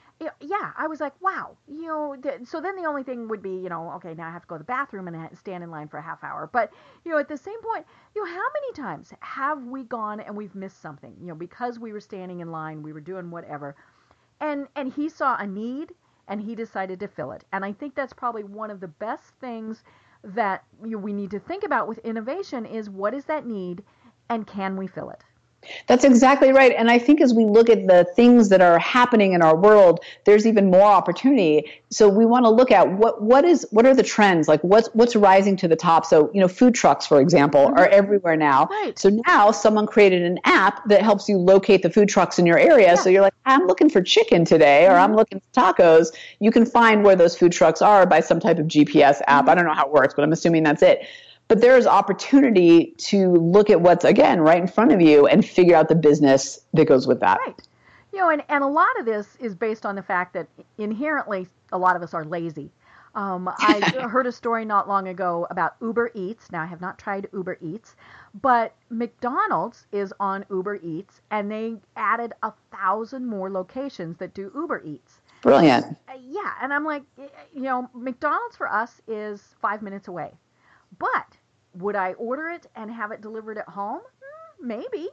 yeah, 0.40 0.72
I 0.78 0.88
was 0.88 1.00
like, 1.00 1.14
wow, 1.22 1.57
you 1.68 1.86
know. 1.88 2.16
Th- 2.22 2.46
so 2.46 2.61
then 2.61 2.76
the 2.76 2.88
only 2.88 3.05
thing 3.05 3.28
would 3.28 3.42
be, 3.42 3.50
you 3.50 3.68
know, 3.70 3.92
okay, 3.96 4.14
now 4.14 4.28
I 4.28 4.32
have 4.32 4.42
to 4.42 4.48
go 4.48 4.57
to 4.57 4.61
the 4.61 4.64
bathroom 4.64 5.09
and 5.09 5.36
stand 5.36 5.64
in 5.64 5.70
line 5.70 5.88
for 5.88 5.98
a 5.98 6.03
half 6.03 6.24
hour. 6.24 6.48
But 6.53 6.72
you 7.05 7.12
know, 7.12 7.18
at 7.18 7.28
the 7.28 7.38
same 7.38 7.61
point, 7.62 7.86
you 8.14 8.24
know, 8.24 8.30
how 8.32 8.44
many 8.55 8.72
times 8.74 9.12
have 9.20 9.64
we 9.66 9.84
gone 9.84 10.20
and 10.20 10.36
we've 10.36 10.55
missed 10.55 10.80
something? 10.80 11.14
You 11.20 11.28
know, 11.28 11.34
because 11.34 11.78
we 11.78 11.92
were 11.92 12.00
standing 12.00 12.40
in 12.40 12.50
line, 12.53 12.82
we 12.82 12.92
were 12.92 13.00
doing 13.00 13.30
whatever, 13.30 13.76
and 14.40 14.68
and 14.76 14.92
he 14.92 15.09
saw 15.09 15.36
a 15.38 15.46
need 15.46 15.92
and 16.28 16.40
he 16.42 16.55
decided 16.55 17.00
to 17.00 17.09
fill 17.09 17.32
it. 17.32 17.44
And 17.53 17.64
I 17.64 17.72
think 17.72 17.94
that's 17.94 18.12
probably 18.14 18.44
one 18.44 18.70
of 18.70 18.80
the 18.80 18.88
best 18.88 19.34
things 19.40 19.84
that 20.24 20.64
we 20.80 21.12
need 21.12 21.30
to 21.30 21.38
think 21.40 21.64
about 21.64 21.88
with 21.88 21.98
innovation 21.98 22.64
is 22.66 22.88
what 22.88 23.14
is 23.14 23.24
that 23.26 23.46
need 23.46 23.82
and 24.28 24.46
can 24.46 24.76
we 24.76 24.86
fill 24.86 25.10
it? 25.10 25.22
That's 25.86 26.04
exactly 26.04 26.52
right. 26.52 26.72
And 26.76 26.90
I 26.90 26.98
think 26.98 27.20
as 27.20 27.32
we 27.32 27.44
look 27.44 27.68
at 27.68 27.86
the 27.86 28.04
things 28.16 28.48
that 28.48 28.60
are 28.60 28.78
happening 28.78 29.32
in 29.32 29.42
our 29.42 29.56
world, 29.56 30.00
there's 30.24 30.46
even 30.46 30.70
more 30.70 30.90
opportunity. 30.90 31.70
So 31.90 32.08
we 32.08 32.26
want 32.26 32.44
to 32.44 32.50
look 32.50 32.70
at 32.70 32.90
what 32.90 33.22
what 33.22 33.44
is 33.44 33.66
what 33.70 33.86
are 33.86 33.94
the 33.94 34.02
trends? 34.02 34.48
Like 34.48 34.62
what's 34.62 34.88
what's 34.94 35.14
rising 35.14 35.56
to 35.58 35.68
the 35.68 35.76
top? 35.76 36.04
So, 36.04 36.30
you 36.34 36.40
know, 36.40 36.48
food 36.48 36.74
trucks, 36.74 37.06
for 37.06 37.20
example, 37.20 37.66
mm-hmm. 37.66 37.78
are 37.78 37.86
everywhere 37.86 38.36
now. 38.36 38.66
Right. 38.70 38.98
So 38.98 39.10
now 39.26 39.50
someone 39.50 39.86
created 39.86 40.22
an 40.22 40.38
app 40.44 40.86
that 40.88 41.02
helps 41.02 41.28
you 41.28 41.38
locate 41.38 41.82
the 41.82 41.90
food 41.90 42.08
trucks 42.08 42.38
in 42.38 42.46
your 42.46 42.58
area. 42.58 42.88
Yeah. 42.88 42.94
So 42.96 43.10
you're 43.10 43.22
like, 43.22 43.34
I'm 43.44 43.66
looking 43.66 43.90
for 43.90 44.02
chicken 44.02 44.44
today 44.44 44.86
or 44.86 44.90
mm-hmm. 44.90 45.04
I'm 45.04 45.16
looking 45.16 45.40
for 45.40 45.60
tacos. 45.60 46.08
You 46.40 46.50
can 46.50 46.66
find 46.66 47.04
where 47.04 47.16
those 47.16 47.36
food 47.36 47.52
trucks 47.52 47.82
are 47.82 48.06
by 48.06 48.20
some 48.20 48.40
type 48.40 48.58
of 48.58 48.66
GPS 48.66 49.20
app. 49.26 49.42
Mm-hmm. 49.42 49.50
I 49.50 49.54
don't 49.54 49.64
know 49.64 49.74
how 49.74 49.86
it 49.86 49.92
works, 49.92 50.14
but 50.14 50.22
I'm 50.22 50.32
assuming 50.32 50.62
that's 50.64 50.82
it 50.82 51.06
but 51.53 51.61
there 51.61 51.76
is 51.76 51.86
opportunity 51.86 52.94
to 52.96 53.28
look 53.32 53.68
at 53.68 53.78
what's 53.78 54.07
again 54.07 54.40
right 54.40 54.57
in 54.57 54.66
front 54.66 54.90
of 54.90 55.03
you 55.03 55.26
and 55.26 55.46
figure 55.46 55.76
out 55.76 55.86
the 55.86 55.94
business 55.94 56.59
that 56.72 56.86
goes 56.86 57.07
with 57.07 57.20
that 57.20 57.38
right 57.46 57.61
you 58.11 58.18
know 58.18 58.30
and, 58.30 58.42
and 58.48 58.64
a 58.64 58.66
lot 58.66 58.88
of 58.98 59.05
this 59.05 59.36
is 59.38 59.55
based 59.55 59.84
on 59.84 59.94
the 59.94 60.03
fact 60.03 60.32
that 60.32 60.46
inherently 60.78 61.46
a 61.70 61.76
lot 61.76 61.94
of 61.94 62.03
us 62.03 62.14
are 62.14 62.24
lazy 62.24 62.70
um, 63.14 63.50
I 63.59 63.80
heard 64.11 64.26
a 64.26 64.32
story 64.32 64.64
not 64.64 64.88
long 64.88 65.09
ago 65.09 65.46
about 65.50 65.76
Uber 65.82 66.12
Eats. 66.14 66.50
Now, 66.50 66.62
I 66.62 66.64
have 66.64 66.80
not 66.80 66.98
tried 66.98 67.28
Uber 67.34 67.59
Eats, 67.61 67.94
but 68.40 68.74
McDonald's 68.88 69.86
is 69.92 70.14
on 70.18 70.46
Uber 70.48 70.76
Eats, 70.76 71.20
and 71.30 71.50
they 71.50 71.76
added 71.94 72.32
a 72.42 72.55
thousand 72.70 73.26
more 73.26 73.50
locations 73.50 74.16
that 74.16 74.32
do 74.32 74.50
Uber 74.55 74.82
Eats. 74.82 75.20
Brilliant. 75.42 75.98
Uh, 76.09 76.16
yeah, 76.26 76.53
and 76.62 76.72
I'm 76.72 76.86
like, 76.86 77.03
you 77.53 77.61
know, 77.61 77.90
McDonald's 77.92 78.57
for 78.57 78.72
us 78.72 79.03
is 79.07 79.42
five 79.61 79.82
minutes 79.82 80.09
away. 80.09 80.32
But 80.98 81.36
would 81.74 81.96
I 81.96 82.12
order 82.14 82.48
it 82.48 82.66
and 82.74 82.90
have 82.90 83.12
it 83.12 83.20
delivered 83.20 83.58
at 83.58 83.68
home? 83.68 84.00
Hmm, 84.00 84.66
maybe. 84.66 85.08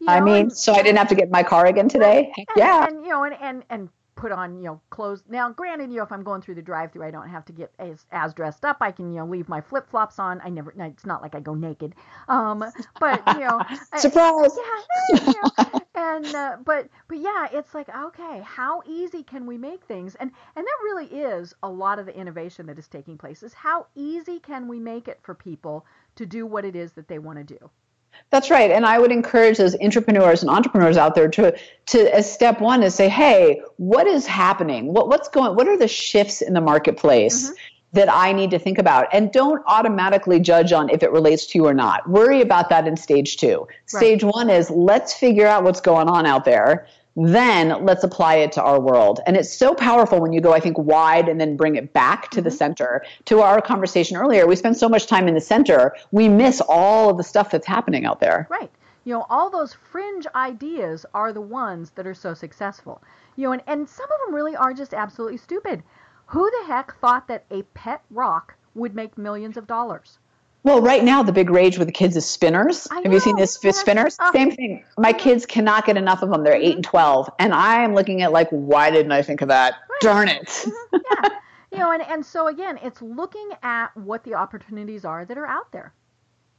You 0.00 0.06
know, 0.06 0.12
I 0.12 0.20
mean, 0.20 0.42
and, 0.42 0.52
so 0.52 0.74
I 0.74 0.82
didn't 0.82 0.98
have 0.98 1.08
to 1.08 1.14
get 1.14 1.30
my 1.30 1.42
car 1.42 1.66
again 1.66 1.88
today. 1.88 2.32
And, 2.36 2.46
yeah. 2.56 2.86
And 2.86 3.02
you 3.02 3.10
know, 3.10 3.24
and 3.24 3.36
and 3.40 3.64
and 3.68 3.88
put 4.18 4.32
on, 4.32 4.58
you 4.58 4.64
know, 4.64 4.80
clothes. 4.90 5.22
Now, 5.28 5.50
granted, 5.50 5.90
you 5.90 5.98
know, 5.98 6.02
if 6.02 6.10
I'm 6.10 6.24
going 6.24 6.42
through 6.42 6.56
the 6.56 6.62
drive-through, 6.62 7.04
I 7.04 7.10
don't 7.10 7.28
have 7.28 7.44
to 7.46 7.52
get 7.52 7.72
as, 7.78 8.04
as 8.10 8.34
dressed 8.34 8.64
up. 8.64 8.78
I 8.80 8.90
can, 8.90 9.12
you 9.12 9.20
know, 9.20 9.26
leave 9.26 9.48
my 9.48 9.60
flip-flops 9.60 10.18
on. 10.18 10.40
I 10.44 10.50
never. 10.50 10.74
It's 10.76 11.06
not 11.06 11.22
like 11.22 11.34
I 11.34 11.40
go 11.40 11.54
naked. 11.54 11.94
Um, 12.26 12.64
but 13.00 13.22
you 13.34 13.40
know, 13.40 13.62
surprise. 13.96 14.50
I, 14.58 14.84
yeah. 15.10 15.18
You 15.28 15.34
know, 15.42 15.80
and 15.94 16.26
uh, 16.34 16.56
but 16.64 16.88
but 17.08 17.18
yeah, 17.18 17.48
it's 17.52 17.74
like 17.74 17.88
okay, 17.88 18.42
how 18.44 18.82
easy 18.86 19.22
can 19.22 19.46
we 19.46 19.56
make 19.56 19.84
things? 19.84 20.14
And 20.16 20.30
and 20.56 20.66
that 20.66 20.78
really 20.82 21.06
is 21.06 21.54
a 21.62 21.68
lot 21.68 21.98
of 21.98 22.06
the 22.06 22.16
innovation 22.16 22.66
that 22.66 22.78
is 22.78 22.88
taking 22.88 23.16
place. 23.16 23.42
Is 23.42 23.54
how 23.54 23.86
easy 23.94 24.38
can 24.38 24.68
we 24.68 24.78
make 24.78 25.08
it 25.08 25.18
for 25.22 25.34
people 25.34 25.86
to 26.18 26.26
do 26.26 26.46
what 26.46 26.64
it 26.64 26.76
is 26.76 26.92
that 26.92 27.08
they 27.08 27.18
want 27.18 27.38
to 27.38 27.44
do? 27.44 27.70
That's 28.30 28.50
right. 28.50 28.70
And 28.70 28.84
I 28.84 28.98
would 28.98 29.12
encourage 29.12 29.58
those 29.58 29.76
entrepreneurs 29.80 30.42
and 30.42 30.50
intrapreneurs 30.50 30.96
out 30.96 31.14
there 31.14 31.28
to, 31.28 31.56
to 31.86 32.14
as 32.14 32.30
step 32.30 32.60
one 32.60 32.82
is 32.82 32.94
say, 32.94 33.08
hey, 33.08 33.62
what 33.76 34.06
is 34.06 34.26
happening? 34.26 34.92
What, 34.92 35.08
what's 35.08 35.28
going, 35.28 35.54
what 35.56 35.68
are 35.68 35.78
the 35.78 35.88
shifts 35.88 36.42
in 36.42 36.52
the 36.52 36.60
marketplace? 36.60 37.46
Mm-hmm. 37.46 37.54
That 37.94 38.12
I 38.12 38.32
need 38.32 38.50
to 38.50 38.58
think 38.58 38.76
about. 38.76 39.06
And 39.14 39.32
don't 39.32 39.62
automatically 39.66 40.40
judge 40.40 40.72
on 40.74 40.90
if 40.90 41.02
it 41.02 41.10
relates 41.10 41.46
to 41.46 41.58
you 41.58 41.66
or 41.66 41.72
not. 41.72 42.06
Worry 42.06 42.42
about 42.42 42.68
that 42.68 42.86
in 42.86 42.98
stage 42.98 43.38
two. 43.38 43.60
Right. 43.60 43.68
Stage 43.86 44.22
one 44.22 44.50
is 44.50 44.68
let's 44.68 45.14
figure 45.14 45.46
out 45.46 45.64
what's 45.64 45.80
going 45.80 46.06
on 46.06 46.26
out 46.26 46.44
there 46.44 46.86
then 47.26 47.84
let's 47.84 48.04
apply 48.04 48.36
it 48.36 48.52
to 48.52 48.62
our 48.62 48.80
world. 48.80 49.20
And 49.26 49.36
it's 49.36 49.52
so 49.52 49.74
powerful 49.74 50.20
when 50.20 50.32
you 50.32 50.40
go, 50.40 50.52
I 50.52 50.60
think, 50.60 50.78
wide 50.78 51.28
and 51.28 51.40
then 51.40 51.56
bring 51.56 51.74
it 51.74 51.92
back 51.92 52.30
to 52.30 52.36
mm-hmm. 52.36 52.44
the 52.44 52.50
center. 52.52 53.04
To 53.24 53.40
our 53.40 53.60
conversation 53.60 54.16
earlier, 54.16 54.46
we 54.46 54.54
spend 54.54 54.76
so 54.76 54.88
much 54.88 55.06
time 55.06 55.26
in 55.26 55.34
the 55.34 55.40
center, 55.40 55.96
we 56.12 56.28
miss 56.28 56.62
all 56.68 57.10
of 57.10 57.16
the 57.16 57.24
stuff 57.24 57.50
that's 57.50 57.66
happening 57.66 58.04
out 58.04 58.20
there. 58.20 58.46
Right. 58.48 58.70
You 59.04 59.14
know, 59.14 59.26
all 59.30 59.50
those 59.50 59.74
fringe 59.74 60.26
ideas 60.34 61.04
are 61.12 61.32
the 61.32 61.40
ones 61.40 61.90
that 61.96 62.06
are 62.06 62.14
so 62.14 62.34
successful. 62.34 63.02
You 63.36 63.46
know, 63.46 63.52
and, 63.52 63.62
and 63.66 63.88
some 63.88 64.06
of 64.12 64.26
them 64.26 64.34
really 64.34 64.54
are 64.54 64.72
just 64.72 64.94
absolutely 64.94 65.38
stupid. 65.38 65.82
Who 66.26 66.50
the 66.50 66.66
heck 66.66 66.94
thought 67.00 67.26
that 67.28 67.46
a 67.50 67.62
pet 67.74 68.02
rock 68.10 68.54
would 68.74 68.94
make 68.94 69.18
millions 69.18 69.56
of 69.56 69.66
dollars? 69.66 70.18
Well, 70.68 70.82
right 70.82 71.02
now 71.02 71.22
the 71.22 71.32
big 71.32 71.48
rage 71.48 71.78
with 71.78 71.88
the 71.88 71.92
kids 71.92 72.14
is 72.14 72.28
spinners. 72.28 72.86
Have 72.90 73.10
you 73.10 73.20
seen 73.20 73.36
this 73.36 73.58
yes. 73.62 73.78
spinners? 73.78 74.18
Oh. 74.20 74.30
Same 74.34 74.50
thing. 74.50 74.84
My 74.98 75.14
kids 75.14 75.46
cannot 75.46 75.86
get 75.86 75.96
enough 75.96 76.20
of 76.20 76.28
them. 76.28 76.44
They're 76.44 76.52
eight 76.52 76.74
and 76.74 76.84
twelve, 76.84 77.30
and 77.38 77.54
I 77.54 77.82
am 77.82 77.94
looking 77.94 78.20
at 78.20 78.32
like, 78.32 78.50
why 78.50 78.90
didn't 78.90 79.12
I 79.12 79.22
think 79.22 79.40
of 79.40 79.48
that? 79.48 79.76
Right. 79.88 80.00
Darn 80.02 80.28
it. 80.28 80.46
Mm-hmm. 80.46 80.96
Yeah. 81.10 81.28
you 81.72 81.78
know, 81.78 81.92
and 81.92 82.02
and 82.02 82.26
so 82.26 82.48
again, 82.48 82.78
it's 82.82 83.00
looking 83.00 83.48
at 83.62 83.96
what 83.96 84.24
the 84.24 84.34
opportunities 84.34 85.06
are 85.06 85.24
that 85.24 85.38
are 85.38 85.46
out 85.46 85.72
there. 85.72 85.94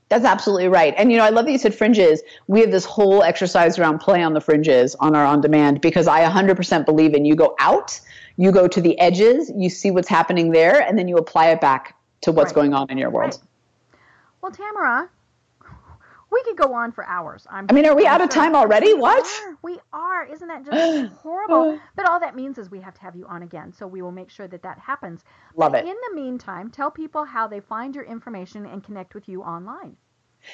That's 0.08 0.26
absolutely 0.26 0.70
right. 0.70 0.96
And 0.98 1.12
you 1.12 1.20
know, 1.20 1.24
I 1.24 1.30
love 1.30 1.46
that 1.46 1.52
you 1.52 1.60
said 1.60 1.76
fringes. 1.76 2.24
We 2.48 2.62
have 2.62 2.72
this 2.72 2.86
whole 2.86 3.22
exercise 3.22 3.78
around 3.78 4.00
play 4.00 4.24
on 4.24 4.34
the 4.34 4.42
fringes 4.42 4.96
on 4.96 5.16
our 5.16 5.24
on 5.24 5.40
demand 5.40 5.82
because 5.82 6.08
I 6.08 6.28
100% 6.28 6.84
believe 6.84 7.14
in 7.14 7.26
you 7.26 7.36
go 7.36 7.56
out, 7.60 8.00
you 8.38 8.52
go 8.52 8.68
to 8.68 8.82
the 8.82 9.00
edges, 9.00 9.52
you 9.56 9.70
see 9.70 9.92
what's 9.92 10.10
happening 10.10 10.52
there, 10.52 10.82
and 10.82 10.98
then 10.98 11.08
you 11.08 11.18
apply 11.18 11.52
it 11.52 11.62
back 11.62 11.96
to 12.22 12.32
what's 12.32 12.50
right. 12.50 12.56
going 12.56 12.74
on 12.74 12.90
in 12.90 12.98
your 12.98 13.12
world. 13.12 13.34
Right. 13.34 13.49
Well, 14.42 14.52
Tamara, 14.52 15.10
we 16.32 16.44
could 16.44 16.58
go 16.58 16.74
on 16.74 16.92
for 16.92 17.06
hours. 17.06 17.48
I'm 17.50 17.66
i 17.70 17.74
mean, 17.74 17.86
are 17.86 17.96
we 17.96 18.06
out 18.06 18.22
of 18.22 18.30
time 18.30 18.56
already? 18.56 18.94
We 18.94 19.00
what? 19.00 19.26
Are. 19.26 19.58
We 19.62 19.80
are. 19.92 20.26
Isn't 20.26 20.48
that 20.48 20.66
just 20.66 21.14
horrible? 21.22 21.80
But 21.96 22.08
all 22.08 22.20
that 22.20 22.36
means 22.36 22.58
is 22.58 22.70
we 22.70 22.80
have 22.82 22.94
to 22.96 23.02
have 23.02 23.16
you 23.16 23.26
on 23.28 23.44
again. 23.44 23.74
So 23.74 23.88
we 23.88 24.02
will 24.02 24.12
make 24.12 24.30
sure 24.30 24.48
that 24.48 24.62
that 24.64 24.80
happens. 24.80 25.24
Love 25.56 25.72
but 25.72 25.86
it. 25.86 25.90
In 25.90 25.96
the 26.10 26.22
meantime, 26.22 26.70
tell 26.70 26.92
people 26.92 27.26
how 27.26 27.48
they 27.48 27.60
find 27.60 27.96
your 27.96 28.06
information 28.06 28.66
and 28.66 28.84
connect 28.84 29.16
with 29.16 29.28
you 29.28 29.42
online. 29.42 29.96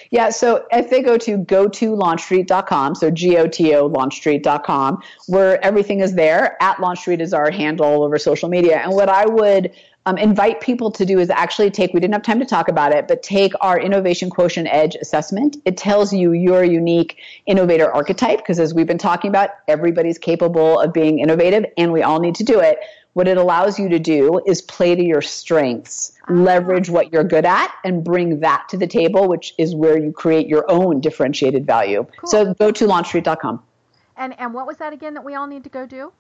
Yeah, 0.10 0.30
so 0.30 0.66
if 0.72 0.90
they 0.90 1.02
go 1.02 1.18
to 1.18 1.38
go 1.38 1.68
to 1.68 1.96
launchstreet.com, 1.96 2.96
so 2.96 3.12
G 3.12 3.38
O 3.38 3.48
T 3.48 3.76
O 3.76 3.90
launchstreet.com, 3.90 5.02
where 5.28 5.64
everything 5.64 6.00
is 6.00 6.16
there, 6.16 6.62
at 6.62 6.80
Launch 6.80 7.08
is 7.08 7.34
our 7.34 7.52
handle 7.52 8.04
over 8.04 8.18
social 8.18 8.50
media. 8.50 8.78
And 8.78 8.94
what 8.94 9.10
I 9.10 9.26
would 9.28 9.72
um, 10.06 10.18
invite 10.18 10.62
people 10.62 10.92
to 10.92 11.06
do 11.06 11.20
is 11.20 11.30
actually 11.30 11.72
take, 11.72 11.94
we 11.94 12.00
didn't 12.00 12.14
have 12.14 12.22
time 12.22 12.40
to 12.40 12.46
talk 12.46 12.68
about 12.68 12.92
it, 12.92 13.08
but 13.08 13.24
take 13.24 13.54
our 13.62 13.80
Innovation 13.80 14.30
Quotient 14.30 14.68
Edge 14.72 14.96
assessment. 14.96 15.58
It 15.66 15.78
tells 15.78 16.14
you 16.14 16.34
your 16.34 16.64
unique 16.64 17.18
innovator 17.48 17.92
archetype, 17.92 18.38
because 18.38 18.60
as 18.60 18.74
we've 18.74 18.86
been 18.86 19.00
talking 19.00 19.30
about, 19.30 19.50
everybody's 19.68 20.20
capable 20.20 20.80
of 20.80 20.94
being 20.94 21.20
innovative 21.20 21.66
and 21.78 21.92
we 21.92 22.04
all 22.04 22.20
need 22.20 22.36
to 22.36 22.44
do 22.44 22.60
it. 22.60 22.80
What 23.14 23.28
it 23.28 23.38
allows 23.38 23.80
you 23.80 23.90
to 23.90 23.98
do 23.98 24.42
is 24.46 24.62
play 24.62 24.94
to 24.94 25.04
your 25.04 25.22
strengths, 25.22 26.12
leverage 26.30 26.90
what 26.90 27.14
you're 27.14 27.24
good 27.24 27.46
at, 27.46 27.74
and 27.84 28.04
bring 28.04 28.42
that 28.42 28.68
to 28.70 28.78
the 28.78 28.88
table, 28.88 29.28
which 29.30 29.56
is 29.58 29.74
where 29.74 29.98
you 29.98 30.12
create 30.12 30.48
your 30.48 30.70
own 30.70 31.00
differentiated 31.00 31.66
value. 31.66 32.06
Cool. 32.20 32.30
So 32.30 32.54
go 32.54 32.72
to 32.72 32.86
launchstreet.com. 32.86 33.64
And, 34.18 34.38
and 34.40 34.54
what 34.54 34.68
was 34.68 34.78
that 34.78 34.94
again 34.94 35.14
that 35.14 35.24
we 35.24 35.34
all 35.34 35.48
need 35.48 35.64
to 35.64 35.70
go 35.70 35.86
do? 35.86 36.12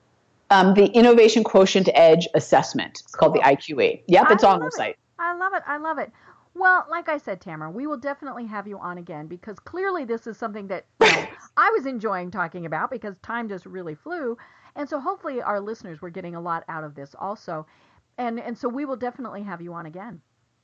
Um, 0.49 0.73
the 0.73 0.85
Innovation 0.87 1.43
Quotient 1.43 1.89
Edge 1.93 2.27
Assessment. 2.33 3.01
It's 3.03 3.15
called 3.15 3.33
the 3.33 3.39
IQE. 3.39 4.03
Yep, 4.07 4.27
it's 4.31 4.43
on 4.43 4.61
our 4.61 4.71
site. 4.71 4.97
I 5.19 5.35
love 5.35 5.53
it. 5.53 5.63
I 5.65 5.77
love 5.77 5.97
it. 5.97 6.11
Well, 6.53 6.85
like 6.89 7.09
I 7.09 7.17
said, 7.17 7.41
Tamara, 7.41 7.69
we 7.69 7.85
will 7.85 7.97
definitely 7.97 8.45
have 8.45 8.67
you 8.67 8.79
on 8.79 8.97
again 8.97 9.27
because 9.27 9.59
clearly 9.59 10.05
this 10.05 10.25
is 10.25 10.37
something 10.37 10.67
that 10.67 10.85
you 11.01 11.07
know, 11.07 11.27
I 11.57 11.69
was 11.71 11.85
enjoying 11.85 12.31
talking 12.31 12.65
about 12.65 12.89
because 12.89 13.15
time 13.21 13.49
just 13.49 13.65
really 13.65 13.95
flew. 13.95 14.37
And 14.75 14.87
so 14.87 14.99
hopefully 14.99 15.41
our 15.41 15.59
listeners 15.59 16.01
were 16.01 16.09
getting 16.09 16.35
a 16.35 16.41
lot 16.41 16.63
out 16.69 16.83
of 16.83 16.95
this 16.95 17.13
also. 17.19 17.65
And, 18.17 18.39
and 18.39 18.57
so 18.57 18.69
we 18.69 18.85
will 18.85 18.95
definitely 18.95 19.43
have 19.43 19.61
you 19.61 19.73
on 19.73 19.85
again. 19.85 20.21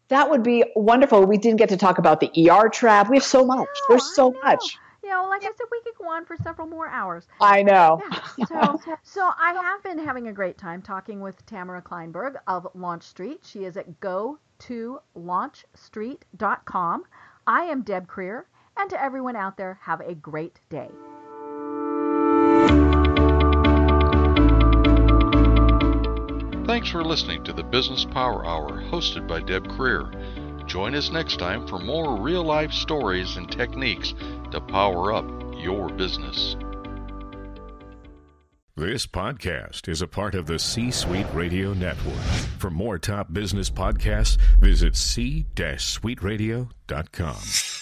That 0.07 0.29
would 0.29 0.43
be 0.43 0.63
wonderful. 0.75 1.25
We 1.25 1.37
didn't 1.37 1.57
get 1.57 1.69
to 1.69 1.77
talk 1.77 1.97
about 1.97 2.19
the 2.19 2.49
ER 2.49 2.69
trap. 2.69 3.09
We 3.09 3.17
have 3.17 3.23
so 3.23 3.45
much. 3.45 3.59
Know, 3.59 3.65
There's 3.89 4.15
so 4.15 4.33
much 4.43 4.77
you 5.03 5.09
know, 5.09 5.27
like 5.29 5.41
I 5.43 5.45
said, 5.45 5.65
we 5.71 5.81
could 5.81 5.95
go 5.97 6.09
on 6.09 6.25
for 6.25 6.35
several 6.43 6.67
more 6.67 6.87
hours. 6.87 7.27
I 7.39 7.63
know. 7.63 8.01
Yeah. 8.11 8.19
So, 8.47 8.79
so 9.03 9.29
I 9.39 9.53
have 9.53 9.83
been 9.83 9.99
having 9.99 10.27
a 10.27 10.33
great 10.33 10.57
time 10.57 10.81
talking 10.81 11.19
with 11.21 11.45
Tamara 11.45 11.81
Kleinberg 11.81 12.35
of 12.47 12.67
LaunchStreet. 12.75 13.39
She 13.43 13.65
is 13.65 13.77
at 13.77 13.99
go 13.99 14.39
to 14.59 14.99
launchstreet.com. 15.17 17.03
I 17.47 17.61
am 17.63 17.81
Deb 17.81 18.07
Krier, 18.07 18.43
and 18.77 18.89
to 18.89 19.01
everyone 19.01 19.35
out 19.35 19.57
there, 19.57 19.79
have 19.83 20.01
a 20.01 20.15
great 20.15 20.59
day. 20.69 20.89
Thanks 26.65 26.89
for 26.89 27.03
listening 27.03 27.43
to 27.43 27.53
the 27.53 27.63
Business 27.63 28.05
Power 28.05 28.45
Hour 28.45 28.81
hosted 28.81 29.27
by 29.27 29.41
Deb 29.41 29.67
Krier. 29.67 30.09
Join 30.71 30.95
us 30.95 31.11
next 31.11 31.37
time 31.37 31.67
for 31.67 31.77
more 31.79 32.15
real 32.15 32.45
life 32.45 32.71
stories 32.71 33.35
and 33.35 33.51
techniques 33.51 34.13
to 34.51 34.61
power 34.61 35.11
up 35.11 35.25
your 35.57 35.89
business. 35.89 36.55
This 38.77 39.05
podcast 39.05 39.89
is 39.89 40.01
a 40.01 40.07
part 40.07 40.33
of 40.33 40.45
the 40.45 40.57
C 40.57 40.89
Suite 40.89 41.27
Radio 41.33 41.73
Network. 41.73 42.15
For 42.57 42.69
more 42.69 42.97
top 42.97 43.33
business 43.33 43.69
podcasts, 43.69 44.37
visit 44.61 44.95
c-suiteradio.com. 44.95 47.80